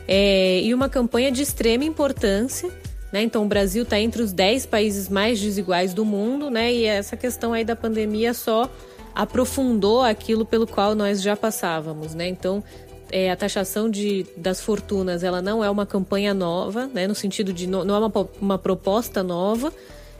É, 0.07 0.61
e 0.61 0.73
uma 0.73 0.87
campanha 0.87 1.31
de 1.31 1.41
extrema 1.41 1.83
importância. 1.83 2.69
Né? 3.11 3.21
Então, 3.21 3.43
o 3.43 3.47
Brasil 3.47 3.83
está 3.83 3.99
entre 3.99 4.21
os 4.21 4.33
10 4.33 4.65
países 4.65 5.07
mais 5.09 5.39
desiguais 5.39 5.93
do 5.93 6.03
mundo, 6.03 6.49
né? 6.49 6.73
e 6.73 6.85
essa 6.85 7.15
questão 7.15 7.53
aí 7.53 7.63
da 7.63 7.75
pandemia 7.75 8.33
só 8.33 8.69
aprofundou 9.17 10.03
aquilo 10.03 10.45
pelo 10.45 10.67
qual 10.67 10.93
nós 10.93 11.23
já 11.23 11.35
passávamos. 11.35 12.13
Né? 12.13 12.27
Então, 12.27 12.63
é, 13.11 13.31
a 13.31 13.35
taxação 13.35 13.89
de, 13.89 14.27
das 14.37 14.61
fortunas 14.61 15.23
ela 15.23 15.41
não 15.41 15.63
é 15.63 15.69
uma 15.69 15.87
campanha 15.87 16.35
nova, 16.35 16.85
né? 16.85 17.07
no 17.07 17.15
sentido 17.15 17.51
de 17.51 17.65
não, 17.65 17.81
é 17.81 17.97
uma, 17.97 18.29
uma 18.39 18.57
proposta 18.59 19.23
nova, 19.23 19.73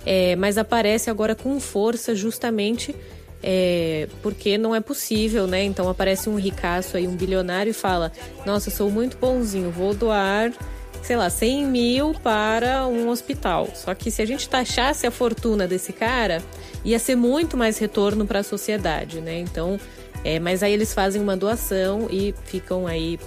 é, 0.04 0.36
mas 0.36 0.58
aparece 0.58 1.12
agora 1.12 1.36
com 1.36 1.60
força 1.60 2.16
justamente 2.16 2.96
é, 3.44 4.08
porque 4.24 4.58
não 4.58 4.74
é 4.74 4.80
possível, 4.80 5.46
né? 5.46 5.64
Então 5.64 5.88
aparece 5.88 6.28
um 6.28 6.36
ricaço 6.40 6.98
aí, 6.98 7.08
um 7.08 7.16
bilionário 7.16 7.70
e 7.70 7.74
fala: 7.74 8.12
Nossa, 8.48 8.72
sou 8.72 8.90
muito 8.90 9.16
bonzinho, 9.18 9.70
vou 9.70 9.94
doar, 9.94 10.52
sei 11.08 11.16
lá, 11.16 11.30
100 11.30 11.66
mil 11.68 12.14
para 12.22 12.86
um 12.86 13.08
hospital. 13.08 13.70
Só 13.74 13.96
que 13.96 14.12
se 14.12 14.22
a 14.22 14.26
gente 14.26 14.50
taxasse 14.50 15.08
a 15.08 15.12
fortuna 15.12 15.66
desse 15.66 15.94
cara, 15.94 16.44
ia 16.84 17.00
ser 17.00 17.16
muito 17.16 17.56
mais 17.56 17.78
retorno 17.78 18.26
para 18.26 18.40
a 18.40 18.44
sociedade, 18.44 19.22
né? 19.22 19.40
Então, 19.40 19.80
é, 20.22 20.38
mas 20.38 20.62
aí 20.62 20.74
eles 20.74 20.94
fazem 20.94 21.22
uma 21.22 21.38
doação 21.38 22.10
e 22.12 22.36
ficam 22.44 22.86
aí 22.86 23.18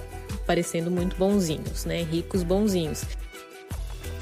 parecendo 0.45 0.91
muito 0.91 1.15
bonzinhos, 1.15 1.85
né? 1.85 2.03
Ricos 2.03 2.43
bonzinhos. 2.43 3.03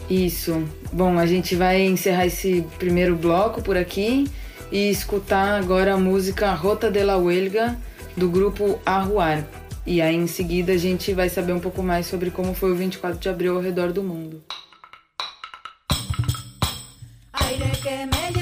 Isso. 0.09 0.63
Bom, 0.93 1.19
a 1.19 1.25
gente 1.25 1.53
vai 1.57 1.81
encerrar 1.81 2.27
esse 2.27 2.65
primeiro 2.77 3.13
bloco 3.17 3.61
por 3.61 3.75
aqui 3.75 4.25
e 4.71 4.89
escutar 4.89 5.59
agora 5.59 5.95
a 5.95 5.97
música 5.97 6.53
Rota 6.53 6.89
de 6.89 7.03
la 7.03 7.17
Huelga 7.17 7.77
do 8.15 8.29
grupo 8.29 8.79
Arruar. 8.85 9.45
E 9.85 10.01
aí 10.01 10.15
em 10.15 10.27
seguida 10.27 10.73
a 10.73 10.77
gente 10.77 11.13
vai 11.13 11.29
saber 11.29 11.53
um 11.53 11.59
pouco 11.59 11.81
mais 11.81 12.05
sobre 12.05 12.29
como 12.31 12.53
foi 12.53 12.71
o 12.71 12.75
24 12.75 13.19
de 13.19 13.29
abril 13.29 13.55
ao 13.55 13.61
redor 13.61 13.91
do 13.91 14.03
mundo. 14.03 14.43
Aire 17.33 17.71
que 17.81 18.05
me 18.05 18.38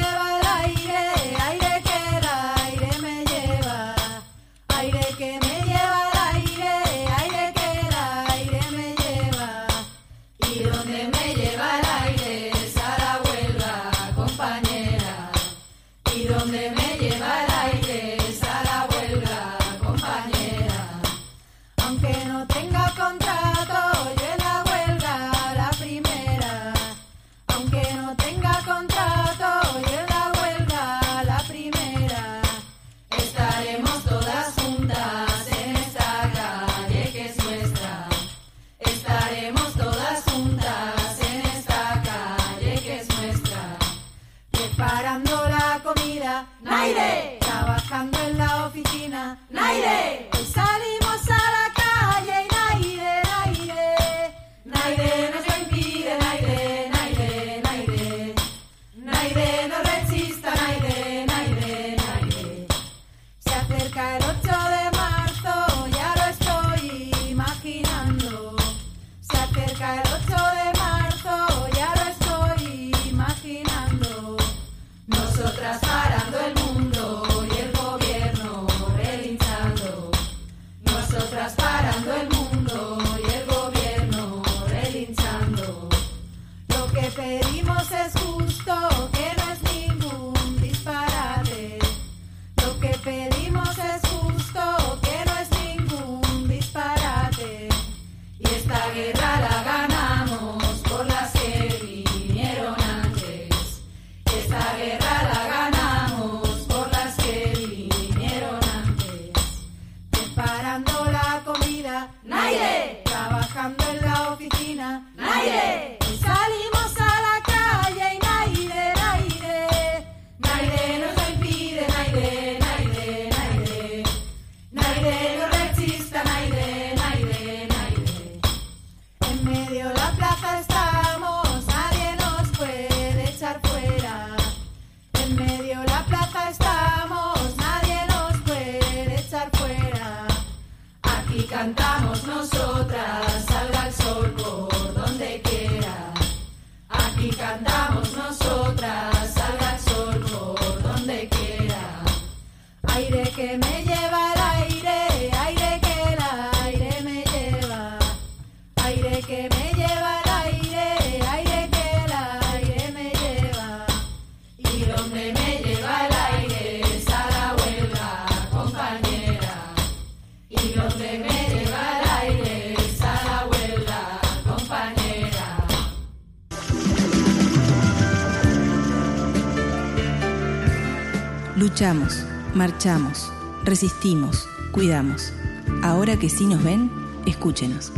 marchamos, 182.77 183.31
resistimos, 183.63 184.47
cuidamos. 184.71 185.33
Ahora 185.81 186.15
que 186.15 186.29
sí 186.29 186.45
nos 186.45 186.61
ven, 186.61 186.91
escúchenos. 187.25 187.91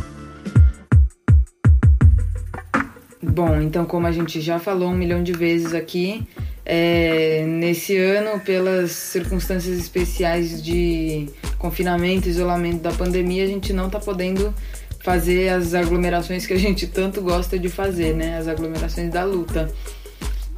Bom, 3.22 3.60
então, 3.60 3.84
como 3.84 4.08
a 4.08 4.12
gente 4.14 4.40
já 4.40 4.58
falou 4.58 4.90
um 4.90 4.96
milhão 4.96 5.22
de 5.22 5.34
vezes 5.34 5.74
aqui, 5.74 6.26
é, 6.66 7.44
nesse 7.46 7.98
ano, 7.98 8.40
pelas 8.40 8.92
circunstâncias 8.92 9.78
especiais 9.78 10.64
de 10.64 11.28
confinamento, 11.58 12.30
isolamento 12.30 12.82
da 12.82 12.94
pandemia, 12.94 13.44
a 13.44 13.48
gente 13.48 13.74
não 13.74 13.88
está 13.88 14.00
podendo 14.00 14.54
fazer 15.02 15.50
as 15.50 15.74
aglomerações 15.74 16.46
que 16.46 16.54
a 16.54 16.58
gente 16.58 16.88
tanto 16.88 17.22
gosta 17.22 17.60
de 17.60 17.68
fazer, 17.68 18.16
né? 18.16 18.38
As 18.38 18.48
aglomerações 18.48 19.12
da 19.12 19.26
luta. 19.26 19.70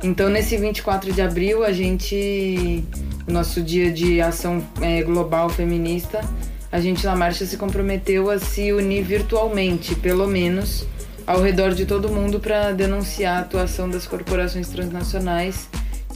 Então, 0.04 0.30
nesse 0.30 0.58
24 0.58 1.12
de 1.12 1.22
abril, 1.22 1.64
a 1.64 1.72
gente, 1.72 2.84
nosso 3.32 3.62
dia 3.62 3.92
de 3.92 4.22
ação 4.22 4.64
é, 4.82 5.02
global 5.04 5.50
feminista, 5.50 6.22
a 6.72 6.80
gente 6.80 7.06
na 7.06 7.16
marcha 7.16 7.46
se 7.46 7.58
comprometeu 7.58 8.30
a 8.30 8.40
se 8.40 8.72
unir 8.72 9.04
virtualmente, 9.04 9.96
pelo 9.96 10.28
menos, 10.28 10.86
ao 11.26 11.42
redor 11.42 11.74
de 11.74 11.86
todo 11.86 12.10
mundo 12.10 12.40
para 12.40 12.72
denunciar 12.72 13.38
a 13.38 13.42
atuação 13.42 13.90
das 13.90 14.06
corporações 14.06 14.70
transnacionais 14.70 15.68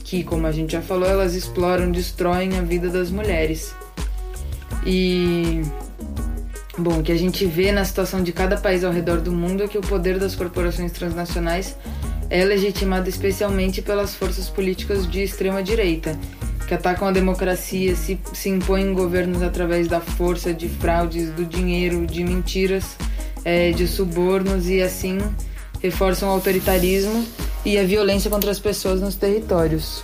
que, 0.06 0.22
como 0.22 0.46
a 0.46 0.52
gente 0.52 0.72
já 0.72 0.80
falou, 0.80 1.08
elas 1.08 1.34
exploram, 1.34 1.90
destroem 1.90 2.56
a 2.56 2.62
vida 2.62 2.88
das 2.88 3.10
mulheres. 3.10 3.74
E 4.86 5.62
bom, 6.78 7.00
o 7.00 7.02
que 7.02 7.10
a 7.10 7.18
gente 7.18 7.44
vê 7.44 7.72
na 7.72 7.84
situação 7.84 8.22
de 8.22 8.32
cada 8.32 8.56
país 8.56 8.84
ao 8.84 8.92
redor 8.92 9.20
do 9.20 9.32
mundo 9.32 9.64
é 9.64 9.68
que 9.68 9.76
o 9.76 9.80
poder 9.80 10.16
das 10.20 10.36
corporações 10.36 10.92
transnacionais 10.92 11.76
é 12.30 12.44
legitimado 12.44 13.08
especialmente 13.08 13.82
pelas 13.82 14.14
forças 14.14 14.48
políticas 14.48 15.10
de 15.10 15.22
extrema 15.24 15.60
direita, 15.60 16.16
que 16.66 16.74
atacam 16.74 17.08
a 17.08 17.12
democracia, 17.12 17.94
se, 17.94 18.18
se 18.32 18.48
impõem 18.48 18.92
governos 18.92 19.42
através 19.42 19.88
da 19.88 20.00
força, 20.00 20.52
de 20.52 20.68
fraudes, 20.68 21.30
do 21.30 21.44
dinheiro, 21.44 22.06
de 22.06 22.24
mentiras, 22.24 22.96
é, 23.44 23.70
de 23.70 23.86
subornos 23.86 24.68
e 24.68 24.82
assim 24.82 25.18
reforçam 25.80 26.28
o 26.28 26.32
autoritarismo 26.32 27.24
e 27.64 27.78
a 27.78 27.84
violência 27.84 28.30
contra 28.30 28.50
as 28.50 28.58
pessoas 28.58 29.00
nos 29.00 29.14
territórios. 29.14 30.02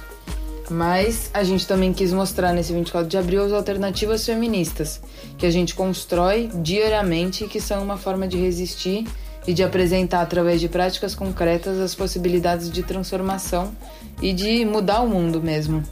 Mas 0.70 1.30
a 1.34 1.42
gente 1.42 1.66
também 1.66 1.92
quis 1.92 2.12
mostrar 2.12 2.52
nesse 2.52 2.72
24 2.72 3.08
de 3.08 3.18
abril 3.18 3.44
as 3.44 3.52
alternativas 3.52 4.24
feministas 4.24 5.00
que 5.36 5.44
a 5.44 5.50
gente 5.50 5.74
constrói 5.74 6.50
diariamente 6.54 7.44
e 7.44 7.48
que 7.48 7.60
são 7.60 7.82
uma 7.82 7.96
forma 7.96 8.26
de 8.28 8.38
resistir 8.38 9.04
e 9.46 9.52
de 9.52 9.62
apresentar 9.62 10.22
através 10.22 10.60
de 10.60 10.68
práticas 10.68 11.14
concretas 11.14 11.78
as 11.78 11.94
possibilidades 11.94 12.70
de 12.70 12.82
transformação 12.82 13.72
e 14.20 14.32
de 14.32 14.64
mudar 14.64 15.00
o 15.00 15.08
mundo 15.08 15.42
mesmo. 15.42 15.82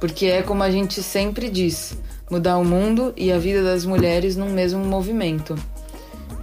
Porque 0.00 0.26
é 0.26 0.42
como 0.42 0.62
a 0.62 0.70
gente 0.70 1.02
sempre 1.02 1.48
diz, 1.48 1.96
mudar 2.30 2.58
o 2.58 2.64
mundo 2.64 3.12
e 3.16 3.32
a 3.32 3.38
vida 3.38 3.62
das 3.62 3.84
mulheres 3.84 4.36
num 4.36 4.50
mesmo 4.50 4.84
movimento. 4.84 5.54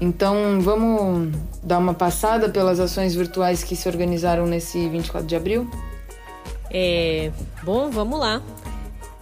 Então, 0.02 0.60
vamos 0.60 1.34
dar 1.62 1.78
uma 1.78 1.94
passada 1.94 2.50
pelas 2.50 2.80
ações 2.80 3.16
virtuais 3.16 3.64
que 3.64 3.76
se 3.76 3.88
organizaram 3.88 4.46
nesse 4.46 4.90
24 4.90 5.28
de 5.28 5.36
abril? 5.36 5.70
É, 6.70 7.32
bom, 7.64 7.90
vamos 7.90 8.20
lá. 8.20 8.42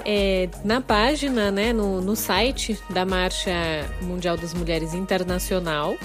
É, 0.03 0.49
na 0.63 0.81
página, 0.81 1.51
né, 1.51 1.71
no, 1.73 2.01
no 2.01 2.15
site 2.15 2.79
da 2.89 3.05
Marcha 3.05 3.51
Mundial 4.01 4.35
das 4.37 4.53
Mulheres 4.53 4.95
Internacional, 4.95 5.95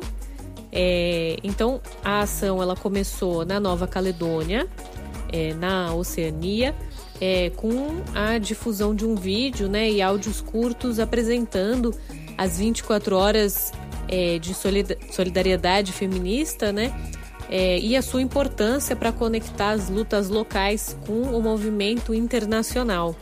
É, 0.72 1.38
então, 1.44 1.82
a 2.04 2.22
ação 2.22 2.62
ela 2.62 2.76
começou 2.76 3.46
na 3.46 3.60
Nova 3.60 3.88
Caledônia, 3.88 4.68
é, 5.32 5.54
na 5.54 5.94
Oceania, 5.94 6.76
é, 7.20 7.50
com 7.52 8.02
a 8.14 8.38
difusão 8.38 8.94
de 8.94 9.06
um 9.06 9.16
vídeo 9.16 9.68
né, 9.68 9.90
e 9.90 10.02
áudios 10.02 10.42
curtos 10.42 11.00
apresentando 11.00 11.94
as 12.38 12.60
24 12.60 13.16
horas 13.16 13.72
é, 14.08 14.38
de 14.40 14.54
solidariedade 15.12 15.92
feminista, 15.92 16.72
né? 16.72 16.94
É, 17.50 17.80
e 17.80 17.96
a 17.96 18.02
sua 18.02 18.22
importância 18.22 18.96
para 18.96 19.12
conectar 19.12 19.72
as 19.72 19.90
lutas 19.90 20.28
locais 20.28 20.98
com 21.08 21.22
o 21.22 21.42
movimento 21.42 22.14
internacional. 22.14 23.16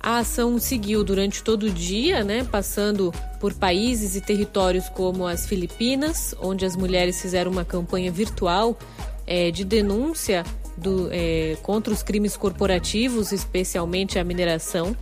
A 0.00 0.18
ação 0.18 0.58
seguiu 0.58 1.02
durante 1.02 1.42
todo 1.42 1.64
o 1.64 1.70
dia, 1.70 2.22
né, 2.22 2.44
passando 2.44 3.12
por 3.40 3.52
países 3.54 4.14
e 4.14 4.20
territórios 4.20 4.88
como 4.88 5.26
as 5.26 5.46
Filipinas, 5.46 6.34
onde 6.40 6.64
as 6.64 6.76
mulheres 6.76 7.20
fizeram 7.20 7.50
uma 7.50 7.64
campanha 7.64 8.10
virtual 8.10 8.78
é, 9.26 9.50
de 9.50 9.64
denúncia 9.64 10.44
do, 10.76 11.08
é, 11.10 11.56
contra 11.62 11.92
os 11.92 12.02
crimes 12.02 12.36
corporativos, 12.36 13.32
especialmente 13.32 14.18
a 14.18 14.24
mineração. 14.24 14.96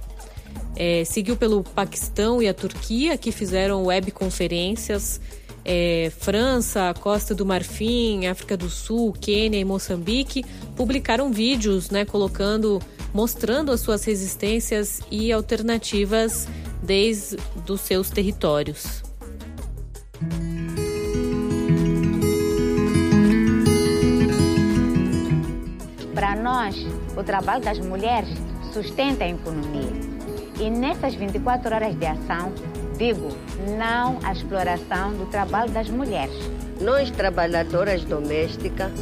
É, 0.74 1.04
seguiu 1.04 1.36
pelo 1.36 1.62
Paquistão 1.62 2.42
e 2.42 2.48
a 2.48 2.54
Turquia, 2.54 3.16
que 3.16 3.30
fizeram 3.30 3.84
webconferências. 3.84 5.20
É, 5.64 6.12
França, 6.18 6.94
Costa 7.00 7.34
do 7.34 7.44
Marfim, 7.44 8.26
África 8.26 8.56
do 8.56 8.70
Sul, 8.70 9.12
Quênia 9.12 9.58
e 9.58 9.64
Moçambique 9.64 10.44
publicaram 10.76 11.32
vídeos, 11.32 11.90
né, 11.90 12.04
colocando, 12.04 12.80
mostrando 13.12 13.72
as 13.72 13.80
suas 13.80 14.04
resistências 14.04 15.00
e 15.10 15.32
alternativas 15.32 16.48
desde 16.82 17.36
os 17.68 17.80
seus 17.80 18.10
territórios. 18.10 19.02
Para 26.14 26.36
nós, 26.36 26.74
o 27.16 27.22
trabalho 27.22 27.62
das 27.62 27.78
mulheres 27.78 28.30
sustenta 28.72 29.24
a 29.24 29.28
economia. 29.28 30.16
E 30.58 30.70
nessas 30.70 31.14
24 31.14 31.74
horas 31.74 31.94
de 31.94 32.06
ação, 32.06 32.52
digo 32.96 33.28
não 33.78 34.18
à 34.22 34.32
exploração 34.32 35.12
do 35.12 35.26
trabalho 35.26 35.70
das 35.70 35.88
mulheres. 35.88 36.34
Nós, 36.80 37.10
trabalhadoras 37.10 38.04
domésticas, 38.04 38.92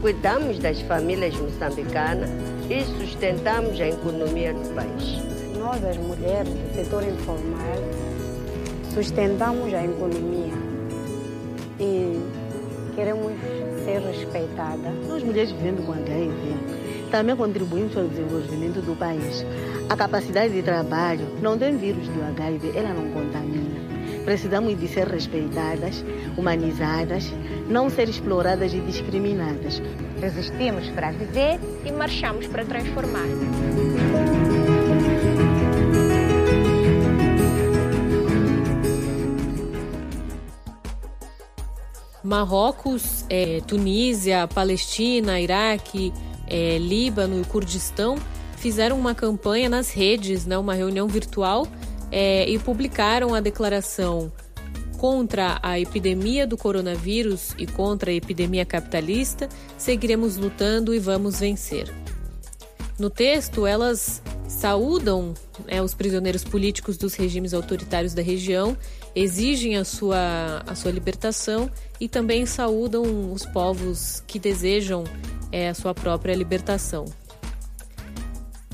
cuidamos 0.00 0.58
das 0.58 0.80
famílias 0.82 1.34
moçambicanas 1.36 2.30
e 2.70 2.84
sustentamos 2.84 3.80
a 3.80 3.88
economia 3.88 4.54
do 4.54 4.74
país. 4.74 5.18
Nós, 5.58 5.84
as 5.84 5.96
mulheres 5.96 6.48
do 6.48 6.74
setor 6.74 7.02
informal, 7.02 7.76
sustentamos 8.94 9.74
a 9.74 9.84
economia 9.84 10.54
e 11.80 12.20
queremos 12.94 13.32
ser 13.84 14.00
respeitadas. 14.00 14.94
Nós, 15.08 15.24
mulheres 15.24 15.50
vivendo 15.50 15.84
com 15.84 15.92
HIV, 15.92 17.10
também 17.10 17.34
contribuímos 17.34 17.92
para 17.92 18.04
o 18.04 18.08
desenvolvimento 18.08 18.80
do 18.80 18.96
país. 18.96 19.44
A 19.88 19.96
capacidade 19.96 20.54
de 20.54 20.62
trabalho 20.62 21.26
não 21.42 21.58
tem 21.58 21.76
vírus 21.76 22.06
do 22.08 22.22
HIV, 22.22 22.78
ela 22.78 22.94
não 22.94 23.10
contamina. 23.10 23.89
Precisamos 24.24 24.78
de 24.78 24.88
ser 24.88 25.06
respeitadas, 25.08 26.04
humanizadas, 26.36 27.32
não 27.68 27.88
ser 27.90 28.08
exploradas 28.08 28.72
e 28.72 28.80
discriminadas. 28.80 29.82
Resistimos 30.20 30.88
para 30.90 31.10
viver 31.12 31.58
e 31.84 31.92
marchamos 31.92 32.46
para 32.46 32.64
transformar. 32.64 33.26
Marrocos, 42.22 43.24
é, 43.28 43.60
Tunísia, 43.66 44.46
Palestina, 44.46 45.40
Iraque, 45.40 46.12
é, 46.46 46.78
Líbano 46.78 47.40
e 47.40 47.44
Kurdistão 47.44 48.16
fizeram 48.56 48.98
uma 48.98 49.14
campanha 49.14 49.68
nas 49.68 49.90
redes, 49.90 50.44
né, 50.44 50.58
uma 50.58 50.74
reunião 50.74 51.08
virtual, 51.08 51.66
é, 52.10 52.48
e 52.48 52.58
publicaram 52.58 53.34
a 53.34 53.40
declaração 53.40 54.32
contra 54.98 55.58
a 55.62 55.80
epidemia 55.80 56.46
do 56.46 56.58
coronavírus 56.58 57.54
e 57.58 57.66
contra 57.66 58.10
a 58.10 58.14
epidemia 58.14 58.66
capitalista, 58.66 59.48
seguiremos 59.78 60.36
lutando 60.36 60.94
e 60.94 60.98
vamos 60.98 61.40
vencer. 61.40 61.90
No 62.98 63.08
texto, 63.08 63.66
elas 63.66 64.20
saúdam 64.46 65.32
né, 65.66 65.80
os 65.80 65.94
prisioneiros 65.94 66.44
políticos 66.44 66.98
dos 66.98 67.14
regimes 67.14 67.54
autoritários 67.54 68.12
da 68.12 68.20
região, 68.20 68.76
exigem 69.14 69.78
a 69.78 69.84
sua, 69.84 70.62
a 70.66 70.74
sua 70.74 70.90
libertação 70.90 71.70
e 71.98 72.08
também 72.08 72.44
saúdam 72.44 73.32
os 73.32 73.46
povos 73.46 74.22
que 74.26 74.38
desejam 74.38 75.04
é, 75.50 75.70
a 75.70 75.74
sua 75.74 75.94
própria 75.94 76.34
libertação. 76.34 77.06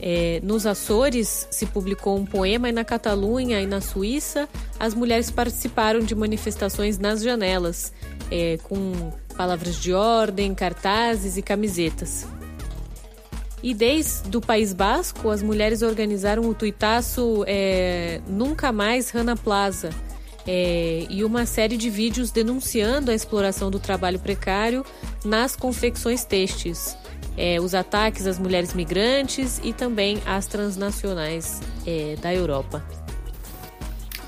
É, 0.00 0.40
nos 0.42 0.66
Açores 0.66 1.48
se 1.50 1.64
publicou 1.66 2.18
um 2.18 2.26
poema 2.26 2.68
e 2.68 2.72
na 2.72 2.84
Catalunha 2.84 3.60
e 3.60 3.66
na 3.66 3.80
Suíça 3.80 4.46
as 4.78 4.92
mulheres 4.94 5.30
participaram 5.30 6.00
de 6.00 6.14
manifestações 6.14 6.98
nas 6.98 7.22
janelas, 7.22 7.92
é, 8.30 8.58
com 8.64 9.10
palavras 9.36 9.76
de 9.76 9.92
ordem, 9.92 10.54
cartazes 10.54 11.36
e 11.36 11.42
camisetas. 11.42 12.26
E 13.62 13.72
desde 13.72 14.36
o 14.36 14.40
País 14.40 14.72
Basco, 14.72 15.30
as 15.30 15.42
mulheres 15.42 15.82
organizaram 15.82 16.44
o 16.48 16.54
tuitaço 16.54 17.42
é, 17.46 18.20
Nunca 18.28 18.70
Mais 18.70 19.10
Rana 19.10 19.34
Plaza, 19.34 19.90
é, 20.46 21.06
e 21.10 21.24
uma 21.24 21.44
série 21.44 21.76
de 21.76 21.90
vídeos 21.90 22.30
denunciando 22.30 23.10
a 23.10 23.14
exploração 23.14 23.70
do 23.70 23.80
trabalho 23.80 24.18
precário 24.18 24.84
nas 25.24 25.56
confecções 25.56 26.24
têxteis, 26.24 26.96
é, 27.36 27.60
os 27.60 27.74
ataques 27.74 28.26
às 28.26 28.38
mulheres 28.38 28.74
migrantes 28.74 29.60
e 29.62 29.72
também 29.72 30.18
às 30.26 30.46
transnacionais 30.46 31.60
é, 31.86 32.16
da 32.20 32.34
Europa. 32.34 32.82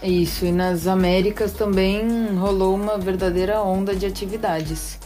Isso, 0.03 0.45
e 0.47 0.53
nas 0.53 0.86
Américas 0.86 1.53
também 1.53 2.28
rolou 2.36 2.74
uma 2.74 2.99
verdadeira 2.99 3.61
onda 3.62 3.97
de 3.97 4.07
atividades. 4.07 4.99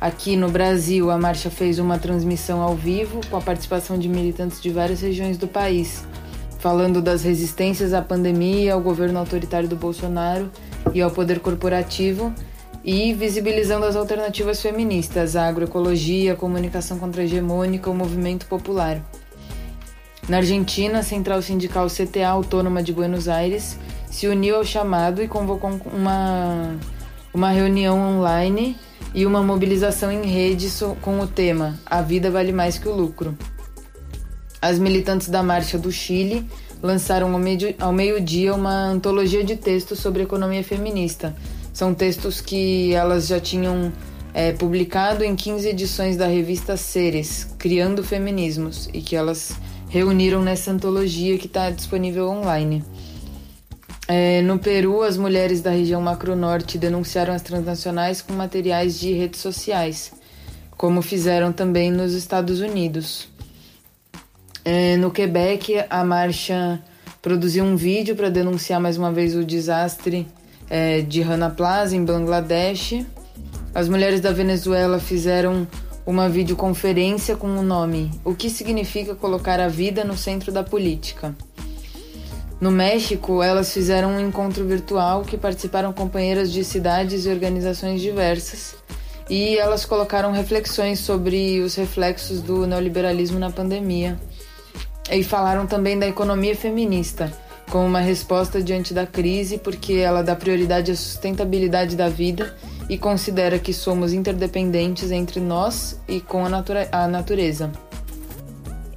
Aqui 0.00 0.36
no 0.36 0.50
Brasil, 0.50 1.10
a 1.10 1.16
marcha 1.16 1.50
fez 1.50 1.78
uma 1.78 1.98
transmissão 1.98 2.60
ao 2.60 2.74
vivo 2.74 3.20
com 3.30 3.36
a 3.36 3.40
participação 3.40 3.98
de 3.98 4.08
militantes 4.08 4.60
de 4.60 4.70
várias 4.70 5.00
regiões 5.00 5.38
do 5.38 5.46
país 5.46 6.04
falando 6.64 7.02
das 7.02 7.22
resistências 7.22 7.92
à 7.92 8.00
pandemia, 8.00 8.72
ao 8.72 8.80
governo 8.80 9.18
autoritário 9.18 9.68
do 9.68 9.76
Bolsonaro 9.76 10.50
e 10.94 11.02
ao 11.02 11.10
poder 11.10 11.40
corporativo, 11.40 12.32
e 12.84 13.14
visibilizando 13.14 13.86
as 13.86 13.96
alternativas 13.96 14.60
feministas, 14.60 15.34
a 15.36 15.48
agroecologia, 15.48 16.34
a 16.34 16.36
comunicação 16.36 16.98
contra-hegemônica, 16.98 17.90
o 17.90 17.94
movimento 17.94 18.44
popular. 18.46 19.00
Na 20.28 20.38
Argentina, 20.38 20.98
a 20.98 21.02
Central 21.02 21.40
Sindical 21.40 21.86
CTA 21.88 22.28
Autônoma 22.28 22.82
de 22.82 22.92
Buenos 22.92 23.26
Aires 23.26 23.78
se 24.10 24.28
uniu 24.28 24.56
ao 24.56 24.64
chamado 24.64 25.22
e 25.22 25.28
convocou 25.28 25.80
uma, 25.92 26.76
uma 27.32 27.50
reunião 27.50 27.98
online 27.98 28.76
e 29.14 29.24
uma 29.24 29.42
mobilização 29.42 30.12
em 30.12 30.26
rede 30.26 30.68
com 31.00 31.20
o 31.20 31.26
tema 31.26 31.78
A 31.86 32.02
Vida 32.02 32.30
Vale 32.30 32.52
Mais 32.52 32.78
que 32.78 32.88
o 32.88 32.94
Lucro. 32.94 33.36
As 34.60 34.78
militantes 34.78 35.28
da 35.28 35.42
Marcha 35.42 35.78
do 35.78 35.90
Chile 35.90 36.46
lançaram 36.82 37.30
ao 37.80 37.92
meio-dia 37.92 38.54
uma 38.54 38.86
antologia 38.86 39.42
de 39.42 39.56
textos 39.56 39.98
sobre 39.98 40.22
economia 40.22 40.62
feminista. 40.62 41.34
São 41.74 41.92
textos 41.92 42.40
que 42.40 42.94
elas 42.94 43.26
já 43.26 43.40
tinham 43.40 43.92
é, 44.32 44.52
publicado 44.52 45.24
em 45.24 45.34
15 45.34 45.68
edições 45.68 46.16
da 46.16 46.28
revista 46.28 46.76
Seres, 46.76 47.48
Criando 47.58 48.04
Feminismos, 48.04 48.88
e 48.92 49.02
que 49.02 49.16
elas 49.16 49.58
reuniram 49.88 50.40
nessa 50.40 50.70
antologia 50.70 51.36
que 51.36 51.48
está 51.48 51.70
disponível 51.70 52.28
online. 52.28 52.84
É, 54.06 54.40
no 54.42 54.56
Peru, 54.56 55.02
as 55.02 55.16
mulheres 55.16 55.60
da 55.62 55.70
região 55.70 56.00
Macro-Norte 56.00 56.78
denunciaram 56.78 57.34
as 57.34 57.42
transnacionais 57.42 58.22
com 58.22 58.32
materiais 58.34 59.00
de 59.00 59.12
redes 59.12 59.40
sociais, 59.40 60.12
como 60.76 61.02
fizeram 61.02 61.52
também 61.52 61.90
nos 61.90 62.12
Estados 62.12 62.60
Unidos. 62.60 63.28
É, 64.64 64.96
no 64.96 65.10
Quebec, 65.10 65.84
a 65.90 66.04
marcha 66.04 66.80
produziu 67.20 67.64
um 67.64 67.74
vídeo 67.74 68.14
para 68.14 68.28
denunciar 68.28 68.80
mais 68.80 68.96
uma 68.96 69.10
vez 69.10 69.34
o 69.34 69.44
desastre 69.44 70.24
é, 70.68 71.00
de 71.00 71.20
Rana 71.22 71.50
Plaza, 71.50 71.96
em 71.96 72.04
Bangladesh. 72.04 73.04
As 73.74 73.88
mulheres 73.88 74.20
da 74.20 74.32
Venezuela 74.32 74.98
fizeram 74.98 75.66
uma 76.06 76.28
videoconferência 76.28 77.34
com 77.34 77.46
o 77.46 77.62
nome 77.62 78.10
O 78.24 78.34
que 78.34 78.50
significa 78.50 79.14
colocar 79.14 79.58
a 79.58 79.68
vida 79.68 80.04
no 80.04 80.16
centro 80.16 80.52
da 80.52 80.62
política. 80.62 81.34
No 82.60 82.70
México, 82.70 83.42
elas 83.42 83.72
fizeram 83.72 84.10
um 84.10 84.20
encontro 84.20 84.64
virtual 84.64 85.22
que 85.22 85.36
participaram 85.36 85.92
companheiras 85.92 86.52
de 86.52 86.64
cidades 86.64 87.26
e 87.26 87.28
organizações 87.28 88.00
diversas. 88.00 88.76
E 89.28 89.56
elas 89.58 89.84
colocaram 89.84 90.32
reflexões 90.32 91.00
sobre 91.00 91.60
os 91.60 91.74
reflexos 91.74 92.40
do 92.40 92.66
neoliberalismo 92.66 93.38
na 93.38 93.50
pandemia 93.50 94.18
e 95.10 95.22
falaram 95.22 95.66
também 95.66 95.98
da 95.98 96.06
economia 96.06 96.54
feminista, 96.54 97.32
como 97.70 97.86
uma 97.86 98.00
resposta 98.00 98.62
diante 98.62 98.92
da 98.94 99.06
crise, 99.06 99.58
porque 99.58 99.94
ela 99.94 100.22
dá 100.22 100.36
prioridade 100.36 100.92
à 100.92 100.96
sustentabilidade 100.96 101.96
da 101.96 102.08
vida 102.08 102.54
e 102.88 102.98
considera 102.98 103.58
que 103.58 103.72
somos 103.72 104.12
interdependentes 104.12 105.10
entre 105.10 105.40
nós 105.40 106.00
e 106.06 106.20
com 106.20 106.44
a, 106.44 106.48
natura 106.48 106.88
a 106.92 107.08
natureza. 107.08 107.72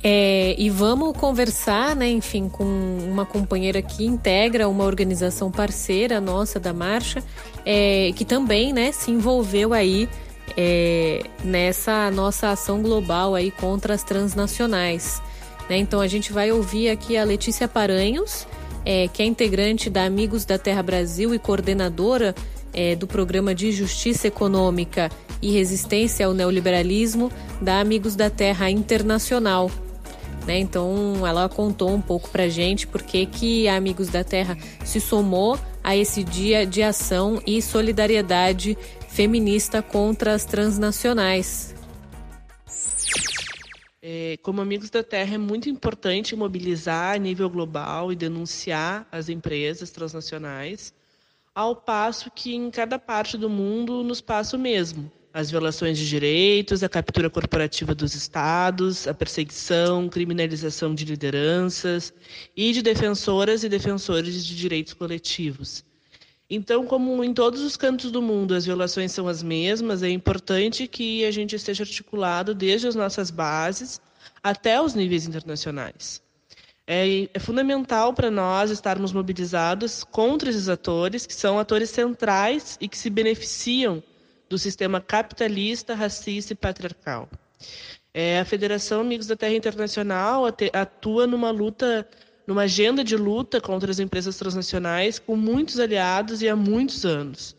É, 0.03 0.55
e 0.57 0.69
vamos 0.69 1.17
conversar, 1.17 1.95
né, 1.95 2.07
enfim, 2.07 2.47
com 2.47 2.63
uma 2.63 3.25
companheira 3.25 3.81
que 3.81 4.05
integra 4.05 4.69
uma 4.69 4.83
organização 4.83 5.51
parceira 5.51 6.21
nossa 6.21 6.59
da 6.59 6.71
marcha, 6.71 7.23
é, 7.65 8.11
que 8.15 8.23
também, 8.23 8.71
né, 8.71 8.91
se 8.91 9.11
envolveu 9.11 9.73
aí 9.73 10.07
é, 10.55 11.23
nessa 11.43 12.09
nossa 12.11 12.51
ação 12.51 12.81
global 12.81 13.35
aí 13.35 13.51
contra 13.51 13.93
as 13.93 14.03
transnacionais. 14.03 15.21
Né? 15.69 15.77
Então 15.77 15.99
a 15.99 16.07
gente 16.07 16.31
vai 16.31 16.51
ouvir 16.51 16.89
aqui 16.89 17.17
a 17.17 17.23
Letícia 17.23 17.67
Paranhos, 17.67 18.47
é, 18.85 19.07
que 19.07 19.21
é 19.21 19.25
integrante 19.25 19.89
da 19.89 20.05
Amigos 20.05 20.45
da 20.45 20.57
Terra 20.57 20.81
Brasil 20.81 21.33
e 21.33 21.39
coordenadora 21.39 22.33
é, 22.73 22.95
do 22.95 23.07
programa 23.07 23.53
de 23.53 23.71
Justiça 23.71 24.27
Econômica 24.27 25.11
e 25.41 25.51
Resistência 25.51 26.25
ao 26.25 26.33
Neoliberalismo 26.33 27.31
da 27.61 27.79
Amigos 27.79 28.15
da 28.15 28.29
Terra 28.29 28.69
Internacional. 28.69 29.69
Né? 30.45 30.59
Então 30.59 31.27
ela 31.27 31.49
contou 31.49 31.91
um 31.91 32.01
pouco 32.01 32.29
pra 32.29 32.47
gente 32.47 32.87
por 32.87 33.01
que 33.01 33.25
que 33.25 33.67
a 33.67 33.75
Amigos 33.75 34.07
da 34.07 34.23
Terra 34.23 34.57
se 34.85 35.01
somou 35.01 35.59
a 35.83 35.95
esse 35.95 36.23
dia 36.23 36.65
de 36.65 36.81
ação 36.81 37.41
e 37.45 37.61
solidariedade 37.61 38.77
feminista 39.09 39.81
contra 39.81 40.33
as 40.33 40.45
transnacionais. 40.45 41.76
É, 44.09 44.37
como 44.41 44.61
Amigos 44.61 44.89
da 44.89 45.03
Terra, 45.03 45.35
é 45.35 45.37
muito 45.37 45.67
importante 45.67 46.33
mobilizar 46.33 47.15
a 47.15 47.17
nível 47.17 47.49
global 47.49 48.09
e 48.09 48.15
denunciar 48.15 49.05
as 49.11 49.27
empresas 49.27 49.91
transnacionais, 49.91 50.93
ao 51.53 51.75
passo 51.75 52.31
que 52.31 52.55
em 52.55 52.71
cada 52.71 52.97
parte 52.97 53.37
do 53.37 53.49
mundo 53.49 54.03
nos 54.03 54.21
passa 54.21 54.55
o 54.55 54.59
mesmo. 54.59 55.11
As 55.33 55.51
violações 55.51 55.97
de 55.97 56.07
direitos, 56.07 56.83
a 56.83 56.87
captura 56.87 57.29
corporativa 57.29 57.93
dos 57.93 58.15
estados, 58.15 59.09
a 59.09 59.13
perseguição, 59.13 60.07
criminalização 60.07 60.95
de 60.95 61.03
lideranças 61.03 62.13
e 62.55 62.71
de 62.71 62.81
defensoras 62.81 63.65
e 63.65 63.67
defensores 63.67 64.45
de 64.45 64.55
direitos 64.55 64.93
coletivos. 64.93 65.83
Então, 66.49 66.85
como 66.85 67.23
em 67.23 67.33
todos 67.33 67.61
os 67.61 67.75
cantos 67.75 68.09
do 68.09 68.21
mundo 68.21 68.55
as 68.55 68.65
violações 68.65 69.11
são 69.11 69.27
as 69.27 69.43
mesmas, 69.43 70.01
é 70.01 70.09
importante 70.09 70.87
que 70.87 71.25
a 71.25 71.31
gente 71.31 71.55
esteja 71.55 71.83
articulado 71.83 72.55
desde 72.55 72.87
as 72.87 72.95
nossas 72.95 73.29
bases 73.29 73.99
até 74.41 74.81
os 74.81 74.93
níveis 74.93 75.27
internacionais. 75.27 76.21
É, 76.89 77.27
é 77.33 77.39
fundamental 77.39 78.13
para 78.13 78.31
nós 78.31 78.71
estarmos 78.71 79.11
mobilizados 79.11 80.05
contra 80.05 80.49
esses 80.49 80.69
atores, 80.69 81.25
que 81.25 81.33
são 81.33 81.59
atores 81.59 81.89
centrais 81.89 82.77
e 82.79 82.87
que 82.87 82.97
se 82.97 83.09
beneficiam 83.09 84.01
do 84.47 84.57
sistema 84.57 85.01
capitalista, 85.01 85.93
racista 85.93 86.53
e 86.53 86.55
patriarcal. 86.55 87.27
É, 88.13 88.39
a 88.39 88.45
Federação 88.45 89.01
Amigos 89.01 89.27
da 89.27 89.35
Terra 89.35 89.53
Internacional 89.53 90.45
atua 90.45 91.27
numa 91.27 91.51
luta 91.51 92.07
numa 92.47 92.63
agenda 92.63 93.03
de 93.03 93.17
luta 93.17 93.59
contra 93.59 93.91
as 93.91 93.99
empresas 93.99 94.37
transnacionais 94.37 95.19
com 95.19 95.35
muitos 95.35 95.79
aliados 95.79 96.41
e 96.41 96.47
há 96.47 96.55
muitos 96.55 97.05
anos. 97.05 97.55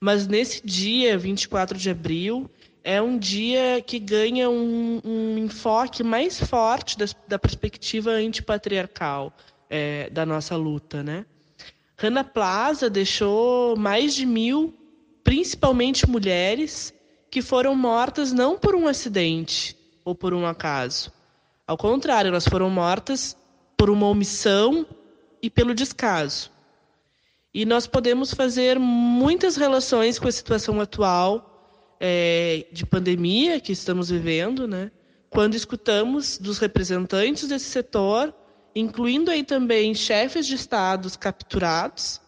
Mas 0.00 0.28
nesse 0.28 0.64
dia, 0.64 1.18
24 1.18 1.76
de 1.76 1.90
abril, 1.90 2.48
é 2.84 3.02
um 3.02 3.18
dia 3.18 3.82
que 3.84 3.98
ganha 3.98 4.48
um, 4.48 5.00
um 5.04 5.38
enfoque 5.38 6.04
mais 6.04 6.40
forte 6.40 6.96
da, 6.96 7.06
da 7.26 7.38
perspectiva 7.38 8.12
antipatriarcal 8.12 9.32
é, 9.68 10.08
da 10.10 10.24
nossa 10.24 10.56
luta. 10.56 11.02
Né? 11.02 11.26
Rana 11.96 12.22
Plaza 12.22 12.88
deixou 12.88 13.76
mais 13.76 14.14
de 14.14 14.24
mil, 14.24 14.74
principalmente 15.24 16.08
mulheres, 16.08 16.94
que 17.30 17.42
foram 17.42 17.74
mortas 17.74 18.32
não 18.32 18.56
por 18.56 18.74
um 18.74 18.86
acidente 18.86 19.76
ou 20.04 20.14
por 20.14 20.32
um 20.32 20.46
acaso. 20.46 21.12
Ao 21.66 21.76
contrário, 21.76 22.28
elas 22.28 22.46
foram 22.46 22.70
mortas 22.70 23.36
por 23.78 23.88
uma 23.88 24.08
omissão 24.08 24.84
e 25.40 25.48
pelo 25.48 25.72
descaso. 25.72 26.50
E 27.54 27.64
nós 27.64 27.86
podemos 27.86 28.34
fazer 28.34 28.78
muitas 28.78 29.56
relações 29.56 30.18
com 30.18 30.26
a 30.26 30.32
situação 30.32 30.80
atual 30.80 31.96
é, 32.00 32.66
de 32.72 32.84
pandemia 32.84 33.60
que 33.60 33.72
estamos 33.72 34.10
vivendo, 34.10 34.66
né? 34.66 34.90
quando 35.30 35.54
escutamos 35.54 36.38
dos 36.38 36.58
representantes 36.58 37.48
desse 37.48 37.66
setor, 37.66 38.34
incluindo 38.74 39.30
aí 39.30 39.44
também 39.44 39.94
chefes 39.94 40.46
de 40.46 40.54
estados 40.54 41.16
capturados, 41.16 42.20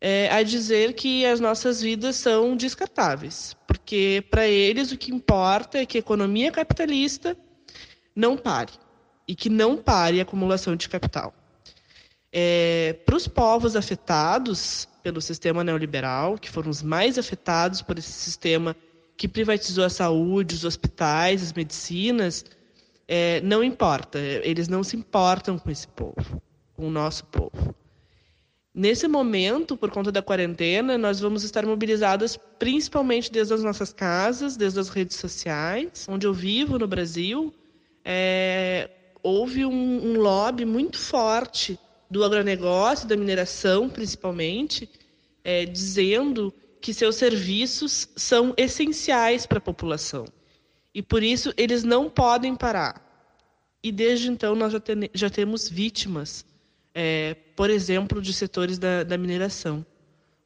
é, 0.00 0.28
a 0.30 0.42
dizer 0.42 0.94
que 0.94 1.24
as 1.24 1.38
nossas 1.40 1.80
vidas 1.80 2.16
são 2.16 2.56
descartáveis, 2.56 3.56
porque 3.66 4.24
para 4.30 4.46
eles 4.46 4.90
o 4.90 4.98
que 4.98 5.12
importa 5.12 5.78
é 5.78 5.86
que 5.86 5.96
a 5.96 6.00
economia 6.00 6.50
capitalista 6.50 7.36
não 8.14 8.36
pare 8.36 8.72
e 9.26 9.34
que 9.34 9.48
não 9.48 9.76
pare 9.76 10.20
a 10.20 10.22
acumulação 10.22 10.76
de 10.76 10.88
capital. 10.88 11.34
É, 12.32 12.94
Para 13.04 13.16
os 13.16 13.28
povos 13.28 13.76
afetados 13.76 14.88
pelo 15.02 15.20
sistema 15.20 15.62
neoliberal, 15.62 16.38
que 16.38 16.50
foram 16.50 16.70
os 16.70 16.82
mais 16.82 17.18
afetados 17.18 17.82
por 17.82 17.98
esse 17.98 18.12
sistema 18.12 18.76
que 19.16 19.28
privatizou 19.28 19.84
a 19.84 19.90
saúde, 19.90 20.54
os 20.54 20.64
hospitais, 20.64 21.42
as 21.42 21.52
medicinas, 21.52 22.44
é, 23.06 23.40
não 23.42 23.62
importa, 23.62 24.18
eles 24.18 24.68
não 24.68 24.82
se 24.82 24.96
importam 24.96 25.58
com 25.58 25.70
esse 25.70 25.86
povo, 25.88 26.40
com 26.74 26.86
o 26.86 26.90
nosso 26.90 27.24
povo. 27.26 27.74
Nesse 28.74 29.06
momento, 29.06 29.76
por 29.76 29.90
conta 29.90 30.10
da 30.10 30.22
quarentena, 30.22 30.96
nós 30.96 31.20
vamos 31.20 31.44
estar 31.44 31.66
mobilizadas 31.66 32.38
principalmente 32.58 33.30
desde 33.30 33.52
as 33.52 33.62
nossas 33.62 33.92
casas, 33.92 34.56
desde 34.56 34.80
as 34.80 34.88
redes 34.88 35.18
sociais, 35.18 36.06
onde 36.08 36.26
eu 36.26 36.32
vivo 36.32 36.78
no 36.78 36.88
Brasil, 36.88 37.52
é, 38.02 38.88
houve 39.22 39.64
um, 39.64 40.12
um 40.12 40.20
lobby 40.20 40.64
muito 40.64 40.98
forte 40.98 41.78
do 42.10 42.24
agronegócio, 42.24 43.08
da 43.08 43.16
mineração 43.16 43.88
principalmente, 43.88 44.88
é, 45.44 45.64
dizendo 45.64 46.52
que 46.80 46.92
seus 46.92 47.16
serviços 47.16 48.08
são 48.16 48.52
essenciais 48.56 49.46
para 49.46 49.58
a 49.58 49.60
população. 49.60 50.26
E 50.94 51.00
por 51.00 51.22
isso 51.22 51.54
eles 51.56 51.84
não 51.84 52.10
podem 52.10 52.54
parar. 52.54 53.00
E 53.82 53.90
desde 53.90 54.28
então 54.28 54.54
nós 54.54 54.72
já, 54.72 54.80
ten 54.80 55.08
já 55.14 55.30
temos 55.30 55.68
vítimas, 55.68 56.44
é, 56.94 57.34
por 57.56 57.70
exemplo, 57.70 58.20
de 58.20 58.32
setores 58.32 58.78
da, 58.78 59.02
da 59.02 59.16
mineração, 59.16 59.84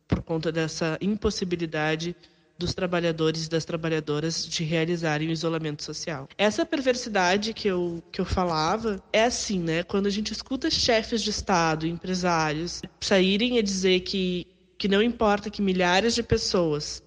por 0.06 0.22
conta 0.22 0.52
dessa 0.52 0.96
impossibilidade 1.00 2.14
dos 2.58 2.74
trabalhadores 2.74 3.46
e 3.46 3.50
das 3.50 3.64
trabalhadoras 3.64 4.46
de 4.46 4.64
realizarem 4.64 5.28
o 5.28 5.32
isolamento 5.32 5.82
social. 5.82 6.28
Essa 6.38 6.64
perversidade 6.64 7.52
que 7.52 7.68
eu, 7.68 8.02
que 8.10 8.20
eu 8.20 8.24
falava 8.24 9.02
é 9.12 9.24
assim, 9.24 9.58
né? 9.60 9.82
Quando 9.82 10.06
a 10.06 10.10
gente 10.10 10.32
escuta 10.32 10.70
chefes 10.70 11.22
de 11.22 11.30
Estado, 11.30 11.86
empresários, 11.86 12.82
saírem 13.00 13.58
a 13.58 13.62
dizer 13.62 14.00
que, 14.00 14.46
que 14.78 14.88
não 14.88 15.02
importa 15.02 15.50
que 15.50 15.60
milhares 15.60 16.14
de 16.14 16.22
pessoas 16.22 17.02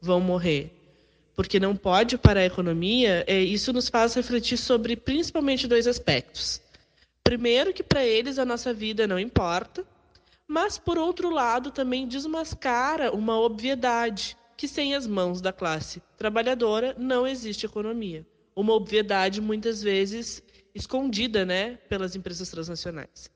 vão 0.00 0.20
morrer, 0.20 0.72
porque 1.34 1.60
não 1.60 1.76
pode 1.76 2.16
parar 2.16 2.40
a 2.40 2.46
economia, 2.46 3.24
é, 3.26 3.40
isso 3.40 3.72
nos 3.72 3.88
faz 3.88 4.14
refletir 4.14 4.56
sobre 4.56 4.96
principalmente 4.96 5.66
dois 5.66 5.86
aspectos. 5.86 6.60
Primeiro, 7.22 7.72
que 7.72 7.82
para 7.82 8.04
eles 8.04 8.38
a 8.38 8.44
nossa 8.44 8.72
vida 8.72 9.06
não 9.06 9.18
importa, 9.18 9.84
mas, 10.46 10.76
por 10.76 10.98
outro 10.98 11.30
lado, 11.30 11.70
também 11.70 12.06
desmascara 12.06 13.10
uma 13.12 13.38
obviedade 13.40 14.36
que 14.56 14.68
sem 14.68 14.94
as 14.94 15.06
mãos 15.06 15.40
da 15.40 15.52
classe 15.52 16.02
trabalhadora 16.16 16.94
não 16.98 17.26
existe 17.26 17.66
economia. 17.66 18.26
Uma 18.54 18.72
obviedade 18.72 19.40
muitas 19.40 19.82
vezes 19.82 20.42
escondida, 20.74 21.44
né, 21.44 21.78
pelas 21.88 22.16
empresas 22.16 22.48
transnacionais. 22.48 23.30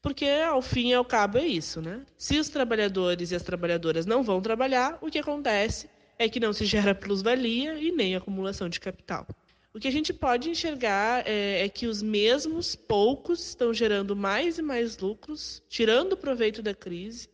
Porque 0.00 0.26
ao 0.26 0.62
fim 0.62 0.88
e 0.88 0.94
ao 0.94 1.04
cabo 1.04 1.38
é 1.38 1.46
isso, 1.46 1.82
né? 1.82 2.04
Se 2.16 2.38
os 2.38 2.48
trabalhadores 2.48 3.30
e 3.30 3.34
as 3.34 3.42
trabalhadoras 3.42 4.06
não 4.06 4.22
vão 4.22 4.40
trabalhar, 4.40 4.98
o 5.02 5.10
que 5.10 5.18
acontece 5.18 5.90
é 6.18 6.28
que 6.28 6.40
não 6.40 6.52
se 6.52 6.64
gera 6.64 6.94
plusvalia 6.94 7.74
e 7.78 7.92
nem 7.92 8.16
acumulação 8.16 8.68
de 8.68 8.80
capital. 8.80 9.26
O 9.74 9.78
que 9.78 9.86
a 9.86 9.92
gente 9.92 10.12
pode 10.12 10.50
enxergar 10.50 11.22
é, 11.26 11.64
é, 11.64 11.68
que 11.68 11.86
os 11.86 12.02
mesmos 12.02 12.74
poucos 12.74 13.48
estão 13.48 13.72
gerando 13.72 14.16
mais 14.16 14.58
e 14.58 14.62
mais 14.62 14.98
lucros, 14.98 15.62
tirando 15.68 16.16
proveito 16.16 16.62
da 16.62 16.74
crise, 16.74 17.28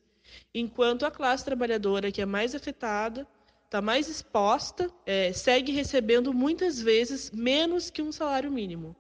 enquanto 0.55 1.05
a 1.05 1.11
classe 1.11 1.45
trabalhadora, 1.45 2.11
que 2.11 2.23
é 2.23 2.27
mais 2.27 2.55
afetada, 2.55 3.27
está 3.65 3.83
mais 3.83 4.09
exposta, 4.09 4.91
é, 5.05 5.33
segue 5.33 5.73
recebendo 5.73 6.33
muitas 6.33 6.81
vezes 6.81 7.31
menos 7.33 7.91
que 7.91 8.03
um 8.03 8.13
salário 8.13 8.51
mínimo 8.51 8.95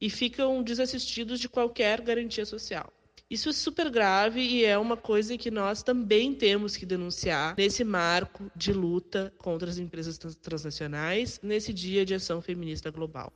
e 0.00 0.10
ficam 0.10 0.62
desassistidos 0.62 1.40
de 1.40 1.48
qualquer 1.48 2.00
garantia 2.00 2.44
social. 2.44 2.92
Isso 3.30 3.50
é 3.50 3.52
super 3.52 3.90
grave 3.90 4.40
e 4.40 4.64
é 4.64 4.78
uma 4.78 4.96
coisa 4.96 5.36
que 5.36 5.50
nós 5.50 5.82
também 5.82 6.34
temos 6.34 6.76
que 6.76 6.86
denunciar 6.86 7.54
nesse 7.58 7.84
marco 7.84 8.50
de 8.56 8.72
luta 8.72 9.32
contra 9.36 9.68
as 9.68 9.76
empresas 9.76 10.18
transnacionais, 10.40 11.38
nesse 11.42 11.72
Dia 11.72 12.06
de 12.06 12.14
Ação 12.14 12.40
Feminista 12.40 12.90
Global. 12.90 13.30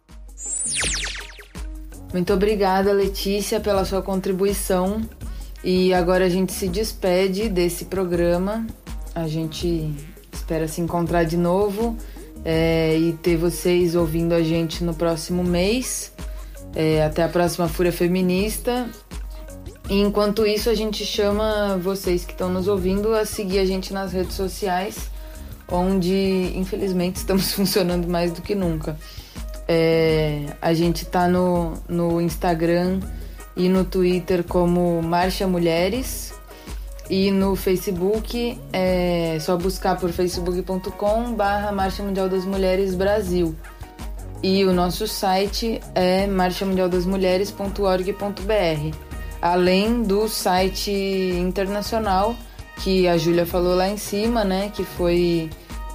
Muito 2.10 2.32
obrigada, 2.32 2.92
Letícia, 2.92 3.60
pela 3.60 3.84
sua 3.84 4.02
contribuição. 4.02 5.00
E 5.64 5.94
agora 5.94 6.24
a 6.24 6.28
gente 6.28 6.52
se 6.52 6.68
despede 6.68 7.48
desse 7.48 7.84
programa. 7.84 8.66
A 9.14 9.28
gente 9.28 9.94
espera 10.32 10.66
se 10.66 10.80
encontrar 10.80 11.24
de 11.24 11.36
novo 11.36 11.96
é, 12.44 12.96
e 12.98 13.12
ter 13.12 13.36
vocês 13.36 13.94
ouvindo 13.94 14.32
a 14.32 14.42
gente 14.42 14.82
no 14.82 14.92
próximo 14.92 15.44
mês. 15.44 16.12
É, 16.74 17.04
até 17.04 17.22
a 17.22 17.28
próxima 17.28 17.68
Fúria 17.68 17.92
Feminista. 17.92 18.88
E 19.88 20.00
enquanto 20.00 20.46
isso, 20.46 20.70
a 20.70 20.74
gente 20.74 21.04
chama 21.04 21.76
vocês 21.76 22.24
que 22.24 22.32
estão 22.32 22.48
nos 22.48 22.66
ouvindo 22.66 23.14
a 23.14 23.24
seguir 23.24 23.58
a 23.58 23.64
gente 23.64 23.92
nas 23.92 24.12
redes 24.12 24.34
sociais, 24.34 25.10
onde 25.70 26.52
infelizmente 26.56 27.16
estamos 27.16 27.52
funcionando 27.52 28.08
mais 28.08 28.32
do 28.32 28.42
que 28.42 28.54
nunca. 28.54 28.96
É, 29.68 30.46
a 30.60 30.74
gente 30.74 31.04
tá 31.04 31.28
no, 31.28 31.74
no 31.88 32.20
Instagram 32.20 33.00
e 33.56 33.68
no 33.68 33.84
Twitter 33.84 34.44
como 34.44 35.02
Marcha 35.02 35.46
Mulheres. 35.46 36.32
E 37.10 37.30
no 37.30 37.54
Facebook 37.56 38.58
é 38.72 39.36
só 39.40 39.56
buscar 39.56 39.98
por 39.98 40.10
facebook.com 40.10 41.34
barra 41.34 41.72
Marcha 41.72 42.02
Mundial 42.02 42.28
das 42.28 42.44
Mulheres 42.44 42.94
Brasil. 42.94 43.56
E 44.42 44.64
o 44.64 44.72
nosso 44.72 45.06
site 45.06 45.80
é 45.94 46.26
marchamundialdasmulheres.org.br, 46.26 48.96
além 49.40 50.02
do 50.02 50.28
site 50.28 50.90
internacional 50.90 52.34
que 52.82 53.06
a 53.06 53.16
Júlia 53.16 53.46
falou 53.46 53.76
lá 53.76 53.88
em 53.88 53.96
cima, 53.96 54.42
né, 54.42 54.72
que 54.74 54.82
foi 54.82 55.48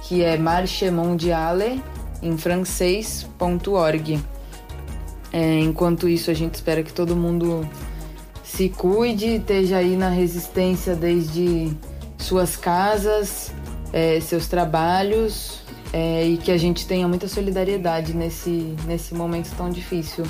que 0.04 0.24
é 0.24 0.38
Marche 0.38 0.90
Mondiale 0.90 1.84
em 2.22 2.38
francês.org. 2.38 4.18
É, 5.32 5.60
enquanto 5.60 6.08
isso, 6.08 6.30
a 6.30 6.34
gente 6.34 6.54
espera 6.54 6.82
que 6.82 6.92
todo 6.92 7.14
mundo 7.14 7.68
se 8.42 8.68
cuide, 8.68 9.36
esteja 9.36 9.76
aí 9.76 9.96
na 9.96 10.08
resistência 10.08 10.94
desde 10.94 11.70
suas 12.16 12.56
casas, 12.56 13.52
é, 13.92 14.20
seus 14.20 14.48
trabalhos 14.48 15.60
é, 15.92 16.26
e 16.26 16.36
que 16.36 16.50
a 16.50 16.56
gente 16.56 16.86
tenha 16.86 17.06
muita 17.06 17.28
solidariedade 17.28 18.14
nesse, 18.14 18.74
nesse 18.86 19.14
momento 19.14 19.54
tão 19.56 19.70
difícil. 19.70 20.24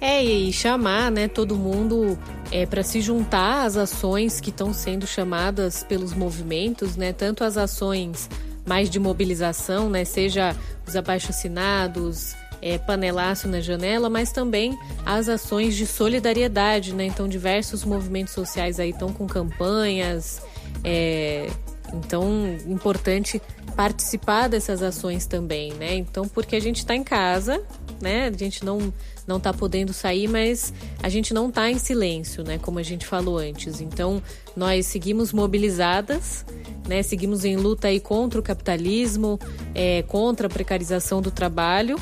É, 0.00 0.24
e 0.24 0.52
chamar 0.52 1.10
né, 1.10 1.28
todo 1.28 1.54
mundo 1.54 2.18
é, 2.50 2.64
para 2.64 2.82
se 2.82 3.00
juntar 3.00 3.66
às 3.66 3.76
ações 3.76 4.40
que 4.40 4.48
estão 4.48 4.72
sendo 4.72 5.06
chamadas 5.06 5.82
pelos 5.82 6.14
movimentos, 6.14 6.96
né, 6.96 7.12
tanto 7.12 7.44
as 7.44 7.58
ações 7.58 8.30
mais 8.66 8.88
de 8.88 8.98
mobilização, 8.98 9.90
né, 9.90 10.04
seja 10.04 10.56
os 10.86 10.96
abaixo-assinados, 10.96 12.34
é, 12.62 12.78
panelaço 12.78 13.48
na 13.48 13.60
janela, 13.60 14.10
mas 14.10 14.32
também 14.32 14.78
as 15.04 15.28
ações 15.28 15.76
de 15.76 15.86
solidariedade, 15.86 16.94
né? 16.94 17.06
Então, 17.06 17.28
diversos 17.28 17.84
movimentos 17.84 18.34
sociais 18.34 18.78
aí 18.78 18.90
estão 18.90 19.12
com 19.12 19.26
campanhas, 19.26 20.42
é, 20.84 21.50
então, 21.92 22.56
importante 22.66 23.40
participar 23.74 24.48
dessas 24.48 24.82
ações 24.82 25.26
também, 25.26 25.72
né? 25.74 25.94
Então, 25.94 26.28
porque 26.28 26.56
a 26.56 26.60
gente 26.60 26.78
está 26.78 26.94
em 26.94 27.02
casa, 27.02 27.62
né? 28.00 28.28
A 28.28 28.36
gente 28.36 28.64
não 28.64 28.92
não 29.26 29.36
está 29.36 29.52
podendo 29.52 29.92
sair, 29.92 30.26
mas 30.26 30.72
a 31.00 31.08
gente 31.08 31.32
não 31.32 31.50
está 31.50 31.70
em 31.70 31.78
silêncio, 31.78 32.42
né? 32.42 32.58
Como 32.58 32.80
a 32.80 32.82
gente 32.82 33.06
falou 33.06 33.38
antes. 33.38 33.80
Então, 33.80 34.20
nós 34.56 34.86
seguimos 34.86 35.32
mobilizadas, 35.32 36.44
né? 36.88 37.00
Seguimos 37.02 37.44
em 37.44 37.56
luta 37.56 37.88
aí 37.88 38.00
contra 38.00 38.40
o 38.40 38.42
capitalismo, 38.42 39.38
é, 39.72 40.02
contra 40.02 40.48
a 40.48 40.50
precarização 40.50 41.22
do 41.22 41.30
trabalho 41.30 41.96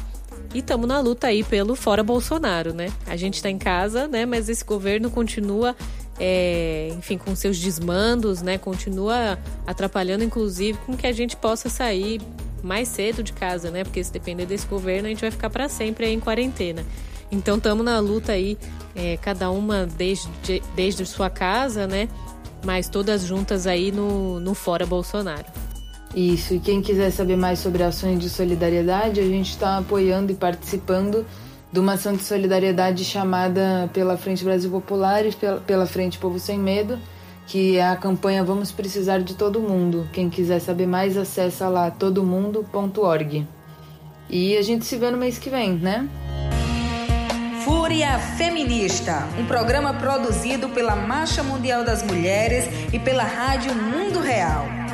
e 0.54 0.60
estamos 0.60 0.88
na 0.88 0.98
luta 1.00 1.26
aí 1.26 1.44
pelo 1.44 1.74
fora 1.74 2.02
Bolsonaro, 2.02 2.72
né? 2.72 2.90
A 3.06 3.16
gente 3.16 3.34
está 3.34 3.50
em 3.50 3.58
casa, 3.58 4.08
né? 4.08 4.24
Mas 4.24 4.48
esse 4.48 4.64
governo 4.64 5.10
continua, 5.10 5.76
é, 6.18 6.92
enfim, 6.96 7.18
com 7.18 7.34
seus 7.36 7.58
desmandos, 7.58 8.40
né? 8.40 8.56
Continua 8.56 9.38
atrapalhando, 9.66 10.24
inclusive, 10.24 10.78
com 10.86 10.96
que 10.96 11.06
a 11.06 11.12
gente 11.12 11.36
possa 11.36 11.68
sair 11.68 12.20
mais 12.62 12.88
cedo 12.88 13.22
de 13.22 13.32
casa, 13.32 13.70
né? 13.70 13.84
Porque 13.84 14.02
se 14.02 14.12
depender 14.12 14.46
desse 14.46 14.66
governo, 14.66 15.06
a 15.06 15.10
gente 15.10 15.20
vai 15.20 15.30
ficar 15.30 15.50
para 15.50 15.68
sempre 15.68 16.06
aí 16.06 16.14
em 16.14 16.20
quarentena. 16.20 16.84
Então 17.30 17.58
estamos 17.58 17.84
na 17.84 17.98
luta 17.98 18.32
aí, 18.32 18.56
é, 18.96 19.18
cada 19.18 19.50
uma 19.50 19.86
desde, 19.86 20.28
desde 20.74 21.04
sua 21.04 21.28
casa, 21.28 21.86
né? 21.86 22.08
Mas 22.64 22.88
todas 22.88 23.22
juntas 23.22 23.66
aí 23.66 23.92
no, 23.92 24.40
no 24.40 24.54
fora 24.54 24.86
Bolsonaro. 24.86 25.46
Isso, 26.14 26.54
e 26.54 26.58
quem 26.58 26.80
quiser 26.80 27.10
saber 27.10 27.36
mais 27.36 27.58
sobre 27.58 27.82
ações 27.82 28.18
de 28.18 28.30
solidariedade, 28.30 29.20
a 29.20 29.24
gente 29.24 29.50
está 29.50 29.78
apoiando 29.78 30.32
e 30.32 30.34
participando 30.34 31.24
de 31.70 31.78
uma 31.78 31.94
ação 31.94 32.14
de 32.14 32.22
solidariedade 32.22 33.04
chamada 33.04 33.90
pela 33.92 34.16
Frente 34.16 34.42
Brasil 34.42 34.70
Popular 34.70 35.24
e 35.26 35.32
pela 35.66 35.86
Frente 35.86 36.18
Povo 36.18 36.38
Sem 36.38 36.58
Medo, 36.58 36.98
que 37.46 37.76
é 37.76 37.86
a 37.86 37.96
campanha 37.96 38.42
Vamos 38.42 38.72
Precisar 38.72 39.18
de 39.18 39.34
Todo 39.34 39.60
Mundo. 39.60 40.08
Quem 40.12 40.30
quiser 40.30 40.60
saber 40.60 40.86
mais, 40.86 41.16
acessa 41.16 41.68
lá 41.68 41.90
todomundo.org. 41.90 43.46
E 44.30 44.56
a 44.56 44.62
gente 44.62 44.84
se 44.84 44.96
vê 44.96 45.10
no 45.10 45.18
mês 45.18 45.38
que 45.38 45.50
vem, 45.50 45.74
né? 45.74 46.08
Fúria 47.64 48.18
Feminista, 48.18 49.28
um 49.38 49.44
programa 49.44 49.92
produzido 49.92 50.70
pela 50.70 50.96
Marcha 50.96 51.42
Mundial 51.42 51.84
das 51.84 52.02
Mulheres 52.02 52.64
e 52.92 52.98
pela 52.98 53.24
Rádio 53.24 53.74
Mundo 53.74 54.20
Real. 54.20 54.87